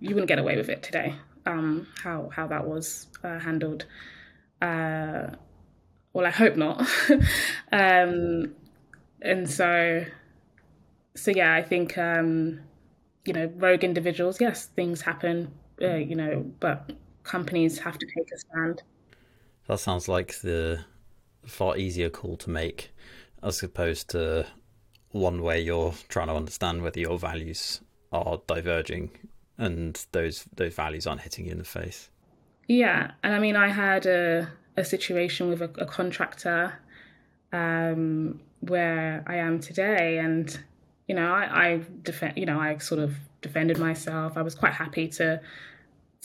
you 0.00 0.10
wouldn't 0.14 0.28
get 0.28 0.38
away 0.38 0.56
with 0.56 0.68
it 0.68 0.82
today. 0.82 1.14
Um, 1.46 1.86
how 2.02 2.30
how 2.34 2.46
that 2.46 2.66
was 2.66 3.06
uh, 3.22 3.38
handled. 3.38 3.86
Uh, 4.62 5.28
well, 6.12 6.26
I 6.26 6.30
hope 6.30 6.56
not. 6.56 6.80
um, 7.72 8.54
and 9.20 9.50
so, 9.50 10.04
so 11.14 11.30
yeah, 11.30 11.54
I 11.54 11.62
think 11.62 11.96
um, 11.98 12.60
you 13.24 13.32
know, 13.32 13.50
rogue 13.56 13.84
individuals. 13.84 14.40
Yes, 14.40 14.66
things 14.66 15.00
happen. 15.00 15.52
Uh, 15.80 15.94
you 15.94 16.14
know, 16.14 16.44
but 16.60 16.92
companies 17.24 17.78
have 17.78 17.98
to 17.98 18.06
take 18.06 18.30
a 18.32 18.38
stand. 18.38 18.82
That 19.66 19.80
sounds 19.80 20.08
like 20.08 20.40
the 20.40 20.84
far 21.46 21.76
easier 21.76 22.10
call 22.10 22.36
to 22.38 22.50
make, 22.50 22.90
as 23.42 23.62
opposed 23.62 24.10
to 24.10 24.46
one 25.10 25.42
where 25.42 25.58
you're 25.58 25.94
trying 26.08 26.26
to 26.28 26.34
understand 26.34 26.82
whether 26.82 27.00
your 27.00 27.18
values 27.18 27.80
are 28.12 28.40
diverging 28.46 29.10
and 29.58 30.06
those 30.12 30.46
those 30.56 30.74
values 30.74 31.06
aren't 31.06 31.20
hitting 31.20 31.46
you 31.46 31.52
in 31.52 31.58
the 31.58 31.64
face. 31.64 32.10
Yeah, 32.68 33.12
and 33.22 33.34
I 33.34 33.38
mean, 33.38 33.56
I 33.56 33.68
had 33.68 34.06
a 34.06 34.48
a 34.76 34.84
situation 34.84 35.48
with 35.48 35.62
a, 35.62 35.70
a 35.78 35.86
contractor 35.86 36.74
um, 37.52 38.40
where 38.60 39.22
I 39.26 39.36
am 39.36 39.60
today, 39.60 40.18
and 40.18 40.58
you 41.08 41.14
know, 41.14 41.32
I, 41.32 41.66
I 41.66 41.80
defend, 42.02 42.38
you 42.38 42.46
know, 42.46 42.58
I 42.58 42.78
sort 42.78 43.00
of 43.00 43.14
defended 43.42 43.78
myself. 43.78 44.36
I 44.36 44.42
was 44.42 44.54
quite 44.54 44.72
happy 44.72 45.08
to 45.08 45.40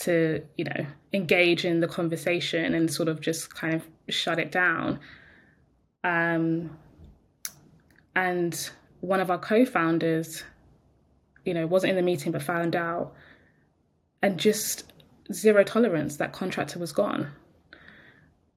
to 0.02 0.42
you 0.58 0.64
know 0.64 0.86
engage 1.12 1.66
in 1.66 1.82
the 1.82 1.88
conversation 1.88 2.74
and 2.74 2.92
sort 2.92 3.10
of 3.10 3.20
just 3.20 3.54
kind 3.54 3.74
of 3.76 3.86
shut 4.10 4.40
it 4.40 4.52
down. 4.52 5.00
Um, 6.04 6.78
and 8.16 8.70
one 9.02 9.20
of 9.20 9.30
our 9.30 9.38
co-founders 9.38 10.44
you 11.50 11.54
know, 11.54 11.66
wasn't 11.66 11.90
in 11.90 11.96
the 11.96 12.02
meeting 12.04 12.32
but 12.32 12.44
found 12.44 12.76
out, 12.76 13.14
and 14.22 14.38
just 14.38 14.94
zero 15.32 15.64
tolerance. 15.64 16.18
That 16.18 16.34
contractor 16.34 16.80
was 16.80 16.92
gone, 16.92 17.32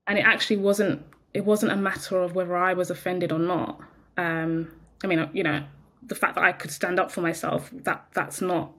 and 0.06 0.18
it 0.18 0.26
actually 0.26 0.58
wasn't. 0.58 1.02
It 1.34 1.44
wasn't 1.46 1.72
a 1.72 1.76
matter 1.76 2.20
of 2.20 2.34
whether 2.34 2.56
I 2.56 2.74
was 2.74 2.90
offended 2.90 3.32
or 3.32 3.38
not. 3.38 3.80
Um, 4.18 4.70
I 5.02 5.06
mean, 5.06 5.26
you 5.32 5.42
know, 5.42 5.64
the 6.06 6.14
fact 6.14 6.34
that 6.34 6.44
I 6.44 6.52
could 6.52 6.70
stand 6.70 6.98
up 6.98 7.10
for 7.10 7.20
myself 7.20 7.70
that 7.72 8.06
that's 8.12 8.40
not 8.40 8.72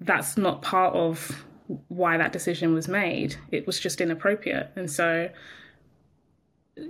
that's 0.00 0.36
not 0.36 0.62
part 0.62 0.94
of 0.94 1.44
why 1.88 2.16
that 2.16 2.32
decision 2.32 2.72
was 2.72 2.88
made. 2.88 3.36
It 3.50 3.66
was 3.66 3.78
just 3.80 4.00
inappropriate, 4.00 4.70
and 4.76 4.90
so 4.90 5.28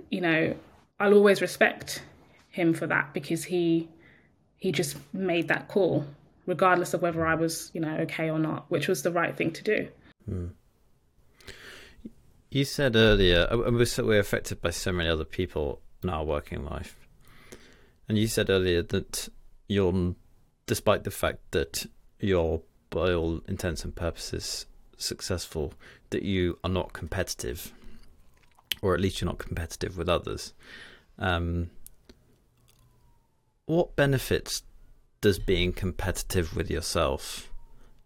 you 0.09 0.21
know, 0.21 0.55
I'll 0.99 1.13
always 1.13 1.41
respect 1.41 2.03
him 2.49 2.73
for 2.73 2.87
that 2.87 3.13
because 3.13 3.43
he 3.43 3.89
he 4.57 4.71
just 4.71 4.97
made 5.13 5.47
that 5.47 5.67
call, 5.67 6.05
regardless 6.45 6.93
of 6.93 7.01
whether 7.01 7.25
I 7.25 7.35
was, 7.35 7.71
you 7.73 7.79
know, 7.79 7.95
okay 7.99 8.29
or 8.29 8.39
not, 8.39 8.69
which 8.69 8.87
was 8.87 9.03
the 9.03 9.11
right 9.11 9.35
thing 9.35 9.51
to 9.51 9.63
do. 9.63 9.87
Hmm. 10.25 10.47
You 12.51 12.65
said 12.65 12.95
earlier, 12.95 13.47
we're 13.51 14.19
affected 14.19 14.61
by 14.61 14.71
so 14.71 14.91
many 14.91 15.07
other 15.07 15.23
people 15.23 15.81
in 16.03 16.09
our 16.09 16.25
working 16.25 16.65
life. 16.65 16.98
And 18.09 18.17
you 18.17 18.27
said 18.27 18.49
earlier 18.49 18.81
that 18.81 19.29
you're, 19.67 20.15
despite 20.65 21.03
the 21.03 21.11
fact 21.11 21.51
that 21.51 21.85
you're, 22.19 22.61
by 22.89 23.13
all 23.13 23.41
intents 23.47 23.85
and 23.85 23.95
purposes, 23.95 24.65
successful, 24.97 25.73
that 26.09 26.23
you 26.23 26.57
are 26.63 26.71
not 26.71 26.91
competitive, 26.91 27.71
or 28.81 28.95
at 28.95 28.99
least 28.99 29.21
you're 29.21 29.29
not 29.29 29.37
competitive 29.37 29.95
with 29.95 30.09
others. 30.09 30.53
Um, 31.19 31.69
what 33.67 33.95
benefits 33.95 34.63
does 35.21 35.37
being 35.37 35.71
competitive 35.71 36.55
with 36.55 36.71
yourself 36.71 37.53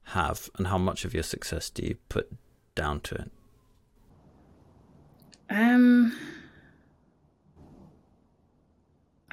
have, 0.07 0.49
and 0.57 0.67
how 0.67 0.77
much 0.77 1.05
of 1.05 1.13
your 1.13 1.23
success 1.23 1.69
do 1.69 1.81
you 1.83 1.95
put 2.09 2.29
down 2.75 2.99
to 3.01 3.15
it? 3.15 3.31
Um, 5.49 6.13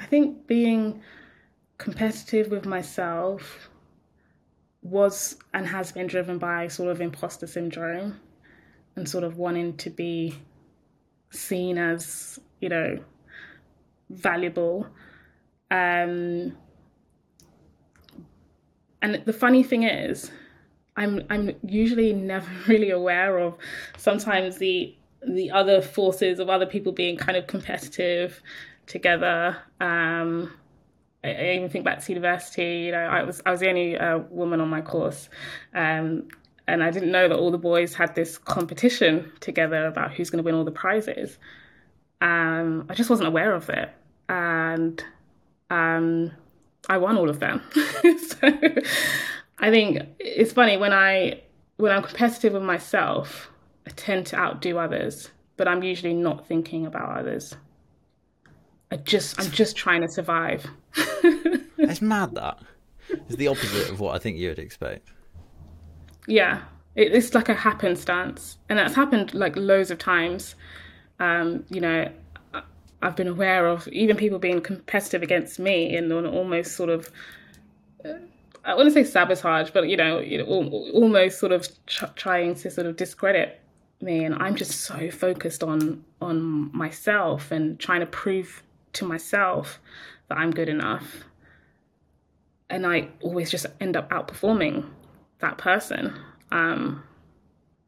I 0.00 0.06
think 0.06 0.46
being 0.46 1.02
competitive 1.78 2.50
with 2.50 2.64
myself 2.64 3.68
was 4.82 5.36
and 5.52 5.66
has 5.66 5.92
been 5.92 6.06
driven 6.06 6.38
by 6.38 6.68
sort 6.68 6.90
of 6.90 7.00
imposter 7.02 7.46
syndrome 7.46 8.18
and 8.96 9.08
sort 9.08 9.24
of 9.24 9.36
wanting 9.36 9.76
to 9.76 9.90
be 9.90 10.34
seen 11.30 11.76
as, 11.76 12.38
you 12.60 12.70
know, 12.70 12.98
valuable. 14.08 14.86
Um, 15.70 16.56
and 19.02 19.22
the 19.24 19.32
funny 19.32 19.62
thing 19.62 19.82
is, 19.82 20.30
I'm 20.96 21.22
I'm 21.30 21.52
usually 21.62 22.12
never 22.12 22.50
really 22.68 22.90
aware 22.90 23.38
of 23.38 23.56
sometimes 23.96 24.56
the 24.56 24.96
the 25.26 25.50
other 25.50 25.82
forces 25.82 26.38
of 26.38 26.48
other 26.48 26.64
people 26.64 26.92
being 26.92 27.18
kind 27.18 27.36
of 27.36 27.46
competitive 27.46 28.40
together. 28.90 29.56
Um, 29.80 30.52
I, 31.24 31.30
I 31.30 31.54
even 31.54 31.70
think 31.70 31.84
back 31.84 32.04
to 32.04 32.12
university. 32.12 32.84
You 32.86 32.92
know, 32.92 32.98
I 32.98 33.22
was 33.22 33.40
I 33.46 33.50
was 33.50 33.60
the 33.60 33.68
only 33.68 33.96
uh, 33.96 34.18
woman 34.30 34.60
on 34.60 34.68
my 34.68 34.80
course, 34.82 35.28
um, 35.74 36.28
and 36.66 36.82
I 36.82 36.90
didn't 36.90 37.12
know 37.12 37.28
that 37.28 37.38
all 37.38 37.50
the 37.50 37.58
boys 37.58 37.94
had 37.94 38.14
this 38.14 38.36
competition 38.36 39.32
together 39.40 39.86
about 39.86 40.12
who's 40.12 40.30
going 40.30 40.42
to 40.42 40.44
win 40.44 40.54
all 40.54 40.64
the 40.64 40.70
prizes. 40.72 41.38
Um, 42.20 42.86
I 42.88 42.94
just 42.94 43.08
wasn't 43.08 43.28
aware 43.28 43.54
of 43.54 43.70
it, 43.70 43.90
and 44.28 45.02
um, 45.70 46.32
I 46.88 46.98
won 46.98 47.16
all 47.16 47.30
of 47.30 47.40
them. 47.40 47.62
so 47.72 48.48
I 49.58 49.70
think 49.70 50.02
it's 50.18 50.52
funny 50.52 50.76
when 50.76 50.92
I 50.92 51.42
when 51.76 51.92
I'm 51.92 52.02
competitive 52.02 52.54
with 52.54 52.62
myself, 52.62 53.50
I 53.86 53.90
tend 53.90 54.26
to 54.26 54.36
outdo 54.36 54.78
others, 54.78 55.30
but 55.56 55.68
I'm 55.68 55.82
usually 55.82 56.14
not 56.14 56.46
thinking 56.46 56.86
about 56.86 57.18
others. 57.18 57.54
I 58.90 58.96
just 58.96 59.40
I'm 59.40 59.50
just 59.50 59.76
trying 59.76 60.02
to 60.02 60.08
survive. 60.08 60.66
it's 60.96 62.02
mad 62.02 62.34
that. 62.34 62.58
It's 63.08 63.36
the 63.36 63.48
opposite 63.48 63.90
of 63.90 64.00
what 64.00 64.14
I 64.14 64.18
think 64.18 64.38
you 64.38 64.48
would 64.48 64.58
expect. 64.58 65.08
Yeah, 66.26 66.62
it, 66.94 67.12
it's 67.12 67.34
like 67.34 67.48
a 67.48 67.54
happenstance, 67.54 68.58
and 68.68 68.78
that's 68.78 68.94
happened 68.94 69.34
like 69.34 69.56
loads 69.56 69.90
of 69.90 69.98
times. 69.98 70.54
Um, 71.18 71.64
you 71.70 71.80
know, 71.80 72.10
I've 73.02 73.16
been 73.16 73.28
aware 73.28 73.66
of 73.66 73.88
even 73.88 74.16
people 74.16 74.38
being 74.38 74.60
competitive 74.60 75.22
against 75.22 75.58
me 75.58 75.96
in 75.96 76.10
an 76.10 76.26
almost 76.26 76.76
sort 76.76 76.90
of 76.90 77.10
uh, 78.04 78.14
I 78.64 78.74
want 78.74 78.88
to 78.88 78.92
say 78.92 79.04
sabotage, 79.04 79.70
but 79.70 79.88
you 79.88 79.96
know, 79.96 80.18
you 80.18 80.38
know 80.38 80.44
almost 80.44 81.38
sort 81.38 81.52
of 81.52 81.68
trying 81.86 82.54
to 82.56 82.70
sort 82.70 82.86
of 82.86 82.96
discredit 82.96 83.60
me, 84.00 84.24
and 84.24 84.34
I'm 84.34 84.54
just 84.54 84.82
so 84.82 85.10
focused 85.10 85.62
on 85.62 86.04
on 86.20 86.76
myself 86.76 87.50
and 87.50 87.78
trying 87.78 88.00
to 88.00 88.06
prove 88.06 88.62
to 88.94 89.04
myself 89.04 89.80
that 90.28 90.38
I'm 90.38 90.50
good 90.50 90.68
enough, 90.68 91.24
and 92.68 92.86
I 92.86 93.08
always 93.20 93.50
just 93.50 93.66
end 93.80 93.96
up 93.96 94.10
outperforming 94.10 94.88
that 95.40 95.58
person. 95.58 96.18
Um, 96.52 97.02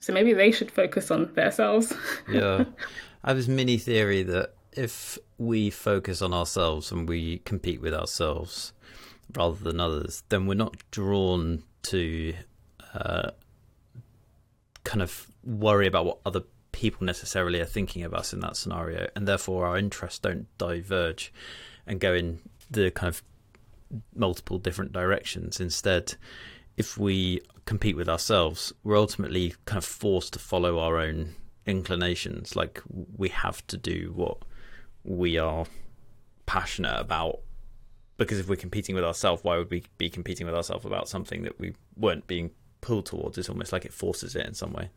so 0.01 0.13
maybe 0.13 0.33
they 0.33 0.51
should 0.51 0.71
focus 0.71 1.11
on 1.11 1.33
themselves. 1.35 1.95
yeah, 2.31 2.65
I 3.23 3.29
have 3.31 3.37
this 3.37 3.49
mini 3.49 3.79
theory 3.79 4.23
that 4.25 4.55
if 4.73 5.19
we 5.39 5.71
focus 5.71 6.23
on 6.23 6.33
ourselves 6.33 6.91
and 6.91 7.09
we 7.09 7.39
compete 7.39 7.81
with 7.81 7.95
ourselves 7.95 8.73
rather 9.37 9.63
than 9.63 9.81
others, 9.81 10.23
then 10.29 10.47
we're 10.47 10.55
not 10.55 10.77
drawn 10.91 11.63
to 11.83 12.35
uh, 12.95 13.31
kind 14.85 15.03
of 15.03 15.29
worry 15.45 15.87
about 15.87 16.05
what 16.05 16.19
other 16.25 16.43
people 16.73 17.05
necessarily 17.05 17.61
are 17.61 17.67
thinking 17.67 18.03
of 18.03 18.15
us 18.15 18.33
in 18.33 18.41
that 18.41 18.57
scenario, 18.57 19.09
and 19.15 19.29
therefore 19.29 19.67
our 19.67 19.77
interests 19.77 20.19
don't 20.19 20.47
diverge 20.59 21.33
and 21.87 22.01
go 22.01 22.15
in 22.15 22.41
the 22.71 22.91
kind 22.91 23.09
of 23.09 23.23
multiple 24.15 24.59
different 24.59 24.93
directions. 24.93 25.61
Instead, 25.61 26.15
if 26.77 26.99
we 26.99 27.41
compete 27.67 27.97
with 27.97 28.09
ourselves, 28.09 28.73
we're 28.83 28.99
ultimately 28.99 29.55
kind 29.67 29.79
of 29.79 29.85
forced 29.85 30.33
to 30.33 30.39
follow 30.39 30.79
our 30.79 30.99
own 30.99 31.35
inclinations. 31.67 32.57
Like 32.57 32.83
we 33.17 33.29
have 33.29 33.67
to 33.69 33.77
do 33.77 34.13
what 34.15 34.39
we 35.05 35.39
are 35.39 35.67
passionate 36.47 36.99
about 36.99 37.41
because 38.17 38.39
if 38.39 38.49
we're 38.49 38.57
competing 38.57 38.95
with 38.95 39.05
ourselves 39.05 39.43
why 39.43 39.57
would 39.57 39.71
we 39.71 39.83
be 39.99 40.11
competing 40.11 40.47
with 40.47 40.55
ourselves 40.55 40.85
about 40.85 41.09
something 41.09 41.43
that 41.43 41.59
we 41.59 41.73
weren't 41.97 42.27
being 42.27 42.51
pulled 42.81 43.07
towards 43.07 43.39
it's 43.39 43.49
almost 43.49 43.73
like 43.73 43.85
it 43.85 43.93
forces 43.93 44.37
it 44.37 44.47
in 44.47 44.55
some 44.55 44.73
way 44.73 44.91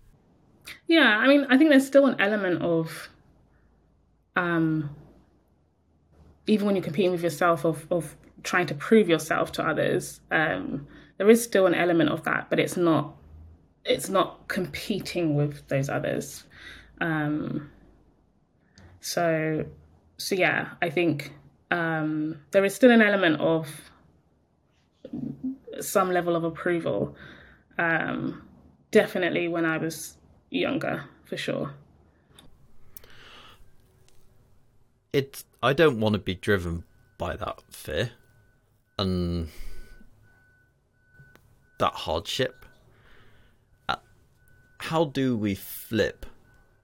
yeah 0.87 1.17
i 1.17 1.27
mean 1.27 1.45
i 1.49 1.57
think 1.57 1.69
there's 1.69 1.85
still 1.85 2.05
an 2.05 2.19
element 2.19 2.61
of 2.61 3.09
um 4.35 4.89
even 6.47 6.65
when 6.65 6.75
you're 6.75 6.83
competing 6.83 7.11
with 7.11 7.23
yourself 7.23 7.65
of 7.65 7.85
of 7.91 8.15
trying 8.43 8.67
to 8.67 8.75
prove 8.75 9.09
yourself 9.09 9.51
to 9.51 9.65
others 9.67 10.19
um 10.31 10.85
there 11.17 11.29
is 11.29 11.43
still 11.43 11.65
an 11.65 11.73
element 11.73 12.09
of 12.09 12.23
that 12.23 12.47
but 12.49 12.59
it's 12.59 12.77
not 12.77 13.15
it's 13.83 14.09
not 14.09 14.47
competing 14.47 15.35
with 15.35 15.67
those 15.67 15.89
others 15.89 16.43
um 17.01 17.69
so 18.99 19.65
so 20.17 20.35
yeah, 20.35 20.69
I 20.81 20.89
think 20.89 21.33
um, 21.71 22.39
there 22.51 22.63
is 22.63 22.73
still 22.73 22.91
an 22.91 23.01
element 23.01 23.41
of 23.41 23.69
some 25.81 26.11
level 26.11 26.35
of 26.35 26.43
approval. 26.43 27.15
Um, 27.77 28.41
definitely 28.91 29.47
when 29.47 29.65
I 29.65 29.77
was 29.77 30.17
younger, 30.57 31.05
for 31.25 31.37
sure. 31.37 31.73
It. 35.13 35.43
I 35.63 35.73
don't 35.73 35.99
want 35.99 36.13
to 36.13 36.19
be 36.19 36.35
driven 36.35 36.83
by 37.17 37.35
that 37.37 37.61
fear 37.69 38.11
and 38.99 39.49
that 41.79 41.93
hardship. 41.93 42.65
Uh, 43.89 43.95
how 44.79 45.05
do 45.05 45.37
we 45.37 45.55
flip? 45.55 46.25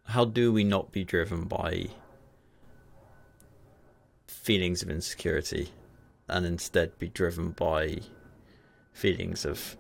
How 0.06 0.26
do 0.26 0.52
we 0.52 0.64
not 0.64 0.92
be 0.92 1.04
driven 1.04 1.46
by 1.46 1.88
feelings 4.28 4.82
of 4.82 4.90
insecurity 4.90 5.70
and 6.28 6.46
instead 6.46 6.98
be 6.98 7.08
driven 7.08 7.52
by 7.52 8.00
feelings 8.92 9.46
of 9.46 9.78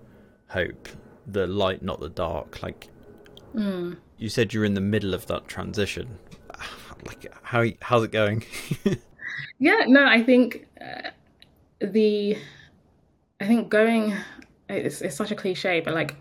hope 0.49 0.87
the 1.25 1.47
light 1.47 1.81
not 1.81 1.99
the 1.99 2.09
dark 2.09 2.61
like 2.61 2.87
mm. 3.55 3.97
you 4.17 4.29
said 4.29 4.53
you're 4.53 4.65
in 4.65 4.73
the 4.73 4.81
middle 4.81 5.13
of 5.13 5.27
that 5.27 5.47
transition 5.47 6.17
like 7.05 7.31
how 7.43 7.65
how's 7.81 8.03
it 8.03 8.11
going 8.11 8.43
yeah 9.59 9.85
no 9.87 10.05
i 10.05 10.21
think 10.21 10.67
uh, 10.79 11.09
the 11.79 12.37
i 13.39 13.47
think 13.47 13.69
going 13.69 14.15
it's, 14.69 15.01
it's 15.01 15.15
such 15.15 15.31
a 15.31 15.35
cliche 15.35 15.79
but 15.79 15.93
like 15.93 16.15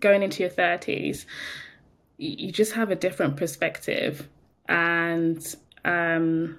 going 0.00 0.22
into 0.22 0.42
your 0.42 0.50
30s 0.50 1.26
you 2.18 2.50
just 2.50 2.72
have 2.72 2.90
a 2.90 2.96
different 2.96 3.36
perspective 3.36 4.28
and 4.68 5.56
um 5.84 6.56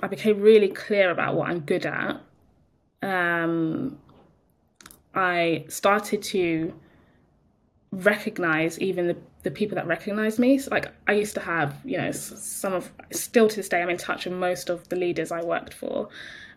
I 0.00 0.08
became 0.08 0.40
really 0.40 0.68
clear 0.68 1.10
about 1.10 1.34
what 1.34 1.48
I'm 1.48 1.60
good 1.60 1.86
at. 1.86 2.20
Um, 3.02 3.98
I 5.14 5.64
started 5.68 6.22
to 6.24 6.74
recognize 7.92 8.78
even 8.78 9.08
the, 9.08 9.16
the 9.46 9.50
people 9.52 9.76
that 9.76 9.86
recognize 9.86 10.40
me. 10.40 10.58
So, 10.58 10.70
like, 10.72 10.92
I 11.06 11.12
used 11.12 11.34
to 11.34 11.40
have, 11.40 11.76
you 11.84 11.96
know, 11.96 12.10
some 12.10 12.72
of, 12.72 12.90
still 13.12 13.48
to 13.48 13.54
this 13.54 13.68
day, 13.68 13.80
I'm 13.80 13.88
in 13.88 13.96
touch 13.96 14.24
with 14.24 14.34
most 14.34 14.68
of 14.68 14.88
the 14.88 14.96
leaders 14.96 15.30
I 15.30 15.40
worked 15.40 15.72
for. 15.72 16.08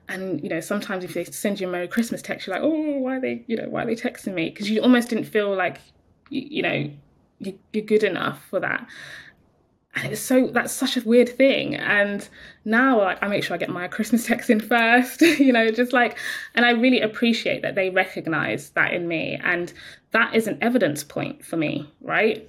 And, 0.07 0.41
you 0.41 0.49
know, 0.49 0.59
sometimes 0.59 1.03
if 1.03 1.13
they 1.13 1.23
send 1.25 1.59
you 1.59 1.69
a 1.69 1.71
Merry 1.71 1.87
Christmas 1.87 2.23
text, 2.23 2.47
you're 2.47 2.55
like, 2.55 2.63
oh, 2.63 2.97
why 2.97 3.17
are 3.17 3.21
they, 3.21 3.43
you 3.45 3.55
know, 3.55 3.69
why 3.69 3.83
are 3.83 3.85
they 3.85 3.95
texting 3.95 4.33
me? 4.33 4.49
Because 4.49 4.71
you 4.71 4.81
almost 4.81 5.09
didn't 5.09 5.25
feel 5.25 5.55
like, 5.55 5.79
you, 6.31 6.47
you 6.49 6.61
know, 6.63 6.89
you, 7.37 7.59
you're 7.73 7.85
good 7.85 8.03
enough 8.03 8.43
for 8.49 8.59
that. 8.59 8.87
and 9.95 10.11
it's 10.11 10.21
so 10.21 10.47
that's 10.47 10.73
such 10.73 10.97
a 10.97 11.01
weird 11.01 11.29
thing 11.29 11.75
and 11.75 12.29
now 12.63 13.01
like 13.01 13.21
i 13.23 13.27
make 13.27 13.43
sure 13.43 13.55
i 13.55 13.57
get 13.57 13.69
my 13.69 13.87
christmas 13.87 14.25
text 14.25 14.49
in 14.49 14.59
first 14.59 15.21
you 15.39 15.51
know 15.51 15.71
just 15.71 15.93
like 15.93 16.17
and 16.53 16.63
i 16.65 16.69
really 16.69 17.01
appreciate 17.01 17.63
that 17.63 17.73
they 17.73 17.89
recognize 17.89 18.69
that 18.71 18.93
in 18.93 19.07
me 19.07 19.39
and 19.43 19.73
that 20.11 20.35
is 20.35 20.47
an 20.47 20.57
evidence 20.61 21.03
point 21.03 21.43
for 21.43 21.57
me 21.57 21.91
right 22.01 22.47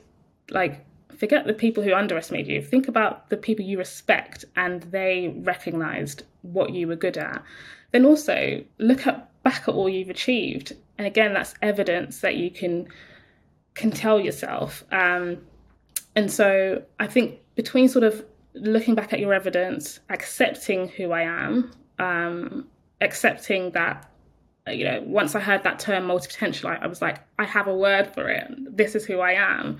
like 0.51 0.84
forget 1.16 1.46
the 1.46 1.53
people 1.53 1.82
who 1.82 1.92
underestimated 1.92 2.48
you 2.48 2.62
think 2.62 2.88
about 2.88 3.28
the 3.30 3.36
people 3.36 3.64
you 3.64 3.78
respect 3.78 4.44
and 4.57 4.82
they 4.84 5.34
recognized 5.38 6.22
what 6.42 6.72
you 6.72 6.88
were 6.88 6.96
good 6.96 7.18
at 7.18 7.42
then 7.92 8.05
also 8.05 8.64
look 8.78 9.07
at 9.07 9.28
back 9.42 9.68
at 9.68 9.74
all 9.74 9.88
you've 9.88 10.11
achieved 10.11 10.72
and 10.98 11.07
again 11.07 11.32
that's 11.32 11.55
evidence 11.62 12.20
that 12.20 12.36
you 12.36 12.51
can 12.51 12.86
can 13.74 13.90
tell 13.90 14.20
yourself 14.20 14.84
um, 14.92 15.38
and 16.16 16.30
so 16.30 16.82
I 16.98 17.07
think 17.07 17.38
between 17.55 17.88
sort 17.88 18.05
of 18.05 18.24
looking 18.55 18.94
back 18.94 19.12
at 19.12 19.20
your 19.20 19.32
evidence, 19.32 20.01
accepting 20.09 20.88
who 20.88 21.12
I 21.12 21.22
am, 21.22 21.70
um, 21.98 22.66
accepting 23.01 23.70
that, 23.72 24.11
you 24.68 24.84
know, 24.84 25.03
once 25.07 25.34
I 25.34 25.40
heard 25.40 25.62
that 25.62 25.78
term 25.78 26.07
multi-potential, 26.07 26.68
I, 26.68 26.76
I, 26.76 26.86
was 26.86 27.01
like, 27.01 27.18
I 27.38 27.44
have 27.44 27.68
a 27.68 27.74
word 27.74 28.12
for 28.12 28.28
it. 28.28 28.76
This 28.76 28.94
is 28.94 29.05
who 29.07 29.20
I 29.20 29.32
am. 29.32 29.78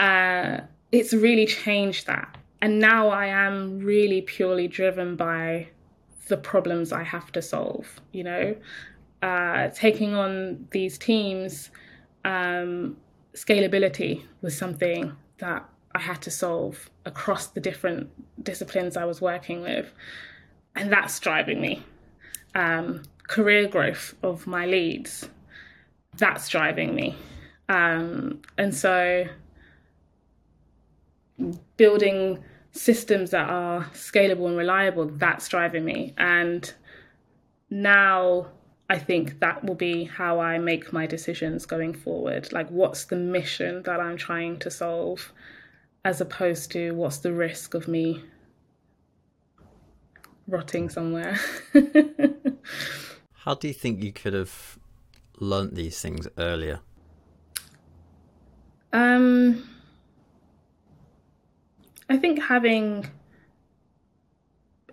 Uh, 0.00 0.62
it's 0.92 1.12
really 1.12 1.46
changed 1.46 2.06
that. 2.06 2.38
And 2.62 2.78
now 2.78 3.08
I 3.08 3.26
am 3.26 3.78
really 3.80 4.22
purely 4.22 4.66
driven 4.66 5.14
by 5.14 5.68
the 6.28 6.38
problems 6.38 6.90
I 6.90 7.02
have 7.02 7.30
to 7.32 7.42
solve, 7.42 8.00
you 8.12 8.24
know, 8.24 8.56
uh, 9.22 9.68
taking 9.68 10.14
on 10.14 10.66
these 10.70 10.96
teams. 10.96 11.70
Um, 12.24 12.96
scalability 13.34 14.24
was 14.40 14.56
something 14.56 15.12
that 15.38 15.68
I 15.94 15.98
had 15.98 16.22
to 16.22 16.30
solve 16.30 16.90
across 17.04 17.48
the 17.48 17.60
different 17.60 18.08
disciplines 18.42 18.96
I 18.96 19.04
was 19.04 19.20
working 19.20 19.60
with. 19.60 19.92
And 20.76 20.90
that's 20.90 21.20
driving 21.20 21.60
me. 21.60 21.84
Um, 22.54 23.02
career 23.28 23.68
growth 23.68 24.14
of 24.22 24.46
my 24.46 24.64
leads, 24.66 25.28
that's 26.16 26.48
driving 26.48 26.94
me. 26.94 27.16
Um, 27.68 28.40
and 28.56 28.74
so 28.74 29.26
building 31.76 32.42
systems 32.72 33.30
that 33.30 33.48
are 33.48 33.84
scalable 33.92 34.46
and 34.46 34.56
reliable, 34.56 35.06
that's 35.06 35.48
driving 35.48 35.84
me. 35.84 36.14
And 36.18 36.72
now 37.68 38.46
I 38.88 38.98
think 38.98 39.40
that 39.40 39.64
will 39.64 39.74
be 39.74 40.04
how 40.04 40.40
I 40.40 40.58
make 40.58 40.92
my 40.92 41.06
decisions 41.06 41.66
going 41.66 41.94
forward. 41.94 42.52
Like, 42.52 42.68
what's 42.68 43.04
the 43.04 43.16
mission 43.16 43.82
that 43.84 44.00
I'm 44.00 44.16
trying 44.16 44.58
to 44.60 44.70
solve, 44.70 45.32
as 46.04 46.20
opposed 46.20 46.72
to 46.72 46.92
what's 46.92 47.18
the 47.18 47.32
risk 47.32 47.74
of 47.74 47.88
me 47.88 48.22
rotting 50.50 50.88
somewhere. 50.88 51.38
how 53.32 53.54
do 53.54 53.68
you 53.68 53.74
think 53.74 54.02
you 54.02 54.12
could 54.12 54.34
have 54.34 54.78
learnt 55.38 55.74
these 55.74 56.00
things 56.00 56.28
earlier? 56.36 56.80
Um, 58.92 59.68
I 62.10 62.16
think 62.16 62.42
having 62.42 63.06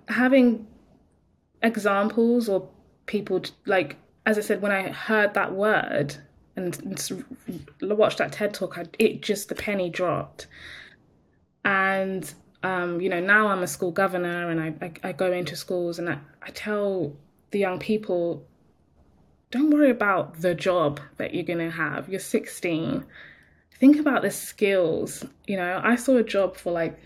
having 0.07 0.67
examples 1.63 2.47
or 2.47 2.69
people 3.07 3.41
like 3.65 3.97
as 4.25 4.37
I 4.37 4.41
said 4.41 4.61
when 4.61 4.71
I 4.71 4.89
heard 4.91 5.33
that 5.33 5.53
word 5.53 6.15
and, 6.55 6.77
and 6.79 7.97
watched 7.97 8.19
that 8.19 8.31
TED 8.31 8.53
talk, 8.53 8.77
I, 8.77 8.85
it 8.99 9.21
just 9.21 9.49
the 9.49 9.55
penny 9.55 9.89
dropped. 9.89 10.47
And 11.65 12.31
um, 12.61 13.01
you 13.01 13.09
know 13.09 13.19
now 13.19 13.47
I'm 13.47 13.63
a 13.63 13.67
school 13.67 13.91
governor 13.91 14.49
and 14.51 14.61
I, 14.61 14.73
I, 14.85 15.09
I 15.09 15.11
go 15.11 15.31
into 15.31 15.55
schools 15.55 15.97
and 15.97 16.09
I, 16.09 16.19
I 16.43 16.51
tell 16.51 17.13
the 17.49 17.59
young 17.59 17.79
people, 17.79 18.45
don't 19.49 19.71
worry 19.71 19.89
about 19.89 20.41
the 20.41 20.53
job 20.53 20.99
that 21.17 21.33
you're 21.33 21.43
gonna 21.43 21.71
have. 21.71 22.09
You're 22.09 22.19
16. 22.19 23.03
Think 23.79 23.99
about 23.99 24.21
the 24.21 24.31
skills. 24.31 25.23
You 25.45 25.57
know, 25.57 25.81
I 25.83 25.95
saw 25.95 26.17
a 26.17 26.23
job 26.23 26.57
for 26.57 26.71
like 26.71 26.99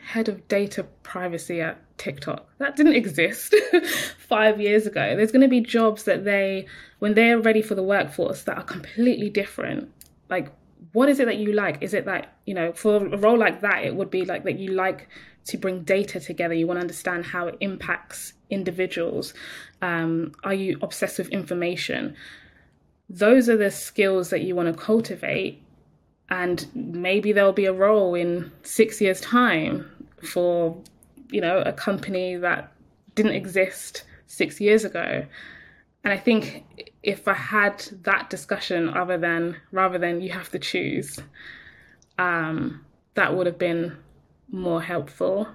head 0.00 0.28
of 0.28 0.46
data 0.48 0.84
privacy 1.02 1.60
at 1.60 1.78
TikTok. 1.98 2.46
That 2.58 2.76
didn't 2.76 2.94
exist 2.94 3.54
five 4.28 4.60
years 4.60 4.86
ago. 4.86 5.16
There's 5.16 5.32
going 5.32 5.42
to 5.42 5.48
be 5.48 5.60
jobs 5.60 6.04
that 6.04 6.24
they, 6.24 6.66
when 6.98 7.14
they're 7.14 7.40
ready 7.40 7.62
for 7.62 7.74
the 7.74 7.82
workforce, 7.82 8.42
that 8.44 8.56
are 8.56 8.64
completely 8.64 9.30
different. 9.30 9.90
Like, 10.28 10.52
what 10.92 11.08
is 11.08 11.20
it 11.20 11.26
that 11.26 11.38
you 11.38 11.52
like? 11.52 11.82
Is 11.82 11.94
it 11.94 12.04
that, 12.04 12.34
you 12.46 12.54
know, 12.54 12.72
for 12.72 12.96
a 12.96 13.16
role 13.16 13.38
like 13.38 13.60
that, 13.62 13.84
it 13.84 13.94
would 13.94 14.10
be 14.10 14.24
like 14.24 14.44
that 14.44 14.58
you 14.58 14.72
like 14.72 15.08
to 15.46 15.58
bring 15.58 15.82
data 15.82 16.20
together. 16.20 16.54
You 16.54 16.66
want 16.66 16.76
to 16.78 16.82
understand 16.82 17.24
how 17.24 17.46
it 17.48 17.56
impacts 17.60 18.34
individuals. 18.50 19.34
Um, 19.82 20.32
are 20.44 20.54
you 20.54 20.78
obsessed 20.82 21.18
with 21.18 21.28
information? 21.28 22.14
Those 23.08 23.48
are 23.48 23.56
the 23.56 23.70
skills 23.70 24.30
that 24.30 24.42
you 24.42 24.54
want 24.54 24.68
to 24.74 24.80
cultivate 24.80 25.62
and 26.30 26.66
maybe 26.74 27.32
there'll 27.32 27.52
be 27.52 27.66
a 27.66 27.72
role 27.72 28.14
in 28.14 28.50
six 28.62 29.00
years' 29.00 29.20
time 29.20 29.90
for, 30.22 30.76
you 31.30 31.40
know, 31.40 31.58
a 31.60 31.72
company 31.72 32.36
that 32.36 32.72
didn't 33.14 33.32
exist 33.32 34.04
six 34.26 34.60
years 34.60 34.84
ago. 34.84 35.24
And 36.04 36.12
I 36.12 36.18
think 36.18 36.64
if 37.02 37.26
I 37.28 37.34
had 37.34 37.80
that 38.02 38.30
discussion, 38.30 38.88
other 38.88 39.18
than 39.18 39.56
rather 39.72 39.98
than 39.98 40.20
you 40.20 40.30
have 40.30 40.50
to 40.50 40.58
choose, 40.58 41.18
um, 42.18 42.84
that 43.14 43.34
would 43.34 43.46
have 43.46 43.58
been 43.58 43.96
more 44.50 44.82
helpful. 44.82 45.48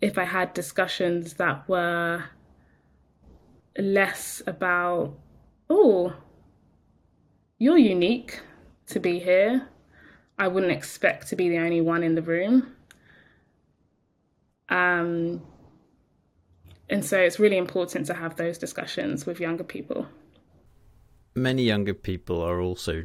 If 0.00 0.18
I 0.18 0.24
had 0.24 0.52
discussions 0.52 1.34
that 1.34 1.68
were 1.68 2.24
less 3.78 4.42
about, 4.46 5.14
oh, 5.70 6.12
you're 7.58 7.78
unique 7.78 8.40
to 8.88 9.00
be 9.00 9.18
here. 9.18 9.68
I 10.38 10.48
wouldn't 10.48 10.72
expect 10.72 11.28
to 11.28 11.36
be 11.36 11.48
the 11.48 11.58
only 11.58 11.80
one 11.80 12.02
in 12.02 12.14
the 12.14 12.22
room. 12.22 12.74
Um, 14.68 15.42
and 16.88 17.04
so 17.04 17.18
it's 17.18 17.38
really 17.38 17.58
important 17.58 18.06
to 18.06 18.14
have 18.14 18.36
those 18.36 18.58
discussions 18.58 19.26
with 19.26 19.40
younger 19.40 19.64
people. 19.64 20.06
Many 21.34 21.62
younger 21.62 21.94
people 21.94 22.42
are 22.42 22.60
also 22.60 23.04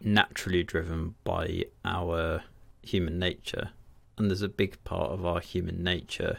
naturally 0.00 0.62
driven 0.62 1.14
by 1.24 1.64
our 1.84 2.42
human 2.82 3.18
nature. 3.18 3.70
And 4.18 4.30
there's 4.30 4.42
a 4.42 4.48
big 4.48 4.82
part 4.84 5.10
of 5.10 5.24
our 5.26 5.40
human 5.40 5.82
nature 5.82 6.38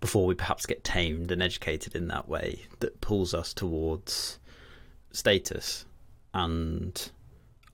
before 0.00 0.26
we 0.26 0.34
perhaps 0.34 0.66
get 0.66 0.82
tamed 0.82 1.30
and 1.30 1.42
educated 1.42 1.94
in 1.94 2.08
that 2.08 2.28
way 2.28 2.66
that 2.80 3.00
pulls 3.00 3.32
us 3.32 3.54
towards 3.54 4.38
status 5.12 5.84
and 6.34 7.10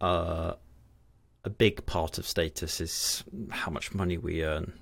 uh, 0.01 0.53
a 1.49 1.51
big 1.51 1.87
part 1.87 2.19
of 2.19 2.27
status 2.27 2.79
is 2.79 3.25
how 3.49 3.71
much 3.71 3.95
money 3.95 4.19
we 4.19 4.45
earn, 4.45 4.75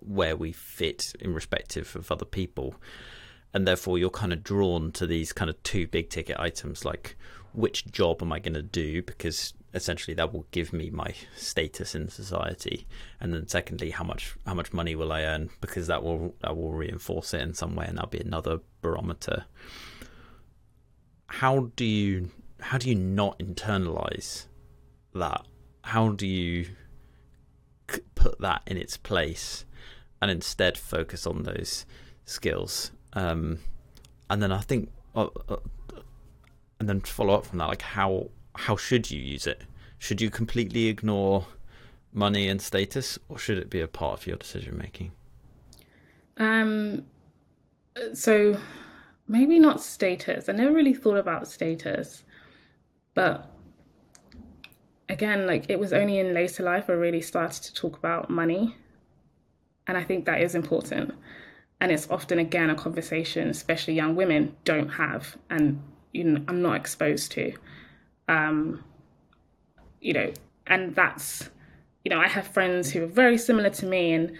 where 0.00 0.36
we 0.36 0.52
fit 0.52 1.14
in 1.18 1.32
respective 1.32 1.96
of 1.96 2.12
other 2.12 2.26
people. 2.26 2.74
And 3.54 3.66
therefore, 3.66 3.96
you're 3.96 4.10
kind 4.10 4.34
of 4.34 4.44
drawn 4.44 4.92
to 4.92 5.06
these 5.06 5.32
kind 5.32 5.48
of 5.48 5.62
two 5.62 5.86
big 5.86 6.10
ticket 6.10 6.38
items 6.38 6.84
like 6.84 7.16
which 7.54 7.90
job 7.90 8.20
am 8.20 8.30
I 8.30 8.40
going 8.40 8.52
to 8.54 8.62
do? 8.62 9.02
Because 9.02 9.54
essentially 9.72 10.12
that 10.14 10.34
will 10.34 10.46
give 10.50 10.74
me 10.74 10.90
my 10.90 11.14
status 11.34 11.94
in 11.94 12.06
society 12.10 12.86
and 13.18 13.32
then 13.32 13.48
secondly 13.48 13.88
how 13.88 14.04
much 14.04 14.36
how 14.46 14.52
much 14.52 14.70
money 14.70 14.94
will 14.94 15.10
i 15.10 15.22
earn 15.22 15.48
because 15.62 15.86
that 15.86 16.02
will 16.02 16.34
that 16.42 16.54
will 16.54 16.72
reinforce 16.72 17.32
it 17.32 17.40
in 17.40 17.54
some 17.54 17.74
way 17.74 17.86
and 17.86 17.96
that'll 17.96 18.10
be 18.10 18.20
another 18.20 18.58
barometer 18.82 19.46
how 21.26 21.70
do 21.74 21.86
you 21.86 22.28
how 22.60 22.76
do 22.76 22.86
you 22.90 22.94
not 22.94 23.38
internalize 23.38 24.44
that 25.14 25.46
how 25.82 26.10
do 26.10 26.26
you 26.26 26.66
put 28.14 28.40
that 28.40 28.62
in 28.66 28.76
its 28.76 28.96
place 28.96 29.64
and 30.20 30.30
instead 30.30 30.78
focus 30.78 31.26
on 31.26 31.42
those 31.42 31.84
skills? 32.24 32.92
Um, 33.12 33.58
and 34.30 34.42
then 34.42 34.52
I 34.52 34.60
think, 34.60 34.90
uh, 35.14 35.28
uh, 35.48 35.56
and 36.80 36.88
then 36.88 37.00
follow 37.00 37.34
up 37.34 37.46
from 37.46 37.58
that, 37.58 37.68
like 37.68 37.82
how 37.82 38.30
how 38.54 38.76
should 38.76 39.10
you 39.10 39.20
use 39.20 39.46
it? 39.46 39.62
Should 39.98 40.20
you 40.20 40.30
completely 40.30 40.86
ignore 40.86 41.46
money 42.12 42.48
and 42.48 42.60
status, 42.60 43.18
or 43.28 43.38
should 43.38 43.58
it 43.58 43.70
be 43.70 43.80
a 43.80 43.88
part 43.88 44.20
of 44.20 44.26
your 44.26 44.36
decision 44.36 44.76
making? 44.76 45.12
Um, 46.36 47.04
so 48.14 48.58
maybe 49.28 49.58
not 49.58 49.80
status. 49.80 50.48
I 50.48 50.52
never 50.52 50.72
really 50.72 50.94
thought 50.94 51.16
about 51.16 51.48
status, 51.48 52.24
but 53.14 53.51
again, 55.12 55.46
like 55.46 55.66
it 55.68 55.78
was 55.78 55.92
only 55.92 56.18
in 56.18 56.34
later 56.34 56.62
life 56.62 56.88
I 56.88 56.94
really 56.94 57.20
started 57.20 57.62
to 57.64 57.74
talk 57.74 57.96
about 57.96 58.30
money. 58.30 58.76
And 59.86 59.96
I 59.96 60.04
think 60.04 60.24
that 60.24 60.40
is 60.40 60.54
important. 60.54 61.14
And 61.80 61.90
it's 61.90 62.08
often, 62.10 62.38
again, 62.38 62.70
a 62.70 62.74
conversation, 62.74 63.48
especially 63.48 63.94
young 63.94 64.14
women 64.14 64.56
don't 64.64 64.88
have, 64.88 65.36
and 65.50 65.82
you 66.12 66.24
know, 66.24 66.44
I'm 66.46 66.62
not 66.62 66.76
exposed 66.76 67.32
to. 67.32 67.52
Um, 68.28 68.84
you 70.00 70.12
know, 70.12 70.32
and 70.66 70.94
that's 70.94 71.50
you 72.04 72.10
know, 72.10 72.20
I 72.20 72.28
have 72.28 72.46
friends 72.46 72.90
who 72.90 73.04
are 73.04 73.08
very 73.08 73.38
similar 73.38 73.70
to 73.70 73.86
me, 73.86 74.12
and 74.12 74.32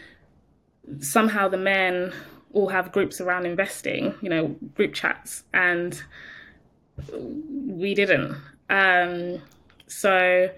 somehow 1.01 1.49
the 1.49 1.57
men 1.59 2.13
all 2.53 2.69
have 2.69 2.93
groups 2.93 3.21
around 3.21 3.47
investing, 3.47 4.15
you 4.21 4.29
know, 4.29 4.49
group 4.75 4.95
chats, 4.95 5.45
and 5.53 6.01
we 7.11 7.95
didn't. 7.95 8.37
Um, 8.69 9.43
so 9.87 10.49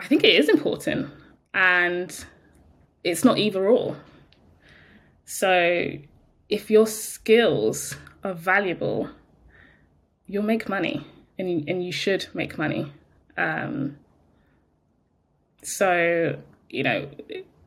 I 0.00 0.06
think 0.06 0.24
it 0.24 0.34
is 0.34 0.48
important, 0.48 1.10
and 1.52 2.24
it's 3.04 3.24
not 3.24 3.38
either 3.38 3.68
or. 3.68 3.96
So 5.24 5.90
if 6.48 6.70
your 6.70 6.86
skills 6.86 7.96
are 8.24 8.34
valuable, 8.34 9.10
you'll 10.26 10.42
make 10.42 10.68
money, 10.68 11.06
and 11.38 11.68
and 11.68 11.84
you 11.84 11.92
should 11.92 12.26
make 12.34 12.56
money. 12.58 12.92
Um, 13.36 13.98
so 15.62 16.38
you 16.70 16.82
know, 16.82 17.08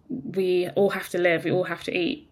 we 0.09 0.69
all 0.75 0.89
have 0.89 1.09
to 1.09 1.17
live. 1.17 1.45
We 1.45 1.51
all 1.51 1.65
have 1.65 1.83
to 1.83 1.95
eat. 1.95 2.27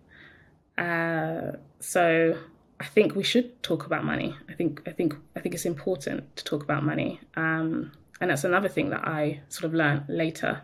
Uh, 0.78 1.52
so 1.80 2.38
I 2.80 2.86
think 2.86 3.16
we 3.16 3.24
should 3.24 3.62
talk 3.62 3.86
about 3.86 4.04
money. 4.04 4.36
I 4.50 4.54
think 4.54 4.82
I 4.88 4.92
think 4.92 5.16
I 5.36 5.40
think 5.40 5.54
it's 5.54 5.66
important 5.66 6.36
to 6.38 6.44
talk 6.44 6.64
about 6.64 6.84
money, 6.84 7.20
um, 7.36 7.92
and 8.22 8.30
that's 8.30 8.44
another 8.44 8.70
thing 8.70 8.92
that 8.92 9.06
I 9.06 9.42
sort 9.50 9.66
of 9.66 9.74
learned 9.74 10.04
later, 10.08 10.62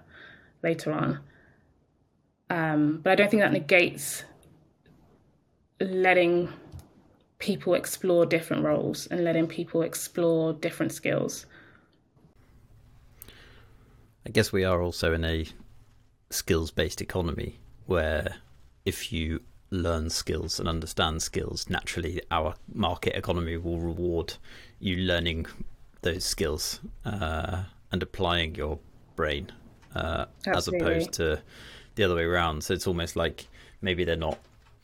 later 0.64 0.94
on. 0.94 1.20
Um, 2.52 3.00
but 3.04 3.12
I 3.12 3.16
don't 3.16 3.32
think 3.32 3.42
that 3.42 3.52
negates 3.52 4.24
letting 5.82 6.54
people 7.40 7.74
explore 7.74 8.26
different 8.26 8.64
roles 8.64 9.08
and 9.08 9.24
letting 9.24 9.48
people 9.48 9.82
explore 9.82 10.54
different 10.54 10.92
skills. 10.92 11.48
I 14.26 14.30
guess 14.30 14.52
we 14.52 14.64
are 14.64 14.82
also 14.82 15.14
in 15.14 15.26
a 15.26 15.46
skills 16.30 16.70
based 16.70 17.02
economy 17.02 17.60
where 17.88 18.36
if 18.86 19.12
you 19.12 19.42
learn 19.72 20.10
skills 20.10 20.60
and 20.60 20.70
understand 20.70 21.24
skills, 21.24 21.70
naturally 21.70 22.22
our 22.30 22.56
market 22.72 23.16
economy 23.16 23.58
will 23.58 23.80
reward 23.80 24.36
you 24.80 24.98
learning 24.98 25.48
those 26.02 26.24
skills 26.24 26.80
uh, 27.06 27.64
and 27.92 28.04
applying 28.04 28.56
your 28.56 28.80
brain 29.16 29.52
uh, 29.96 30.26
as 30.46 30.68
opposed 30.68 31.12
to 31.14 31.42
the 31.96 32.04
other 32.04 32.16
way 32.16 32.24
around. 32.24 32.64
So 32.64 32.74
it's 32.74 32.88
almost 32.88 33.16
like 33.16 33.48
maybe 33.82 34.04
they're 34.04 34.16
not 34.16 34.40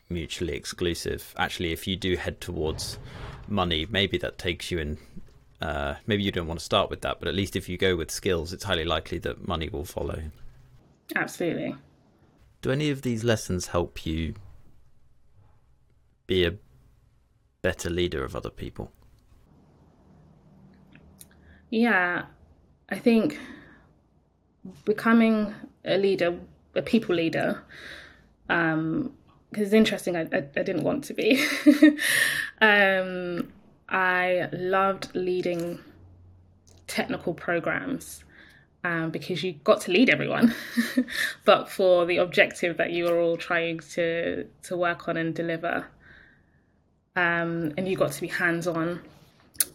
mutually 0.08 0.54
exclusive. 0.54 1.34
Actually, 1.38 1.72
if 1.72 1.86
you 1.86 1.96
do 1.96 2.16
head 2.16 2.40
towards 2.40 2.98
money, 3.48 3.86
maybe 3.90 4.18
that 4.18 4.38
takes 4.38 4.70
you 4.70 4.78
in. 4.78 4.98
Uh, 5.60 5.94
maybe 6.06 6.22
you 6.22 6.30
don't 6.30 6.46
want 6.46 6.58
to 6.58 6.64
start 6.64 6.90
with 6.90 7.00
that, 7.02 7.18
but 7.20 7.28
at 7.28 7.34
least 7.34 7.56
if 7.56 7.68
you 7.68 7.78
go 7.78 7.96
with 7.96 8.10
skills, 8.10 8.52
it's 8.52 8.64
highly 8.64 8.84
likely 8.84 9.18
that 9.18 9.48
money 9.48 9.68
will 9.68 9.84
follow. 9.84 10.20
Absolutely. 11.16 11.74
Do 12.60 12.70
any 12.70 12.90
of 12.90 13.02
these 13.02 13.24
lessons 13.24 13.68
help 13.68 14.04
you 14.04 14.34
be 16.26 16.44
a 16.44 16.54
better 17.62 17.88
leader 17.88 18.24
of 18.24 18.34
other 18.34 18.50
people? 18.50 18.90
Yeah, 21.74 22.26
I 22.88 23.00
think 23.00 23.36
becoming 24.84 25.52
a 25.84 25.98
leader, 25.98 26.38
a 26.76 26.82
people 26.82 27.16
leader, 27.16 27.64
um, 28.48 29.12
because 29.50 29.64
it's 29.64 29.74
interesting. 29.74 30.14
I, 30.14 30.20
I, 30.20 30.46
I, 30.56 30.62
didn't 30.62 30.84
want 30.84 31.02
to 31.06 31.14
be. 31.14 31.44
um, 32.60 33.52
I 33.88 34.48
loved 34.52 35.16
leading 35.16 35.80
technical 36.86 37.34
programs 37.34 38.22
um, 38.84 39.10
because 39.10 39.42
you 39.42 39.54
got 39.54 39.80
to 39.80 39.90
lead 39.90 40.10
everyone, 40.10 40.54
but 41.44 41.68
for 41.68 42.06
the 42.06 42.18
objective 42.18 42.76
that 42.76 42.92
you 42.92 43.06
were 43.06 43.18
all 43.18 43.36
trying 43.36 43.80
to 43.94 44.44
to 44.62 44.76
work 44.76 45.08
on 45.08 45.16
and 45.16 45.34
deliver. 45.34 45.86
Um, 47.16 47.72
and 47.76 47.88
you 47.88 47.96
got 47.96 48.12
to 48.12 48.20
be 48.20 48.28
hands 48.28 48.68
on 48.68 49.00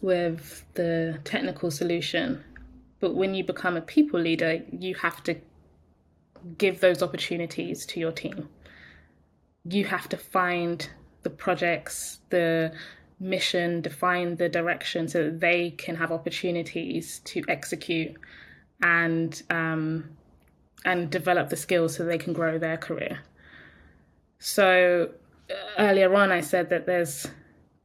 with 0.00 0.64
the 0.74 1.18
technical 1.24 1.70
solution. 1.70 2.42
But 3.00 3.14
when 3.14 3.34
you 3.34 3.44
become 3.44 3.76
a 3.76 3.80
people 3.80 4.20
leader, 4.20 4.62
you 4.70 4.94
have 4.96 5.22
to 5.24 5.36
give 6.58 6.80
those 6.80 7.02
opportunities 7.02 7.86
to 7.86 8.00
your 8.00 8.12
team. 8.12 8.48
You 9.64 9.84
have 9.84 10.08
to 10.10 10.16
find 10.16 10.88
the 11.22 11.30
projects, 11.30 12.20
the 12.30 12.72
mission, 13.18 13.82
define 13.82 14.36
the 14.36 14.48
direction 14.48 15.08
so 15.08 15.24
that 15.24 15.40
they 15.40 15.70
can 15.72 15.96
have 15.96 16.10
opportunities 16.10 17.20
to 17.24 17.42
execute 17.48 18.16
and 18.82 19.42
um, 19.50 20.08
and 20.84 21.10
develop 21.10 21.50
the 21.50 21.56
skills 21.56 21.94
so 21.94 22.04
they 22.04 22.16
can 22.16 22.32
grow 22.32 22.58
their 22.58 22.78
career. 22.78 23.20
So 24.38 25.10
earlier 25.78 26.14
on, 26.14 26.32
I 26.32 26.40
said 26.40 26.70
that 26.70 26.86
there's 26.86 27.26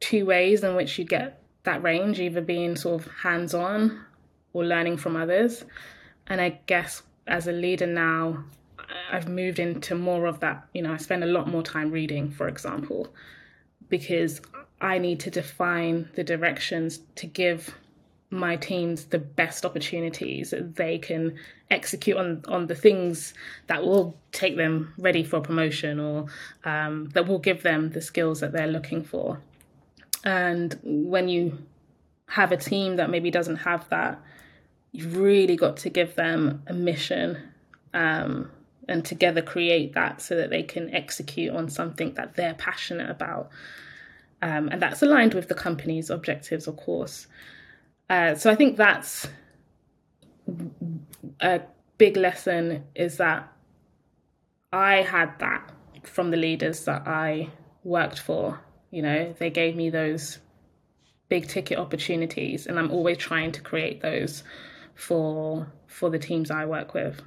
two 0.00 0.24
ways 0.24 0.64
in 0.64 0.74
which 0.74 0.98
you 0.98 1.04
get 1.04 1.42
that 1.66 1.82
range, 1.82 2.18
either 2.18 2.40
being 2.40 2.74
sort 2.74 3.02
of 3.02 3.12
hands 3.12 3.54
on 3.54 4.04
or 4.52 4.64
learning 4.64 4.96
from 4.96 5.16
others. 5.16 5.64
And 6.26 6.40
I 6.40 6.60
guess 6.66 7.02
as 7.26 7.46
a 7.46 7.52
leader 7.52 7.86
now, 7.86 8.44
I've 9.12 9.28
moved 9.28 9.58
into 9.58 9.94
more 9.94 10.26
of 10.26 10.40
that. 10.40 10.66
You 10.72 10.82
know, 10.82 10.92
I 10.92 10.96
spend 10.96 11.22
a 11.22 11.28
lot 11.28 11.48
more 11.48 11.62
time 11.62 11.90
reading, 11.90 12.30
for 12.30 12.48
example, 12.48 13.08
because 13.88 14.40
I 14.80 14.98
need 14.98 15.20
to 15.20 15.30
define 15.30 16.08
the 16.14 16.24
directions 16.24 17.00
to 17.16 17.26
give 17.26 17.74
my 18.30 18.56
teams 18.56 19.04
the 19.06 19.18
best 19.18 19.64
opportunities 19.64 20.52
they 20.74 20.98
can 20.98 21.36
execute 21.70 22.16
on 22.16 22.42
on 22.48 22.66
the 22.66 22.74
things 22.74 23.34
that 23.68 23.84
will 23.84 24.16
take 24.32 24.56
them 24.56 24.92
ready 24.98 25.22
for 25.22 25.40
promotion 25.40 26.00
or 26.00 26.26
um, 26.64 27.08
that 27.14 27.28
will 27.28 27.38
give 27.38 27.62
them 27.62 27.90
the 27.90 28.00
skills 28.00 28.40
that 28.40 28.50
they're 28.50 28.66
looking 28.66 29.04
for 29.04 29.38
and 30.26 30.78
when 30.82 31.28
you 31.28 31.56
have 32.26 32.52
a 32.52 32.56
team 32.56 32.96
that 32.96 33.08
maybe 33.08 33.30
doesn't 33.30 33.56
have 33.56 33.88
that 33.88 34.20
you've 34.92 35.16
really 35.16 35.56
got 35.56 35.78
to 35.78 35.88
give 35.88 36.14
them 36.16 36.62
a 36.66 36.74
mission 36.74 37.38
um, 37.94 38.50
and 38.88 39.04
together 39.04 39.40
create 39.40 39.94
that 39.94 40.20
so 40.20 40.36
that 40.36 40.50
they 40.50 40.62
can 40.62 40.94
execute 40.94 41.54
on 41.54 41.70
something 41.70 42.12
that 42.14 42.34
they're 42.34 42.54
passionate 42.54 43.08
about 43.08 43.48
um, 44.42 44.68
and 44.68 44.82
that's 44.82 45.00
aligned 45.00 45.32
with 45.32 45.48
the 45.48 45.54
company's 45.54 46.10
objectives 46.10 46.66
of 46.66 46.76
course 46.76 47.26
uh, 48.10 48.34
so 48.34 48.50
I 48.50 48.54
think 48.54 48.76
that's 48.76 49.26
a 51.40 51.60
big 51.98 52.16
lesson 52.16 52.84
is 52.94 53.16
that 53.16 53.52
I 54.72 55.02
had 55.02 55.38
that 55.40 55.72
from 56.04 56.30
the 56.30 56.36
leaders 56.36 56.84
that 56.84 57.06
I 57.06 57.50
worked 57.82 58.18
for. 58.18 58.60
You 58.90 59.02
know, 59.02 59.34
they 59.38 59.50
gave 59.50 59.76
me 59.76 59.90
those 59.90 60.38
big 61.28 61.48
ticket 61.48 61.78
opportunities, 61.78 62.66
and 62.66 62.78
I'm 62.78 62.90
always 62.90 63.18
trying 63.18 63.52
to 63.52 63.60
create 63.60 64.00
those 64.00 64.42
for 64.94 65.72
for 65.86 66.10
the 66.10 66.18
teams 66.18 66.50
I 66.50 66.66
work 66.66 66.94
with. 66.94 67.22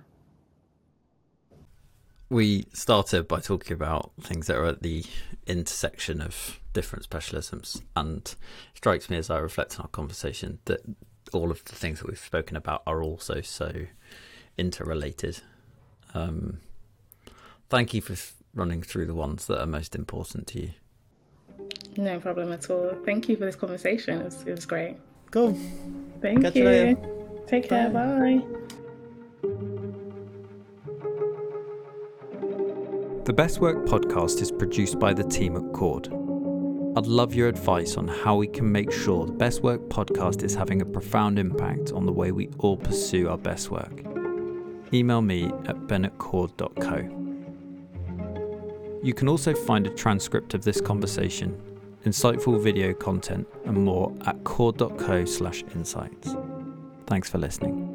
We 2.29 2.65
started 2.73 3.27
by 3.27 3.39
talking 3.39 3.73
about 3.73 4.11
things 4.21 4.47
that 4.47 4.57
are 4.57 4.65
at 4.65 4.83
the 4.83 5.03
intersection 5.47 6.21
of 6.21 6.59
different 6.73 7.09
specialisms, 7.09 7.81
and 7.95 8.35
strikes 8.75 9.09
me 9.09 9.17
as 9.17 9.29
I 9.29 9.39
reflect 9.39 9.79
on 9.79 9.83
our 9.83 9.89
conversation 9.89 10.59
that 10.65 10.81
all 11.33 11.51
of 11.51 11.63
the 11.65 11.75
things 11.75 11.99
that 11.99 12.07
we've 12.07 12.19
spoken 12.19 12.55
about 12.55 12.83
are 12.87 13.03
also 13.03 13.41
so 13.41 13.71
interrelated. 14.57 15.41
Um, 16.13 16.59
thank 17.69 17.93
you 17.93 18.01
for 18.01 18.15
running 18.53 18.81
through 18.81 19.05
the 19.05 19.15
ones 19.15 19.45
that 19.47 19.61
are 19.61 19.67
most 19.67 19.95
important 19.95 20.47
to 20.47 20.61
you. 20.61 20.71
No 21.97 22.19
problem 22.19 22.51
at 22.51 22.69
all. 22.69 22.93
Thank 23.05 23.27
you 23.29 23.35
for 23.35 23.45
this 23.45 23.55
conversation. 23.55 24.21
It 24.21 24.25
was, 24.25 24.43
it 24.45 24.51
was 24.51 24.65
great. 24.65 24.97
Cool. 25.31 25.57
Thank 26.21 26.43
Catch 26.43 26.55
you. 26.55 26.69
you 26.69 27.43
Take 27.47 27.69
care. 27.69 27.89
Bye. 27.89 28.41
The 33.25 33.33
Best 33.33 33.59
Work 33.59 33.85
podcast 33.85 34.41
is 34.41 34.51
produced 34.51 34.97
by 34.97 35.13
the 35.13 35.23
team 35.23 35.55
at 35.55 35.73
Cord. 35.73 36.07
I'd 36.97 37.05
love 37.05 37.35
your 37.35 37.47
advice 37.47 37.95
on 37.95 38.07
how 38.07 38.35
we 38.35 38.47
can 38.47 38.71
make 38.71 38.91
sure 38.91 39.25
the 39.25 39.31
Best 39.33 39.61
Work 39.61 39.81
podcast 39.89 40.41
is 40.43 40.55
having 40.55 40.81
a 40.81 40.85
profound 40.85 41.37
impact 41.37 41.91
on 41.91 42.05
the 42.05 42.11
way 42.11 42.31
we 42.31 42.49
all 42.57 42.75
pursue 42.77 43.29
our 43.29 43.37
best 43.37 43.69
work. 43.69 44.01
Email 44.91 45.21
me 45.21 45.51
at 45.67 45.87
ben@cord.co. 45.87 46.97
You 49.03 49.13
can 49.13 49.29
also 49.29 49.53
find 49.53 49.85
a 49.85 49.91
transcript 49.91 50.55
of 50.55 50.63
this 50.63 50.81
conversation, 50.81 51.61
insightful 52.05 52.61
video 52.61 52.93
content, 52.93 53.47
and 53.65 53.83
more 53.83 54.13
at 54.25 54.43
cord.co/insights. 54.43 56.35
Thanks 57.07 57.29
for 57.29 57.37
listening. 57.37 57.88